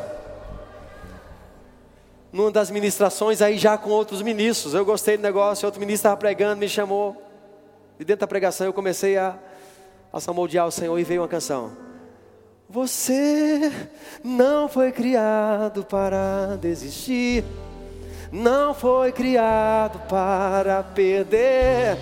Numa 2.32 2.50
das 2.50 2.70
ministrações 2.70 3.42
aí 3.42 3.58
já 3.58 3.76
com 3.76 3.90
outros 3.90 4.22
ministros, 4.22 4.72
eu 4.72 4.86
gostei 4.86 5.18
do 5.18 5.22
negócio, 5.22 5.66
outro 5.66 5.78
ministro 5.78 6.08
estava 6.08 6.16
pregando, 6.16 6.56
me 6.56 6.68
chamou. 6.68 7.14
E 8.00 8.06
dentro 8.06 8.20
da 8.20 8.26
pregação 8.26 8.66
eu 8.66 8.72
comecei 8.72 9.18
a, 9.18 9.36
a 10.10 10.18
salmodiar 10.18 10.66
o 10.66 10.70
Senhor 10.70 10.98
e 10.98 11.04
veio 11.04 11.20
uma 11.20 11.28
canção. 11.28 11.83
Você 12.68 13.70
não 14.22 14.68
foi 14.68 14.90
criado 14.90 15.84
para 15.84 16.56
desistir, 16.56 17.44
não 18.32 18.74
foi 18.74 19.12
criado 19.12 20.00
para 20.08 20.82
perder, 20.82 21.96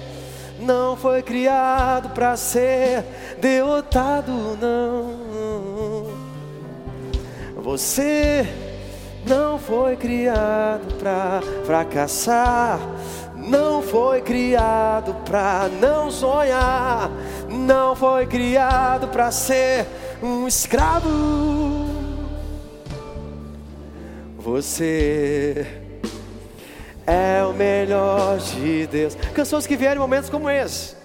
não 0.61 0.97
foi 0.97 1.21
criado 1.23 2.11
para 2.11 2.37
ser 2.37 3.05
derrotado, 3.41 4.33
não. 4.61 6.13
Você 7.57 8.47
não 9.27 9.59
foi 9.59 9.97
criado 9.97 10.95
para 10.95 11.41
fracassar, 11.67 12.79
não 13.37 13.83
foi 13.83 14.23
criado 14.23 15.15
para 15.25 15.69
não 15.81 16.11
sonhar, 16.11 17.11
não 17.49 17.95
foi 17.97 18.27
criado 18.27 19.09
para 19.09 19.31
ser 19.31 19.87
um 20.23 20.47
escravo. 20.47 21.09
Você 24.39 25.67
é 27.07 27.45
o 27.45 27.53
melhor 27.53 28.39
de 28.39 28.87
Deus. 28.87 29.15
Canções 29.35 29.67
que 29.67 29.77
vieram 29.77 29.97
em 29.97 29.99
momentos 29.99 30.31
como 30.31 30.49
esse. 30.49 30.97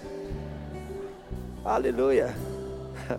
Aleluia. 1.64 2.34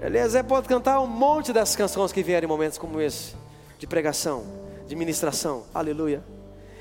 Eliezer 0.00 0.44
pode 0.44 0.68
cantar 0.68 1.00
um 1.00 1.06
monte 1.06 1.52
das 1.52 1.74
canções 1.74 2.12
que 2.12 2.22
vieram 2.22 2.46
em 2.46 2.48
momentos 2.48 2.78
como 2.78 3.00
esse, 3.00 3.34
de 3.78 3.86
pregação, 3.86 4.44
de 4.86 4.94
ministração. 4.94 5.64
Aleluia. 5.74 6.22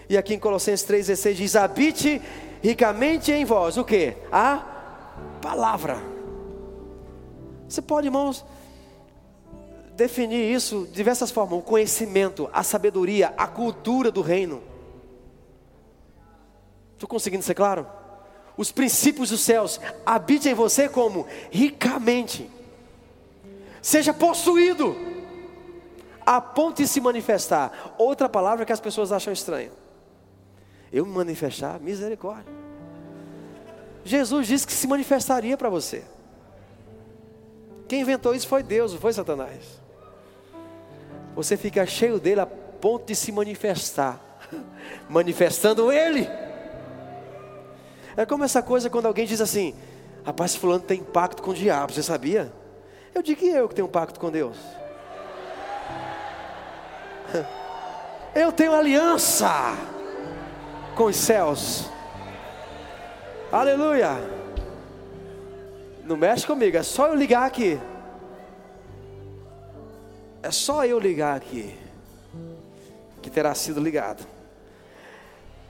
E 0.09 0.17
aqui 0.17 0.33
em 0.33 0.39
Colossenses 0.39 0.87
3,16 0.87 1.33
diz: 1.33 1.55
habite 1.55 2.21
ricamente 2.61 3.31
em 3.31 3.45
vós 3.45 3.77
o 3.77 3.85
que? 3.85 4.15
A 4.31 4.63
palavra. 5.41 6.08
Você 7.69 7.83
pode, 7.83 8.07
irmãos, 8.07 8.43
definir 9.95 10.51
isso 10.51 10.87
de 10.87 10.93
diversas 10.93 11.29
formas: 11.29 11.59
o 11.59 11.61
conhecimento, 11.61 12.49
a 12.51 12.63
sabedoria, 12.63 13.33
a 13.37 13.45
cultura 13.45 14.11
do 14.11 14.21
reino. 14.21 14.61
Estou 16.93 17.07
conseguindo 17.07 17.43
ser 17.43 17.53
claro? 17.53 17.87
Os 18.57 18.71
princípios 18.71 19.29
dos 19.29 19.39
céus 19.41 19.79
habitem 20.05 20.51
em 20.51 20.55
você 20.55 20.89
como 20.89 21.25
ricamente. 21.49 22.49
Seja 23.81 24.13
possuído 24.13 24.95
a 26.25 26.41
ponto 26.41 26.81
de 26.81 26.87
se 26.87 26.99
manifestar. 26.99 27.95
Outra 27.97 28.27
palavra 28.27 28.65
que 28.65 28.73
as 28.73 28.81
pessoas 28.81 29.11
acham 29.11 29.31
estranha. 29.31 29.71
Eu 30.91 31.05
me 31.05 31.13
manifestar, 31.13 31.79
misericórdia. 31.79 32.51
Jesus 34.03 34.47
disse 34.47 34.67
que 34.67 34.73
se 34.73 34.87
manifestaria 34.87 35.55
para 35.55 35.69
você. 35.69 36.03
Quem 37.89 38.01
inventou 38.01 38.35
isso 38.35 38.47
foi 38.47 38.61
Deus, 38.61 38.93
não 38.93 39.01
foi 39.01 39.11
Satanás. 39.11 39.81
Você 41.35 41.57
fica 41.57 41.83
cheio 41.87 42.19
dele 42.19 42.39
a 42.39 42.45
ponto 42.45 43.07
de 43.07 43.15
se 43.15 43.31
manifestar, 43.31 44.21
manifestando 45.09 45.91
ele. 45.91 46.29
É 48.15 48.27
como 48.27 48.43
essa 48.43 48.61
coisa 48.61 48.91
quando 48.91 49.07
alguém 49.07 49.25
diz 49.25 49.41
assim: 49.41 49.73
Rapaz, 50.23 50.55
fulano 50.55 50.83
tem 50.83 51.03
pacto 51.03 51.41
com 51.41 51.49
o 51.49 51.53
diabo, 51.53 51.91
você 51.91 52.03
sabia? 52.03 52.53
Eu 53.13 53.23
digo 53.23 53.39
que 53.39 53.47
eu 53.47 53.67
que 53.67 53.73
tenho 53.73 53.87
pacto 53.87 54.19
com 54.19 54.29
Deus. 54.29 54.55
Eu 58.35 58.51
tenho 58.51 58.75
aliança 58.75 59.75
com 60.95 61.05
os 61.05 61.15
céus. 61.15 61.89
Aleluia. 63.51 64.38
Não 66.09 66.17
mexe 66.17 66.47
comigo, 66.47 66.75
é 66.75 66.81
só 66.81 67.05
eu 67.05 67.13
ligar 67.13 67.45
aqui. 67.45 67.79
É 70.41 70.49
só 70.49 70.83
eu 70.83 70.97
ligar 70.97 71.37
aqui. 71.37 71.77
Que 73.21 73.29
terá 73.29 73.53
sido 73.53 73.79
ligado. 73.79 74.25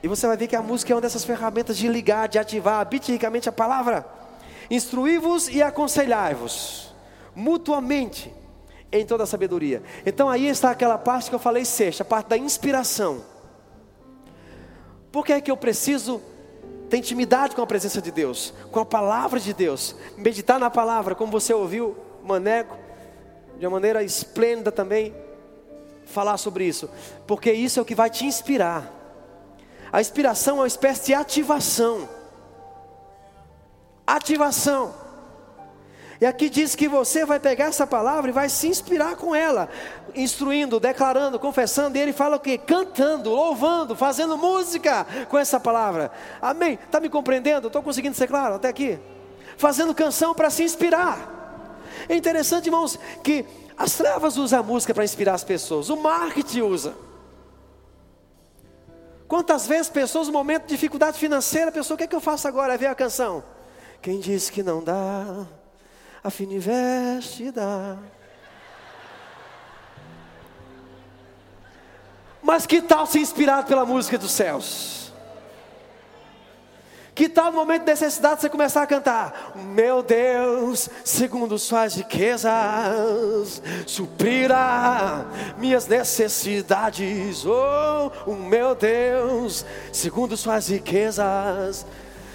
E 0.02 0.08
você 0.08 0.26
vai 0.26 0.38
ver 0.38 0.46
que 0.46 0.56
a 0.56 0.62
música 0.62 0.94
é 0.94 0.96
uma 0.96 1.02
dessas 1.02 1.26
ferramentas 1.26 1.76
de 1.76 1.86
ligar, 1.88 2.26
de 2.26 2.38
ativar 2.38 2.80
habite 2.80 3.20
a 3.46 3.52
palavra. 3.52 4.06
Instruí-vos 4.70 5.46
e 5.50 5.62
aconselhai-vos 5.62 6.94
mutuamente 7.34 8.32
em 8.90 9.04
toda 9.04 9.24
a 9.24 9.26
sabedoria. 9.26 9.82
Então 10.06 10.30
aí 10.30 10.46
está 10.46 10.70
aquela 10.70 10.96
parte 10.96 11.28
que 11.28 11.34
eu 11.34 11.38
falei 11.38 11.66
sexta, 11.66 12.02
a 12.02 12.06
parte 12.06 12.28
da 12.28 12.38
inspiração. 12.38 13.22
Por 15.12 15.22
que 15.22 15.34
é 15.34 15.40
que 15.42 15.50
eu 15.50 15.56
preciso 15.58 16.22
ter 16.90 16.98
intimidade 16.98 17.54
com 17.54 17.62
a 17.62 17.66
presença 17.66 18.02
de 18.02 18.10
Deus, 18.10 18.52
com 18.72 18.80
a 18.80 18.84
palavra 18.84 19.38
de 19.38 19.54
Deus, 19.54 19.94
meditar 20.16 20.58
na 20.58 20.68
palavra, 20.68 21.14
como 21.14 21.30
você 21.30 21.54
ouviu, 21.54 21.96
Maneco, 22.24 22.76
de 23.58 23.66
uma 23.66 23.72
maneira 23.72 24.02
esplêndida 24.02 24.72
também, 24.72 25.14
falar 26.04 26.36
sobre 26.36 26.64
isso, 26.64 26.90
porque 27.26 27.52
isso 27.52 27.78
é 27.78 27.82
o 27.82 27.84
que 27.84 27.94
vai 27.94 28.10
te 28.10 28.26
inspirar. 28.26 28.92
A 29.92 30.00
inspiração 30.00 30.56
é 30.56 30.60
uma 30.60 30.66
espécie 30.66 31.06
de 31.06 31.14
ativação. 31.14 32.08
Ativação. 34.06 34.94
E 36.20 36.26
aqui 36.26 36.50
diz 36.50 36.74
que 36.74 36.86
você 36.86 37.24
vai 37.24 37.40
pegar 37.40 37.66
essa 37.66 37.86
palavra 37.86 38.30
e 38.30 38.32
vai 38.32 38.50
se 38.50 38.68
inspirar 38.68 39.16
com 39.16 39.34
ela, 39.34 39.70
instruindo, 40.14 40.78
declarando, 40.78 41.38
confessando, 41.38 41.96
e 41.96 42.00
ele 42.00 42.12
fala 42.12 42.36
o 42.36 42.40
que? 42.40 42.58
Cantando, 42.58 43.30
louvando, 43.30 43.96
fazendo 43.96 44.36
música 44.36 45.06
com 45.30 45.38
essa 45.38 45.58
palavra. 45.58 46.10
Amém? 46.42 46.78
Está 46.84 47.00
me 47.00 47.08
compreendendo? 47.08 47.68
Estou 47.68 47.82
conseguindo 47.82 48.14
ser 48.14 48.26
claro 48.26 48.56
até 48.56 48.68
aqui? 48.68 48.98
Fazendo 49.56 49.94
canção 49.94 50.34
para 50.34 50.50
se 50.50 50.62
inspirar. 50.62 51.80
É 52.06 52.14
interessante, 52.14 52.66
irmãos, 52.66 52.98
que 53.24 53.46
as 53.74 53.94
trevas 53.94 54.36
usam 54.36 54.60
a 54.60 54.62
música 54.62 54.92
para 54.92 55.04
inspirar 55.04 55.32
as 55.32 55.44
pessoas, 55.44 55.88
o 55.88 55.96
marketing 55.96 56.60
usa. 56.60 56.94
Quantas 59.26 59.66
vezes 59.66 59.88
pessoas, 59.88 60.26
no 60.26 60.34
momento 60.34 60.64
de 60.64 60.68
dificuldade 60.68 61.18
financeira, 61.18 61.70
a 61.70 61.72
pessoa, 61.72 61.94
o 61.94 61.98
que 61.98 62.04
é 62.04 62.06
que 62.06 62.14
eu 62.14 62.20
faço 62.20 62.46
agora? 62.46 62.74
É 62.74 62.76
ver 62.76 62.88
a 62.88 62.94
canção. 62.94 63.42
Quem 64.02 64.20
disse 64.20 64.52
que 64.52 64.62
não 64.62 64.82
dá, 64.82 65.46
a 66.22 66.30
dá. 67.52 67.96
Mas 72.42 72.66
que 72.66 72.80
tal 72.82 73.06
se 73.06 73.18
inspirar 73.18 73.64
pela 73.64 73.84
música 73.84 74.18
dos 74.18 74.32
céus? 74.32 75.00
Que 77.14 77.28
tal 77.28 77.52
no 77.52 77.58
momento 77.58 77.80
de 77.80 77.90
necessidade 77.90 78.40
você 78.40 78.48
começar 78.48 78.82
a 78.82 78.86
cantar? 78.86 79.52
Meu 79.54 80.02
Deus, 80.02 80.88
segundo 81.04 81.58
suas 81.58 81.94
riquezas, 81.96 83.62
suprirá 83.86 85.26
minhas 85.58 85.86
necessidades. 85.86 87.44
Oh, 87.44 88.10
o 88.26 88.34
meu 88.34 88.74
Deus, 88.74 89.66
segundo 89.92 90.34
suas 90.34 90.68
riquezas, 90.68 91.84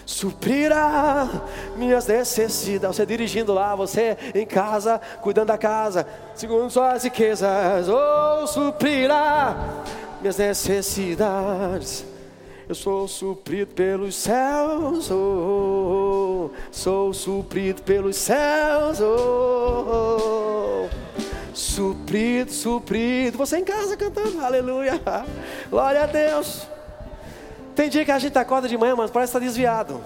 suprirá 0.05 1.27
minhas 1.75 2.05
necessidades. 2.05 2.95
Você 2.95 3.05
dirigindo 3.05 3.53
lá, 3.53 3.75
você 3.75 4.17
em 4.33 4.45
casa, 4.45 5.01
cuidando 5.21 5.47
da 5.47 5.57
casa, 5.57 6.07
segundo 6.35 6.69
suas 6.69 7.03
riquezas, 7.03 7.87
oh, 7.89 8.47
suprirá 8.47 9.55
minhas 10.21 10.37
necessidades. 10.37 12.05
Eu 12.67 12.73
sou 12.73 13.07
suprido 13.07 13.75
pelos 13.75 14.15
céus, 14.15 15.11
oh, 15.11 16.49
oh, 16.51 16.55
sou 16.71 17.13
suprido 17.13 17.83
pelos 17.83 18.15
céus, 18.15 18.99
oh, 19.01 20.87
suprido, 21.53 22.51
suprido. 22.51 23.37
Você 23.37 23.57
em 23.57 23.63
casa 23.63 23.95
cantando, 23.95 24.43
aleluia, 24.43 24.99
glória 25.69 26.03
a 26.03 26.07
Deus. 26.07 26.74
Tem 27.75 27.89
dia 27.89 28.05
que 28.05 28.11
a 28.11 28.17
gente 28.17 28.37
acorda 28.37 28.67
de 28.69 28.77
manhã, 28.77 28.95
mas 28.95 29.11
parece 29.11 29.31
estar 29.31 29.39
desviado. 29.39 30.01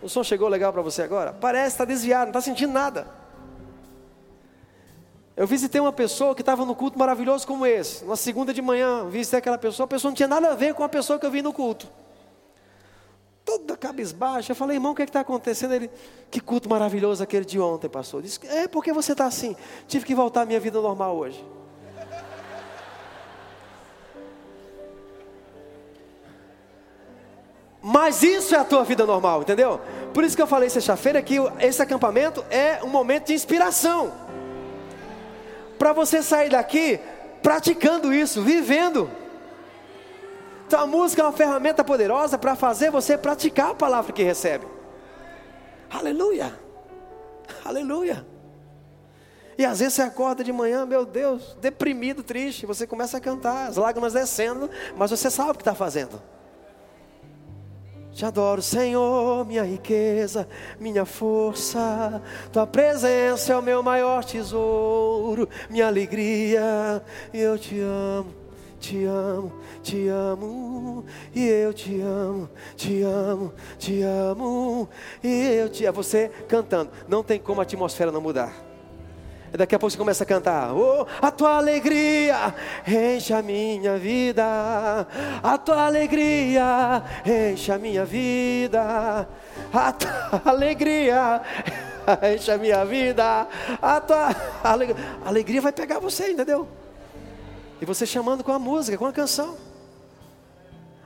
O 0.00 0.08
som 0.08 0.22
chegou 0.22 0.48
legal 0.48 0.72
para 0.72 0.82
você 0.82 1.02
agora? 1.02 1.32
Parece 1.32 1.74
estar 1.74 1.84
desviado, 1.84 2.26
não 2.26 2.30
está 2.30 2.40
sentindo 2.40 2.72
nada. 2.72 3.06
Eu 5.36 5.46
visitei 5.46 5.80
uma 5.80 5.92
pessoa 5.92 6.34
que 6.34 6.42
estava 6.42 6.64
no 6.64 6.74
culto 6.74 6.98
maravilhoso 6.98 7.46
como 7.46 7.66
esse. 7.66 8.04
Na 8.04 8.14
segunda 8.14 8.52
de 8.52 8.62
manhã, 8.62 9.08
visitei 9.08 9.38
aquela 9.38 9.58
pessoa. 9.58 9.84
A 9.84 9.88
pessoa 9.88 10.10
não 10.10 10.14
tinha 10.14 10.28
nada 10.28 10.50
a 10.50 10.54
ver 10.54 10.74
com 10.74 10.84
a 10.84 10.88
pessoa 10.88 11.18
que 11.18 11.26
eu 11.26 11.30
vi 11.30 11.42
no 11.42 11.52
culto. 11.52 11.88
Toda 13.44 13.76
cabisbaixa. 13.76 14.52
Eu 14.52 14.56
falei, 14.56 14.76
irmão, 14.76 14.92
o 14.92 14.94
que 14.94 15.02
é 15.02 15.04
está 15.04 15.20
acontecendo? 15.20 15.72
Ele, 15.72 15.90
que 16.30 16.40
culto 16.40 16.68
maravilhoso 16.68 17.22
aquele 17.22 17.44
de 17.44 17.58
ontem, 17.58 17.88
pastor. 17.88 18.22
Disse, 18.22 18.38
é, 18.46 18.68
porque 18.68 18.92
você 18.92 19.12
está 19.12 19.24
assim? 19.24 19.56
Tive 19.88 20.04
que 20.04 20.14
voltar 20.14 20.42
à 20.42 20.44
minha 20.46 20.60
vida 20.60 20.80
normal 20.80 21.16
hoje. 21.16 21.42
Mas 27.82 28.22
isso 28.22 28.54
é 28.54 28.58
a 28.58 28.64
tua 28.64 28.84
vida 28.84 29.06
normal, 29.06 29.42
entendeu? 29.42 29.80
Por 30.12 30.22
isso 30.22 30.36
que 30.36 30.42
eu 30.42 30.46
falei 30.46 30.68
sexta-feira 30.68 31.22
que 31.22 31.36
esse 31.60 31.80
acampamento 31.80 32.44
é 32.50 32.80
um 32.82 32.88
momento 32.88 33.28
de 33.28 33.34
inspiração 33.34 34.12
para 35.78 35.92
você 35.92 36.22
sair 36.22 36.50
daqui 36.50 37.00
praticando 37.42 38.12
isso, 38.12 38.42
vivendo. 38.42 39.10
Então 40.66 40.80
a 40.80 40.86
música 40.86 41.22
é 41.22 41.24
uma 41.24 41.32
ferramenta 41.32 41.82
poderosa 41.82 42.36
para 42.36 42.54
fazer 42.54 42.90
você 42.90 43.16
praticar 43.16 43.70
a 43.70 43.74
palavra 43.74 44.12
que 44.12 44.22
recebe. 44.22 44.66
Aleluia. 45.90 46.54
Aleluia. 47.64 48.26
E 49.56 49.64
às 49.64 49.80
vezes 49.80 49.94
você 49.94 50.02
acorda 50.02 50.44
de 50.44 50.52
manhã, 50.52 50.86
meu 50.86 51.04
Deus, 51.04 51.56
deprimido, 51.60 52.22
triste. 52.22 52.66
Você 52.66 52.86
começa 52.86 53.16
a 53.16 53.20
cantar, 53.20 53.68
as 53.68 53.76
lágrimas 53.76 54.12
descendo, 54.12 54.70
mas 54.96 55.10
você 55.10 55.30
sabe 55.30 55.50
o 55.50 55.54
que 55.54 55.62
está 55.62 55.74
fazendo. 55.74 56.22
Te 58.20 58.26
adoro, 58.26 58.60
Senhor, 58.60 59.46
minha 59.46 59.62
riqueza, 59.62 60.46
minha 60.78 61.06
força. 61.06 62.22
Tua 62.52 62.66
presença 62.66 63.54
é 63.54 63.56
o 63.56 63.62
meu 63.62 63.82
maior 63.82 64.22
tesouro, 64.22 65.48
minha 65.70 65.86
alegria. 65.86 67.02
Eu 67.32 67.58
te 67.58 67.80
amo, 67.80 68.26
te 68.78 69.06
amo, 69.06 69.52
te 69.82 70.08
amo. 70.08 71.06
E 71.34 71.48
eu 71.48 71.72
te 71.72 71.98
amo, 72.02 72.50
te 72.76 73.00
amo, 73.00 73.54
te 73.78 74.02
amo. 74.02 74.86
E 75.24 75.54
eu 75.58 75.70
te 75.70 75.86
amo. 75.86 75.96
Você 75.96 76.30
cantando, 76.46 76.90
não 77.08 77.24
tem 77.24 77.38
como 77.38 77.60
a 77.60 77.62
atmosfera 77.62 78.12
não 78.12 78.20
mudar. 78.20 78.69
Daqui 79.52 79.74
a 79.74 79.78
pouco 79.78 79.90
você 79.90 79.98
começa 79.98 80.22
a 80.22 80.26
cantar. 80.26 80.72
Oh, 80.72 81.06
a 81.20 81.30
tua 81.30 81.56
alegria 81.56 82.54
enche 82.86 83.32
a 83.32 83.42
minha 83.42 83.98
vida. 83.98 84.44
A 85.42 85.58
tua 85.58 85.86
alegria 85.86 87.02
enche 87.26 87.72
a 87.72 87.78
minha 87.78 88.04
vida. 88.04 89.28
A 89.72 89.92
tua 89.92 90.42
alegria 90.46 91.42
enche 92.32 92.50
a 92.52 92.58
minha 92.58 92.84
vida. 92.84 93.48
A 93.82 94.00
tua 94.00 94.36
alegria, 94.62 94.96
alegria 95.24 95.60
vai 95.60 95.72
pegar 95.72 95.98
você, 95.98 96.30
entendeu? 96.30 96.68
E 97.80 97.84
você 97.84 98.06
chamando 98.06 98.44
com 98.44 98.52
a 98.52 98.58
música, 98.58 98.96
com 98.96 99.06
a 99.06 99.12
canção. 99.12 99.56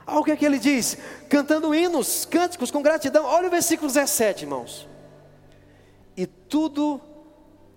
Olha 0.05 0.19
o 0.19 0.23
que, 0.23 0.31
é 0.31 0.35
que 0.35 0.45
ele 0.45 0.59
diz: 0.59 0.99
cantando 1.27 1.73
hinos, 1.73 2.25
cânticos 2.25 2.69
com 2.69 2.83
gratidão. 2.83 3.25
Olha 3.25 3.47
o 3.47 3.51
versículo 3.51 3.87
17, 3.91 4.43
irmãos. 4.43 4.87
E 6.15 6.27
tudo 6.27 7.01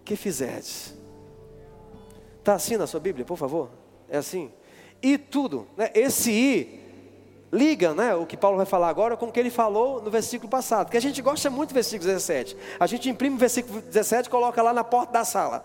que 0.08 0.16
fizerdes. 0.16 0.94
Está 2.38 2.54
assim 2.54 2.76
na 2.78 2.86
sua 2.86 2.98
Bíblia, 2.98 3.26
por 3.26 3.36
favor? 3.36 3.68
É 4.08 4.16
assim? 4.16 4.50
E 5.02 5.18
tudo, 5.18 5.68
né? 5.76 5.90
esse 5.94 6.32
i 6.32 6.88
liga 7.52 7.94
né, 7.94 8.14
o 8.14 8.26
que 8.26 8.36
Paulo 8.36 8.56
vai 8.56 8.66
falar 8.66 8.88
agora 8.88 9.16
com 9.16 9.26
o 9.26 9.32
que 9.32 9.40
ele 9.40 9.50
falou 9.50 10.02
no 10.02 10.10
versículo 10.10 10.50
passado, 10.50 10.90
que 10.90 10.96
a 10.96 11.00
gente 11.00 11.22
gosta 11.22 11.48
muito 11.48 11.70
do 11.70 11.74
versículo 11.74 12.06
17. 12.10 12.56
A 12.80 12.86
gente 12.86 13.08
imprime 13.08 13.36
o 13.36 13.38
versículo 13.38 13.80
17 13.80 14.26
e 14.26 14.30
coloca 14.30 14.62
lá 14.62 14.72
na 14.72 14.82
porta 14.82 15.12
da 15.12 15.24
sala. 15.24 15.64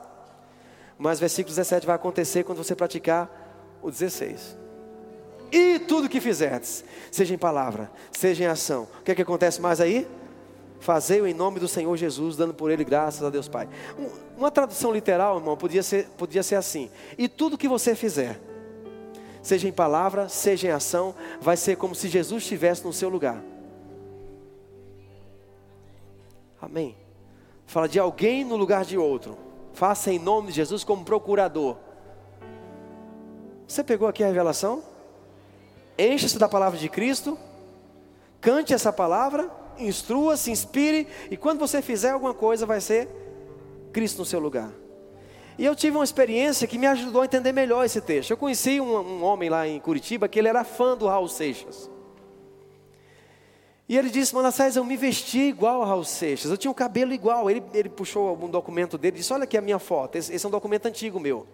Mas 0.98 1.18
o 1.18 1.22
versículo 1.22 1.56
17 1.56 1.88
vai 1.88 1.96
acontecer 1.96 2.44
quando 2.44 2.58
você 2.58 2.76
praticar 2.76 3.30
o 3.82 3.90
16 3.90 4.64
e 5.54 5.78
tudo 5.78 6.10
que 6.10 6.20
fizerdes, 6.20 6.84
seja 7.12 7.36
em 7.36 7.38
palavra, 7.38 7.92
seja 8.12 8.44
em 8.44 8.48
ação. 8.48 8.88
O 9.00 9.04
que 9.04 9.12
é 9.12 9.16
que 9.16 9.22
acontece 9.22 9.62
mais 9.62 9.80
aí? 9.80 10.08
Fazei-o 10.84 11.26
em 11.26 11.34
nome 11.34 11.62
do 11.62 11.68
Senhor 11.68 11.96
Jesus, 11.96 12.36
dando 12.36 12.54
por 12.54 12.70
ele 12.70 12.84
graças 12.84 13.24
a 13.24 13.30
Deus 13.30 13.48
Pai. 13.48 13.70
Uma 14.38 14.52
tradução 14.52 14.92
literal, 14.92 15.38
irmão, 15.38 15.56
podia 15.56 15.82
ser, 15.82 16.10
podia 16.18 16.44
ser 16.44 16.56
assim: 16.56 16.92
e 17.18 17.30
tudo 17.30 17.58
que 17.58 17.70
você 17.70 17.96
fizer, 17.96 18.38
seja 19.42 19.66
em 19.66 19.72
palavra, 19.72 20.28
seja 20.28 20.68
em 20.68 20.72
ação, 20.72 21.16
vai 21.40 21.56
ser 21.56 21.78
como 21.78 21.96
se 21.96 22.10
Jesus 22.10 22.44
estivesse 22.44 22.84
no 22.84 22.92
seu 22.92 23.08
lugar. 23.08 23.42
Amém. 26.62 26.98
Fala 27.66 27.88
de 27.88 27.98
alguém 27.98 28.44
no 28.44 28.58
lugar 28.58 28.84
de 28.84 28.98
outro. 28.98 29.38
Faça 29.72 30.12
em 30.12 30.20
nome 30.20 30.50
de 30.50 30.56
Jesus 30.56 30.84
como 30.84 31.06
procurador. 31.06 31.78
Você 33.66 33.86
pegou 33.86 34.06
aqui 34.06 34.22
a 34.22 34.28
revelação? 34.28 34.84
encha-se 35.98 36.38
da 36.38 36.50
palavra 36.50 36.78
de 36.78 36.90
Cristo, 36.90 37.38
cante 38.42 38.74
essa 38.74 38.92
palavra, 38.92 39.63
instrua, 39.80 40.38
se 40.38 40.52
inspire, 40.52 41.08
e 41.30 41.38
quando 41.38 41.60
você 41.60 41.82
fizer 41.82 42.12
alguma 42.12 42.34
coisa, 42.34 42.66
vai 42.66 42.82
ser 42.82 43.08
Cristo 43.92 44.20
no 44.20 44.26
seu 44.26 44.40
lugar. 44.40 44.72
E 45.58 45.66
eu 45.66 45.76
tive 45.76 45.98
uma 45.98 46.04
experiência 46.04 46.68
que 46.68 46.78
me 46.78 46.88
ajudou 46.88 47.22
a 47.22 47.26
entender 47.26 47.52
melhor 47.52 47.86
esse 47.86 48.02
texto. 48.02 48.32
Eu 48.32 48.38
conheci 48.38 48.82
um, 48.82 48.98
um 48.98 49.24
homem 49.24 49.50
lá 49.50 49.68
em 49.68 49.80
Curitiba 49.80 50.28
que 50.28 50.40
ele 50.40 50.48
era 50.48 50.64
fã 50.64 50.98
do 50.98 51.08
Raul 51.08 51.28
Seixas. 51.28 51.90
E 53.88 53.98
ele 53.98 54.10
disse, 54.10 54.34
Manassés, 54.34 54.76
eu 54.76 54.84
me 54.84 54.98
vesti 54.98 55.40
igual 55.42 55.82
ao 55.82 55.88
Raul 55.88 56.04
Seixas, 56.04 56.50
eu 56.50 56.58
tinha 56.58 56.72
o 56.72 56.74
um 56.74 56.76
cabelo 56.76 57.14
igual. 57.14 57.50
Ele, 57.50 57.62
ele 57.74 57.90
puxou 57.90 58.36
um 58.42 58.50
documento 58.50 58.98
dele 58.98 59.18
e 59.18 59.20
disse, 59.20 59.32
olha 59.32 59.44
aqui 59.44 59.58
a 59.58 59.62
minha 59.62 59.78
foto, 59.78 60.16
esse, 60.16 60.34
esse 60.34 60.44
é 60.44 60.48
um 60.48 60.52
documento 60.52 60.88
antigo 60.88 61.20
meu. 61.20 61.46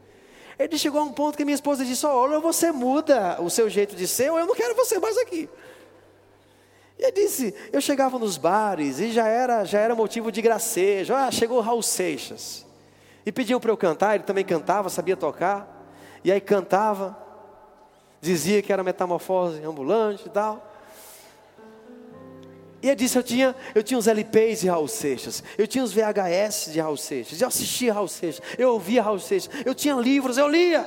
Ele 0.60 0.78
chegou 0.78 1.00
a 1.00 1.04
um 1.06 1.14
ponto 1.14 1.38
que 1.38 1.46
minha 1.46 1.56
esposa 1.56 1.86
disse: 1.86 2.06
Olha, 2.06 2.38
você 2.42 2.70
muda 2.70 3.42
o 3.42 3.50
seu 3.50 3.70
jeito 3.70 3.96
de 3.96 4.06
ser, 4.06 4.30
ou 4.30 4.38
eu 4.38 4.46
não 4.46 4.54
quero 4.54 4.76
você 4.76 5.00
mais 5.00 5.18
aqui. 5.18 5.48
E 7.00 7.04
ele 7.04 7.12
disse: 7.14 7.56
Eu 7.72 7.80
chegava 7.80 8.20
nos 8.20 8.36
bares 8.36 9.00
e 9.00 9.12
já 9.12 9.26
era, 9.26 9.64
já 9.64 9.80
era 9.80 9.96
motivo 9.96 10.30
de 10.32 10.42
gracejo. 10.42 11.16
Ah, 11.16 11.32
chegou 11.32 11.62
Raul 11.62 11.82
Seixas. 11.82 12.66
E 13.26 13.32
pediam 13.32 13.60
para 13.60 13.72
eu 13.72 13.78
cantar, 13.78 14.16
ele 14.16 14.26
também 14.26 14.44
cantava, 14.44 14.90
sabia 14.90 15.16
tocar. 15.16 15.78
E 16.24 16.32
aí 16.32 16.42
cantava, 16.42 17.18
dizia 18.20 18.62
que 18.62 18.74
era 18.74 18.84
metamorfose 18.84 19.64
ambulante 19.64 20.28
e 20.28 20.30
tal. 20.30 20.66
E 22.82 22.88
ele 22.88 22.96
disse: 22.98 23.18
eu 23.18 23.24
tinha, 23.24 23.56
eu 23.74 23.82
tinha 23.82 23.98
os 23.98 24.08
LPs 24.08 24.62
de 24.62 24.68
Raul 24.68 24.88
Seixas, 24.90 25.42
eu 25.58 25.68
tinha 25.68 25.84
os 25.84 25.94
VHS 25.94 26.70
de 26.74 26.82
Raul 26.82 26.98
Seixas, 26.98 27.40
eu 27.40 27.48
assistia 27.48 27.94
Raul 27.94 28.10
Seixas, 28.10 28.42
eu 28.58 28.74
ouvia 28.74 29.02
Raul 29.02 29.20
Seixas, 29.20 29.50
eu 29.66 29.74
tinha 29.74 29.96
livros, 29.96 30.38
eu 30.38 30.50
lia. 30.50 30.86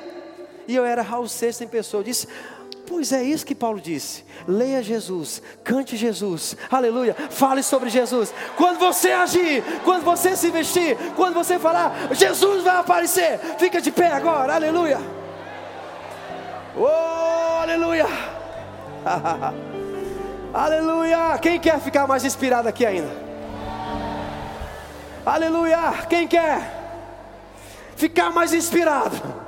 E 0.68 0.76
eu 0.76 0.84
era 0.84 1.02
Raul 1.02 1.28
Seixas 1.28 1.62
em 1.62 1.68
pessoa. 1.68 2.00
Eu 2.00 2.04
disse: 2.04 2.28
Pois 2.92 3.10
é 3.10 3.22
isso 3.22 3.46
que 3.46 3.54
Paulo 3.54 3.80
disse. 3.80 4.22
Leia 4.46 4.82
Jesus, 4.82 5.40
cante 5.64 5.96
Jesus, 5.96 6.54
aleluia, 6.70 7.16
fale 7.30 7.62
sobre 7.62 7.88
Jesus. 7.88 8.34
Quando 8.54 8.78
você 8.78 9.12
agir, 9.12 9.64
quando 9.82 10.04
você 10.04 10.36
se 10.36 10.50
vestir, 10.50 10.98
quando 11.16 11.32
você 11.32 11.58
falar, 11.58 12.10
Jesus 12.12 12.62
vai 12.62 12.76
aparecer. 12.76 13.38
Fica 13.58 13.80
de 13.80 13.90
pé 13.90 14.08
agora, 14.08 14.56
aleluia. 14.56 15.00
Oh, 16.76 17.62
aleluia. 17.62 18.06
Aleluia! 20.52 21.38
Quem 21.38 21.58
quer 21.58 21.80
ficar 21.80 22.06
mais 22.06 22.26
inspirado 22.26 22.68
aqui 22.68 22.84
ainda? 22.84 23.10
Aleluia! 25.24 25.94
Quem 26.10 26.28
quer 26.28 26.60
ficar 27.96 28.30
mais 28.30 28.52
inspirado? 28.52 29.41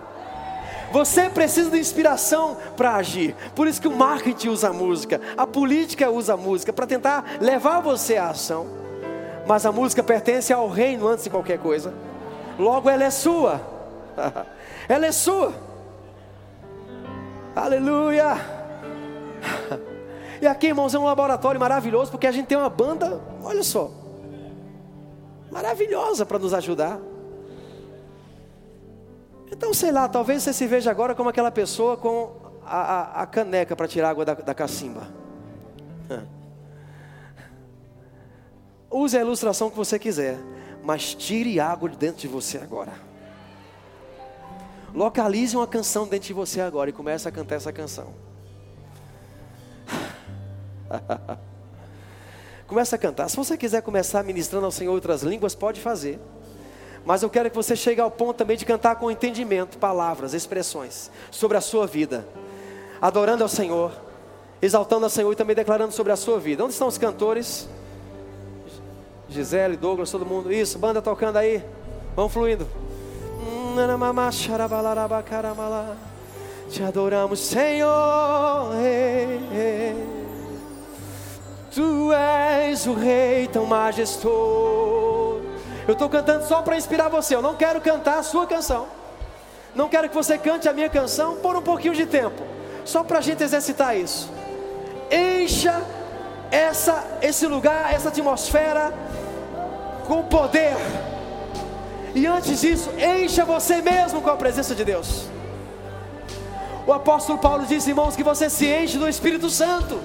Você 0.94 1.28
precisa 1.28 1.70
de 1.70 1.78
inspiração 1.80 2.56
para 2.76 2.94
agir. 2.94 3.34
Por 3.56 3.66
isso 3.66 3.82
que 3.82 3.88
o 3.88 3.96
marketing 3.96 4.50
usa 4.50 4.68
a 4.68 4.72
música, 4.72 5.20
a 5.36 5.44
política 5.44 6.08
usa 6.08 6.34
a 6.34 6.36
música 6.36 6.72
para 6.72 6.86
tentar 6.86 7.38
levar 7.40 7.80
você 7.80 8.16
à 8.16 8.28
ação. 8.28 8.68
Mas 9.44 9.66
a 9.66 9.72
música 9.72 10.04
pertence 10.04 10.52
ao 10.52 10.68
reino 10.68 11.08
antes 11.08 11.24
de 11.24 11.30
qualquer 11.30 11.58
coisa. 11.58 11.92
Logo 12.56 12.88
ela 12.88 13.02
é 13.02 13.10
sua. 13.10 13.60
ela 14.88 15.06
é 15.06 15.10
sua. 15.10 15.52
Aleluia. 17.56 18.36
E 20.40 20.46
aqui, 20.46 20.66
irmãos, 20.66 20.92
é 20.92 20.98
um 20.98 21.04
laboratório 21.04 21.58
maravilhoso, 21.58 22.10
porque 22.10 22.26
a 22.26 22.32
gente 22.32 22.48
tem 22.48 22.58
uma 22.58 22.68
banda, 22.68 23.18
olha 23.42 23.62
só, 23.62 23.90
maravilhosa 25.50 26.26
para 26.26 26.38
nos 26.38 26.52
ajudar. 26.52 26.98
Então, 29.50 29.72
sei 29.74 29.92
lá, 29.92 30.08
talvez 30.08 30.42
você 30.42 30.52
se 30.52 30.66
veja 30.66 30.90
agora 30.90 31.14
como 31.14 31.28
aquela 31.28 31.50
pessoa 31.50 31.96
com 31.96 32.34
a, 32.64 32.80
a, 32.80 33.22
a 33.22 33.26
caneca 33.26 33.76
para 33.76 33.86
tirar 33.86 34.10
água 34.10 34.24
da, 34.24 34.34
da 34.34 34.54
cacimba. 34.54 35.06
Use 38.90 39.16
a 39.16 39.20
ilustração 39.20 39.70
que 39.70 39.76
você 39.76 39.98
quiser, 39.98 40.38
mas 40.82 41.14
tire 41.14 41.58
água 41.60 41.88
de 41.88 41.96
dentro 41.96 42.20
de 42.20 42.28
você 42.28 42.58
agora. 42.58 42.92
Localize 44.94 45.56
uma 45.56 45.66
canção 45.66 46.06
dentro 46.06 46.28
de 46.28 46.32
você 46.32 46.60
agora 46.60 46.90
e 46.90 46.92
comece 46.92 47.28
a 47.28 47.32
cantar 47.32 47.56
essa 47.56 47.72
canção. 47.72 48.14
Começa 52.66 52.96
a 52.96 52.98
cantar. 52.98 53.28
Se 53.28 53.36
você 53.36 53.56
quiser 53.56 53.82
começar 53.82 54.22
ministrando 54.22 54.66
ao 54.66 54.72
Senhor 54.72 54.92
outras 54.92 55.22
línguas, 55.22 55.54
pode 55.54 55.80
fazer. 55.80 56.20
Mas 57.04 57.22
eu 57.22 57.28
quero 57.28 57.50
que 57.50 57.56
você 57.56 57.76
chegue 57.76 58.00
ao 58.00 58.10
ponto 58.10 58.38
também 58.38 58.56
de 58.56 58.64
cantar 58.64 58.96
com 58.96 59.10
entendimento, 59.10 59.76
palavras, 59.76 60.32
expressões 60.32 61.10
sobre 61.30 61.56
a 61.56 61.60
sua 61.60 61.86
vida, 61.86 62.26
adorando 63.00 63.42
ao 63.42 63.48
Senhor, 63.48 63.92
exaltando 64.62 65.04
ao 65.04 65.10
Senhor 65.10 65.30
e 65.30 65.36
também 65.36 65.54
declarando 65.54 65.92
sobre 65.92 66.12
a 66.12 66.16
sua 66.16 66.40
vida. 66.40 66.64
Onde 66.64 66.72
estão 66.72 66.88
os 66.88 66.96
cantores? 66.96 67.68
Gisele, 69.28 69.76
Douglas, 69.76 70.10
todo 70.10 70.24
mundo. 70.24 70.50
Isso, 70.52 70.78
banda 70.78 71.02
tocando 71.02 71.36
aí. 71.36 71.62
Vamos 72.16 72.32
fluindo. 72.32 72.66
Te 76.70 76.82
adoramos, 76.82 77.40
Senhor. 77.40 78.72
Tu 81.74 82.12
és 82.12 82.86
o 82.86 82.94
Rei 82.94 83.46
tão 83.48 83.66
majestoso. 83.66 85.43
Eu 85.86 85.92
estou 85.92 86.08
cantando 86.08 86.46
só 86.46 86.62
para 86.62 86.76
inspirar 86.76 87.08
você. 87.08 87.34
Eu 87.34 87.42
não 87.42 87.54
quero 87.54 87.80
cantar 87.80 88.18
a 88.18 88.22
sua 88.22 88.46
canção. 88.46 88.86
Não 89.74 89.88
quero 89.88 90.08
que 90.08 90.14
você 90.14 90.38
cante 90.38 90.68
a 90.68 90.72
minha 90.72 90.88
canção 90.88 91.36
por 91.36 91.56
um 91.56 91.62
pouquinho 91.62 91.94
de 91.94 92.06
tempo. 92.06 92.42
Só 92.84 93.02
para 93.02 93.18
a 93.18 93.20
gente 93.20 93.42
exercitar 93.42 93.96
isso. 93.96 94.30
Encha 95.10 95.82
essa, 96.50 97.04
esse 97.20 97.46
lugar, 97.46 97.92
essa 97.92 98.08
atmosfera 98.08 98.94
com 100.06 100.22
poder. 100.22 100.76
E 102.14 102.26
antes 102.26 102.60
disso, 102.60 102.90
encha 102.96 103.44
você 103.44 103.82
mesmo 103.82 104.22
com 104.22 104.30
a 104.30 104.36
presença 104.36 104.74
de 104.74 104.84
Deus. 104.84 105.26
O 106.86 106.92
apóstolo 106.92 107.38
Paulo 107.38 107.66
diz, 107.66 107.86
irmãos, 107.86 108.14
que 108.14 108.22
você 108.22 108.48
se 108.48 108.66
enche 108.66 108.98
do 108.98 109.08
Espírito 109.08 109.50
Santo. 109.50 110.00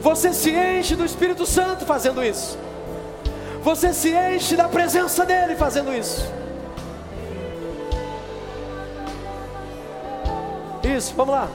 Você 0.00 0.32
se 0.32 0.50
enche 0.50 0.96
do 0.96 1.04
Espírito 1.04 1.44
Santo 1.44 1.84
fazendo 1.84 2.24
isso. 2.24 2.56
Você 3.68 3.92
se 3.92 4.10
enche 4.10 4.56
da 4.56 4.66
presença 4.66 5.26
dEle 5.26 5.54
fazendo 5.54 5.92
isso. 5.92 6.26
Isso, 10.82 11.12
vamos 11.14 11.34
lá. 11.34 11.50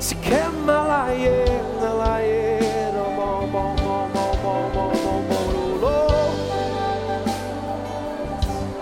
Se 0.00 0.16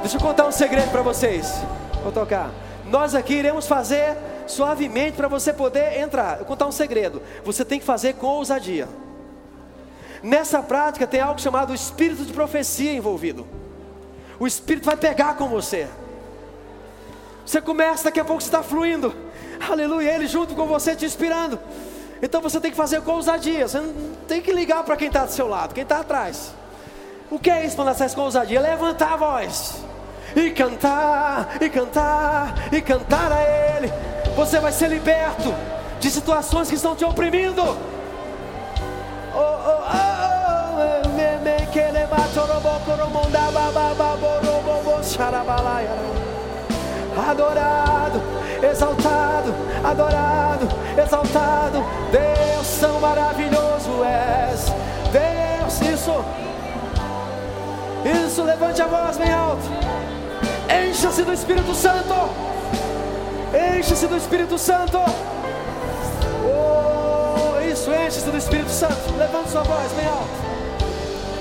Deixa 0.01 0.17
eu 0.17 0.21
contar 0.23 0.47
um 0.47 0.53
segredo 0.53 0.91
para 0.91 1.03
vocês. 1.03 1.63
Vou 2.03 2.11
tocar. 2.11 2.49
Nós 2.87 3.15
aqui 3.15 3.35
iremos 3.35 3.67
fazer 3.67 4.17
suavemente 4.53 5.17
para 5.17 5.29
você 5.29 5.53
poder 5.53 5.99
entrar. 5.99 6.39
Eu 6.39 6.45
contar 6.45 6.67
um 6.67 6.73
segredo. 6.73 7.23
Você 7.45 7.65
tem 7.65 7.79
que 7.79 7.85
fazer 7.85 8.15
com 8.15 8.27
ousadia. 8.27 8.89
Nessa 10.23 10.63
prática 10.63 11.07
tem 11.07 11.21
algo 11.21 11.41
chamado 11.41 11.75
espírito 11.75 12.25
de 12.25 12.33
profecia 12.33 12.93
envolvido. 12.93 13.47
O 14.39 14.47
espírito 14.47 14.85
vai 14.85 14.97
pegar 14.97 15.37
com 15.37 15.49
você. 15.49 15.89
Você 17.45 17.61
começa, 17.61 18.05
daqui 18.05 18.21
a 18.21 18.25
pouco 18.25 18.43
você 18.43 18.49
está 18.49 18.63
fluindo. 18.63 19.15
Aleluia, 19.69 20.15
ele 20.15 20.27
junto 20.27 20.55
com 20.55 20.67
você 20.67 20.95
te 20.95 21.05
inspirando. 21.05 21.59
Então 22.21 22.41
você 22.41 22.61
tem 22.61 22.71
que 22.71 22.77
fazer 22.77 23.01
com 23.03 23.13
ousadia. 23.13 23.67
Você 23.67 23.81
não 23.81 24.15
tem 24.27 24.41
que 24.41 24.53
ligar 24.53 24.85
para 24.85 24.97
quem 24.97 25.09
está 25.09 25.25
do 25.25 25.33
seu 25.33 25.49
lado, 25.49 25.75
quem 25.75 25.83
está 25.83 26.01
atrás. 26.01 26.53
O 27.31 27.39
que 27.39 27.51
é 27.51 27.65
isso 27.65 27.77
quando 27.77 27.95
faz 27.95 28.15
com 28.15 28.23
ousadia? 28.23 28.61
Levantar 28.61 29.13
a 29.13 29.17
voz 29.17 29.89
e 30.37 30.51
cantar, 30.51 31.59
e 31.61 31.69
cantar, 31.69 32.73
e 32.73 32.81
cantar 32.81 33.33
a 33.33 33.43
Ele. 33.43 33.93
Você 34.39 34.61
vai 34.61 34.71
ser 34.71 34.87
liberto 34.87 35.53
de 35.99 36.09
situações 36.09 36.69
que 36.69 36.77
estão 36.77 36.95
te 36.95 37.05
oprimindo. 37.05 37.61
Oh, 39.35 39.37
oh, 39.37 39.83
oh, 39.83 41.73
que 41.73 41.81
le 41.81 42.07
Adorado, 47.29 48.23
exaltado, 48.63 49.55
adorado, 49.83 50.69
exaltado. 51.05 51.85
Deus, 52.13 52.65
são 52.65 53.01
maravilhoso 53.01 54.05
és. 54.05 54.73
Deus, 55.11 55.81
isso, 55.81 56.25
isso, 58.25 58.45
levante 58.45 58.81
a 58.81 58.87
voz 58.87 59.17
bem 59.17 59.33
alto. 59.33 59.69
Encha-se 60.89 61.25
do 61.25 61.33
Espírito 61.33 61.75
Santo. 61.75 62.15
Encha-se 63.55 64.07
do 64.07 64.17
Espírito 64.17 64.59
Santo. 64.59 64.99
Oh, 66.45 67.61
isso, 67.61 67.91
enche-se 67.93 68.31
do 68.31 68.37
Espírito 68.37 68.71
Santo. 68.71 69.17
Levante 69.17 69.51
sua 69.51 69.63
voz 69.63 69.93
bem 69.93 70.07
alto. 70.07 70.29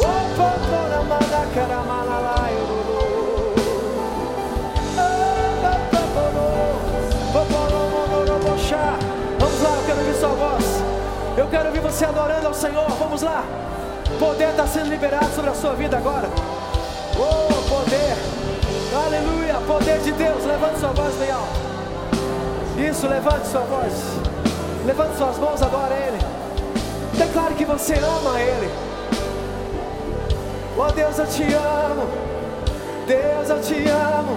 oh, 0.00 0.04
paporamanacaramalalayuru. 0.36 2.82
Vamos 9.38 9.62
lá, 9.62 9.70
eu 9.76 9.82
quero 9.86 10.00
ouvir 10.00 10.14
sua 10.14 10.28
voz. 10.28 10.64
Eu 11.36 11.46
quero 11.48 11.66
ouvir 11.68 11.80
você 11.80 12.04
adorando 12.04 12.48
ao 12.48 12.54
Senhor. 12.54 12.90
Vamos 12.98 13.22
lá. 13.22 13.44
Poder 14.18 14.50
está 14.50 14.66
sendo 14.66 14.90
liberado 14.90 15.32
sobre 15.34 15.50
a 15.50 15.54
sua 15.54 15.72
vida 15.74 15.96
agora. 15.96 16.28
Oh, 17.16 17.68
poder. 17.68 18.16
Aleluia. 19.06 19.54
Poder 19.66 19.98
de 20.00 20.12
Deus. 20.12 20.44
Levante 20.44 20.78
sua 20.80 20.90
voz 20.90 21.14
alto. 21.30 21.72
Isso, 22.78 23.06
levante 23.06 23.46
sua 23.46 23.60
voz. 23.62 23.92
Levante 24.86 25.16
suas 25.16 25.38
mãos 25.38 25.62
agora 25.62 25.94
Ele. 25.94 26.18
Declare 27.16 27.54
que 27.54 27.64
você 27.64 27.94
ama 27.94 28.40
Ele. 28.40 28.70
Oh 30.76 30.90
Deus, 30.90 31.18
eu 31.18 31.26
te 31.26 31.42
amo. 31.54 32.08
Deus, 33.06 33.50
eu 33.50 33.60
te 33.60 33.88
amo. 33.88 34.36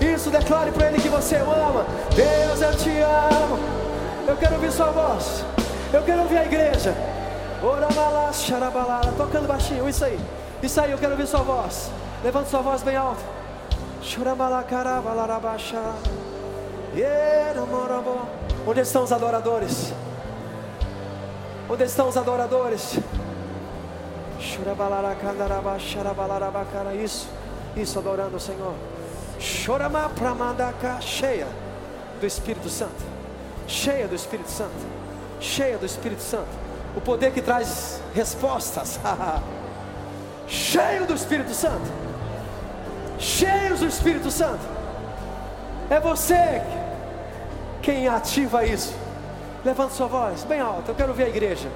Isso, 0.00 0.30
declare 0.30 0.70
para 0.70 0.88
Ele 0.88 1.00
que 1.00 1.08
você 1.08 1.36
ama. 1.36 1.86
Deus, 2.14 2.60
eu 2.60 2.76
te 2.76 3.00
amo. 3.00 3.58
Eu 4.28 4.36
quero 4.36 4.54
ouvir 4.54 4.70
sua 4.70 4.90
voz. 4.90 5.44
Eu 5.92 6.02
quero 6.02 6.22
ouvir 6.22 6.38
a 6.38 6.44
igreja. 6.44 6.94
Orabalá, 7.62 8.30
xarabalá, 8.32 9.00
tocando 9.16 9.48
baixinho, 9.48 9.88
isso 9.88 10.04
aí. 10.04 10.20
Isso 10.62 10.80
aí, 10.80 10.90
eu 10.90 10.98
quero 10.98 11.12
ouvir 11.12 11.26
sua 11.26 11.42
voz. 11.42 11.90
Levante 12.22 12.50
sua 12.50 12.60
voz 12.60 12.82
bem 12.82 12.96
carabalarabaxá. 14.64 15.94
Onde 18.66 18.80
estão 18.80 19.04
os 19.04 19.12
adoradores? 19.12 19.92
Onde 21.70 21.84
estão 21.84 22.08
os 22.08 22.16
adoradores? 22.16 22.98
Isso, 26.94 27.28
isso, 27.76 27.98
adorando 27.98 28.36
o 28.36 28.40
Senhor. 28.40 28.74
Chorama 29.38 30.08
pramandaca, 30.08 31.00
cheia 31.00 31.46
do 32.20 32.26
Espírito 32.26 32.68
Santo. 32.68 33.04
Cheia 33.68 34.08
do 34.08 34.14
Espírito 34.14 34.50
Santo. 34.50 34.98
Cheia 35.40 35.78
do 35.78 35.86
Espírito 35.86 36.22
Santo 36.22 36.68
o 36.98 37.00
poder 37.00 37.32
que 37.32 37.40
traz 37.40 38.00
respostas, 38.14 38.98
cheio 40.48 41.06
do 41.06 41.14
Espírito 41.14 41.52
Santo, 41.52 41.90
cheios 43.18 43.80
do 43.80 43.86
Espírito 43.86 44.30
Santo, 44.30 44.60
é 45.90 46.00
você 46.00 46.62
quem 47.82 48.08
ativa 48.08 48.64
isso. 48.64 48.94
Levanta 49.64 49.94
sua 49.94 50.06
voz 50.06 50.44
bem 50.44 50.60
alta. 50.60 50.90
Eu 50.90 50.94
quero 50.94 51.12
ver 51.12 51.24
a 51.24 51.28
igreja. 51.28 51.68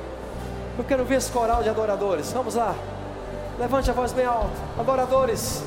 Eu 0.79 0.85
quero 0.85 1.05
ver 1.05 1.17
esse 1.17 1.31
coral 1.31 1.63
de 1.63 1.69
adoradores. 1.69 2.33
Vamos 2.33 2.55
lá. 2.55 2.75
Levante 3.59 3.91
a 3.91 3.93
voz 3.93 4.13
bem 4.13 4.25
alta. 4.25 4.51
Adoradores. 4.79 5.63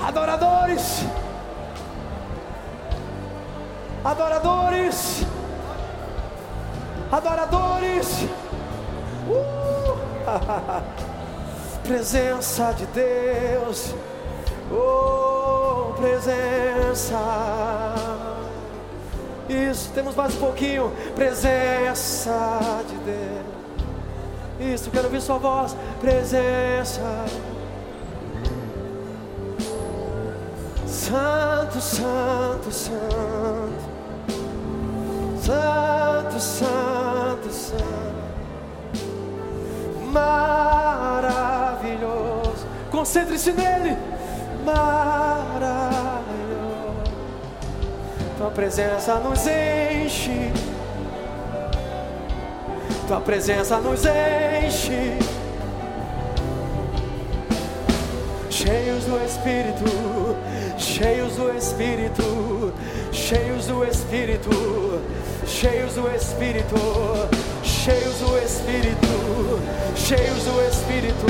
Adoradores. 0.00 1.04
Adoradores 4.04 5.24
adoradores. 7.14 8.26
Uh! 9.28 10.03
presença 11.84 12.72
de 12.72 12.86
Deus. 12.86 13.94
Oh, 14.70 15.92
presença. 15.94 17.18
Isso, 19.48 19.90
temos 19.94 20.14
mais 20.14 20.34
um 20.34 20.40
pouquinho. 20.40 20.92
Presença 21.14 22.58
de 22.88 22.96
Deus. 22.96 24.74
Isso, 24.74 24.90
quero 24.90 25.04
ouvir 25.04 25.20
sua 25.20 25.38
voz. 25.38 25.76
Presença. 26.00 27.02
Santo, 30.86 31.80
Santo, 31.80 32.72
Santo. 32.72 33.94
Santo, 35.44 36.40
Santo, 36.40 37.52
Santo, 37.52 38.23
maravilhoso. 40.14 41.74
Concentre-se 42.90 43.52
nele, 43.52 43.98
maravilhoso. 44.64 46.24
Tua 48.38 48.50
presença 48.50 49.16
nos 49.16 49.46
enche, 49.46 50.52
tua 53.08 53.20
presença 53.20 53.78
nos 53.78 54.04
enche. 54.04 55.18
Cheios 58.50 59.04
do 59.04 59.22
Espírito, 59.22 59.84
cheios 60.78 61.34
do 61.34 61.50
Espírito, 61.54 62.72
cheios 63.12 63.66
do 63.66 63.84
Espírito, 63.84 64.50
cheios 65.46 65.94
do 65.94 66.08
Espírito, 66.08 66.76
cheios 67.84 68.14
do 68.14 68.38
Espírito, 68.38 69.60
cheios 69.94 70.42
do 70.44 70.58
Espírito, 70.66 71.26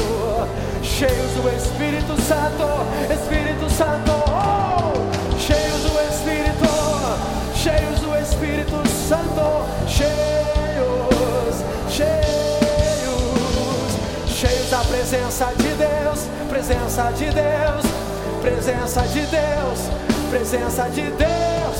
cheios 0.84 1.32
do 1.32 1.48
Espírito 1.48 2.14
Santo, 2.22 2.64
Espírito 3.12 3.68
Santo, 3.68 4.12
oh! 4.28 4.92
cheios 5.36 5.82
do 5.82 5.98
Espírito, 6.08 6.70
cheios 7.56 7.98
do 7.98 8.16
Espírito 8.16 8.88
Santo, 8.88 9.66
cheios, 9.88 11.56
cheios, 11.90 13.18
cheios 14.28 14.70
da 14.70 14.78
presença 14.84 15.46
de 15.56 15.74
Deus, 15.74 16.28
presença 16.48 17.10
de 17.16 17.30
Deus, 17.32 17.84
presença 18.40 19.02
de 19.08 19.20
Deus, 19.26 19.90
presença 20.30 20.88
de 20.88 21.10
Deus, 21.10 21.78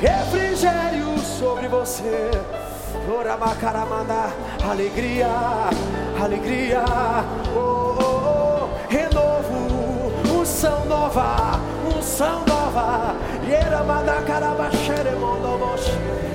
refrigério 0.00 1.18
sobre 1.36 1.66
você. 1.66 2.67
Oramacaramanda, 3.08 4.30
alegria, 4.68 5.28
alegria, 6.22 6.84
oh, 7.56 7.96
oh, 7.98 8.04
oh, 8.04 8.68
renovo, 8.88 10.12
unção 10.40 10.84
nova, 10.86 11.60
unção 11.96 12.44
nova, 12.46 13.14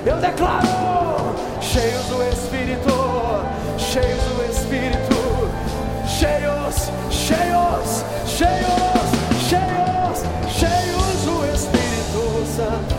eu 0.06 0.16
declaro, 0.18 1.34
cheios 1.60 2.04
do 2.06 2.22
Espírito, 2.28 2.92
cheios 3.78 4.22
do 4.22 4.44
Espírito, 4.50 5.50
cheios, 6.06 6.90
cheios, 7.10 8.04
cheios, 8.26 9.14
cheios, 9.48 10.24
cheios 10.50 11.24
do 11.24 11.54
Espírito 11.54 12.46
Santo, 12.54 12.93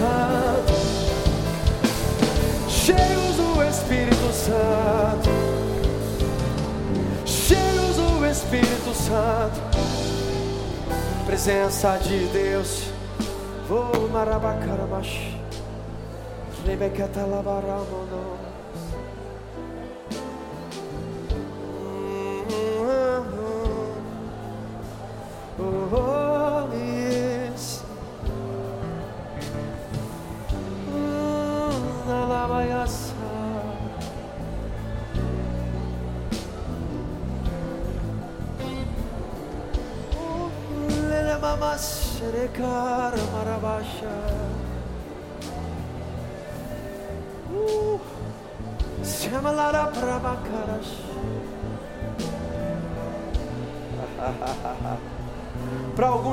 Santo, 0.00 0.72
cheios 2.70 3.36
do 3.36 3.62
Espírito 3.62 4.32
Santo, 4.32 5.28
cheios 7.26 7.96
do 7.96 8.24
Espírito 8.24 8.94
Santo, 8.94 9.60
presença 11.26 11.98
de 11.98 12.26
Deus. 12.28 12.84
Oh, 13.68 14.08
marabacaramash, 14.08 15.36
rebecata 16.66 17.20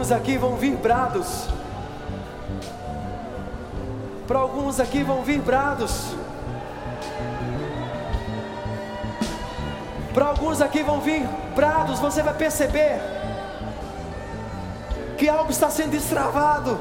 alguns 0.08 0.12
aqui 0.12 0.38
vão 0.38 0.56
vir 0.56 0.78
brados. 0.78 1.50
Para 4.26 4.40
alguns 4.40 4.80
aqui 4.80 5.04
vão 5.04 5.22
vir 5.24 5.42
brados. 5.42 6.16
Para 10.14 10.28
alguns 10.28 10.62
aqui 10.62 10.82
vão 10.82 11.02
vir 11.02 11.28
brados. 11.54 12.00
Você 12.00 12.22
vai 12.22 12.34
perceber 12.34 13.02
que 15.18 15.28
algo 15.28 15.52
está 15.52 15.70
sendo 15.70 15.92
destravado. 15.92 16.80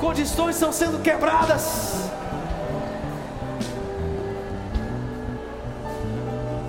Condições 0.00 0.56
estão 0.56 0.72
sendo 0.72 1.02
quebradas. 1.02 2.08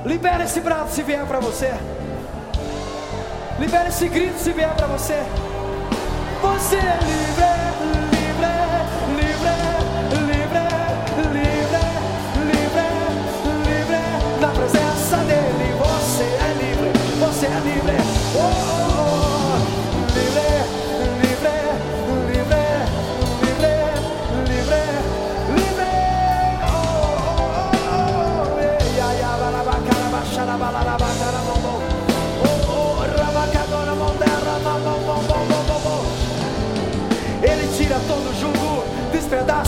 Libera 0.06 0.44
esse 0.44 0.60
brado 0.60 0.90
se 0.90 1.02
vier 1.02 1.26
para 1.26 1.40
você. 1.40 1.74
Libera 3.68 3.90
esse 3.90 4.08
grito 4.08 4.40
se 4.40 4.54
vier 4.54 4.74
para 4.76 4.88
você. 4.88 5.22
Você 6.42 6.78
é 6.78 7.00
livre, 7.04 7.52
livre, 8.16 8.54
livre, 9.18 9.56
livre, 10.26 10.64
livre, 11.34 11.86
livre, 12.48 12.88
livre. 13.68 14.40
Na 14.40 14.48
presença 14.52 15.18
dele, 15.18 15.76
você 15.78 16.24
é 16.24 16.54
livre, 16.62 16.94
você 17.20 17.46
é 17.48 17.60
livre. 17.60 17.98
Oh, 18.38 18.84
oh. 18.84 18.87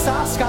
Oscar. 0.09 0.48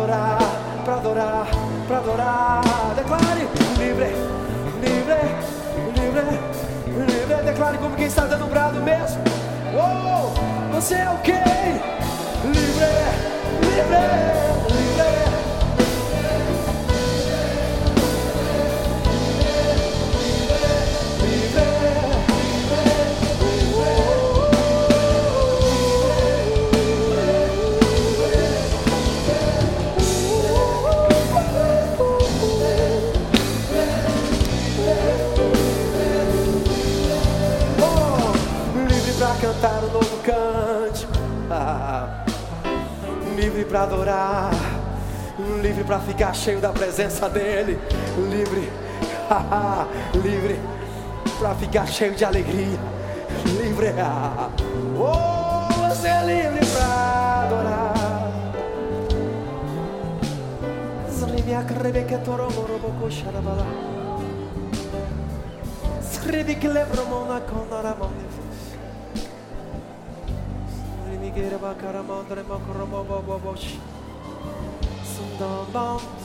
Adorar, 0.00 0.38
para 0.84 0.94
adorar, 0.94 1.46
para 1.86 1.98
adorar. 1.98 2.62
Declare 2.96 3.48
livre, 3.78 4.14
livre, 4.80 5.20
livre, 5.94 6.38
livre. 7.06 7.42
Declare 7.44 7.78
como 7.78 7.96
quem 7.96 8.06
está 8.06 8.24
dando 8.24 8.46
um 8.46 8.48
brado 8.48 8.80
mesmo. 8.80 9.22
Oh, 9.74 10.74
você 10.74 10.94
é 10.94 11.10
o? 11.10 11.20
Livre, 12.46 12.56
livre, 12.56 12.86
livre. 13.60 14.59
Cantar 39.60 39.84
um 39.84 39.92
novo 39.92 40.16
cântico, 40.22 41.12
Ah, 41.50 42.24
livre 43.36 43.64
para 43.64 43.82
adorar, 43.82 44.50
livre 45.60 45.84
para 45.84 45.98
ficar 46.00 46.32
cheio 46.34 46.60
da 46.60 46.70
presença 46.70 47.28
dEle, 47.28 47.78
livre, 48.30 48.70
ah, 49.28 49.86
livre 50.14 50.58
para 51.38 51.54
ficar 51.56 51.86
cheio 51.86 52.14
de 52.14 52.24
alegria, 52.24 52.78
livre. 53.58 53.94
ah. 53.98 54.48
Oh, 54.96 55.88
você 55.88 56.08
é 56.08 56.24
livre 56.24 56.66
para 56.66 57.42
adorar. 57.42 58.30
Zrimiak 61.10 61.72
rebeketoroboroboko 61.72 63.10
sharabala. 63.10 63.66
Scrivi 66.00 66.56
che 66.58 66.68
le 66.68 66.86
promona 66.90 67.40
Get 71.40 71.54
about 71.54 71.78
Caramondre, 71.78 72.44
Mocromo, 72.44 73.02
Boboshi. 73.02 73.80
Sundown, 75.02 76.19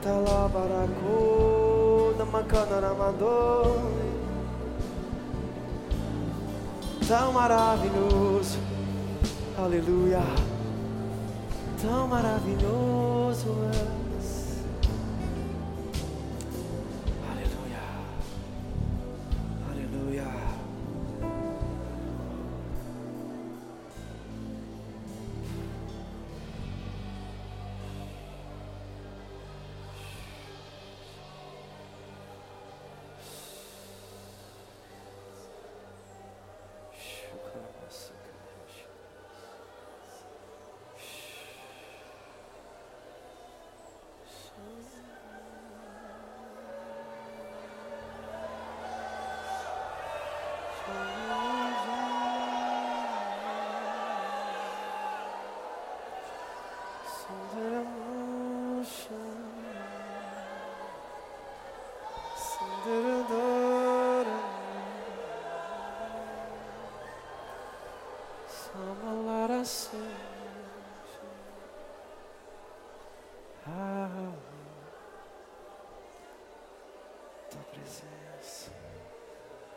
Recatalabaracô, 0.00 2.14
Namacanaramador. 2.16 3.76
Tão 7.06 7.32
maravilhoso, 7.32 8.58
aleluia. 9.58 10.22
Tão 11.82 12.08
maravilhoso 12.08 13.54
és. 13.74 14.09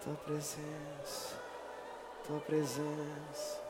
Tua 0.04 0.16
presença, 0.16 1.40
tua 2.28 2.40
presença, 2.42 3.62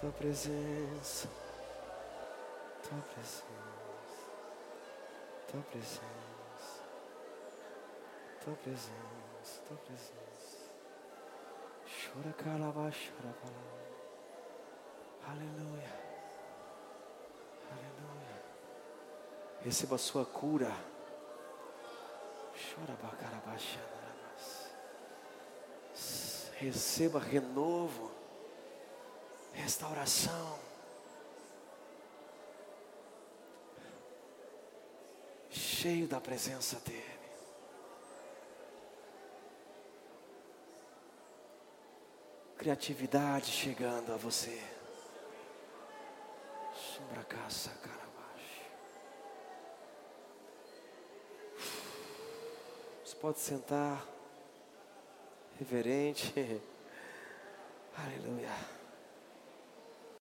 tua 0.00 0.12
presença, 0.12 1.28
tua 2.88 3.00
presença, 3.12 3.44
tua 5.50 5.60
presença, 5.62 6.84
tua 8.44 8.54
presença, 8.54 9.62
tua 9.66 9.76
presença. 9.78 10.70
Chora 11.84 12.32
calava, 12.34 12.90
chora 12.92 13.34
calava. 13.42 13.80
Aleluia, 15.26 15.92
aleluia. 17.72 18.42
Receba 19.62 19.96
a 19.96 19.98
sua 19.98 20.24
cura. 20.24 20.70
Chora 22.54 22.96
bacarabaxanarabas. 23.02 23.99
Receba 26.60 27.18
renovo, 27.18 28.10
restauração. 29.54 30.58
Cheio 35.48 36.06
da 36.06 36.20
presença 36.20 36.78
dEle. 36.84 37.20
Criatividade 42.58 43.46
chegando 43.46 44.12
a 44.12 44.16
você. 44.18 44.62
Sombra 46.74 47.24
caça. 47.24 47.70
Você 53.10 53.16
pode 53.16 53.40
sentar, 53.40 54.06
reverente. 55.60 56.32
Aleluia. 57.94 58.79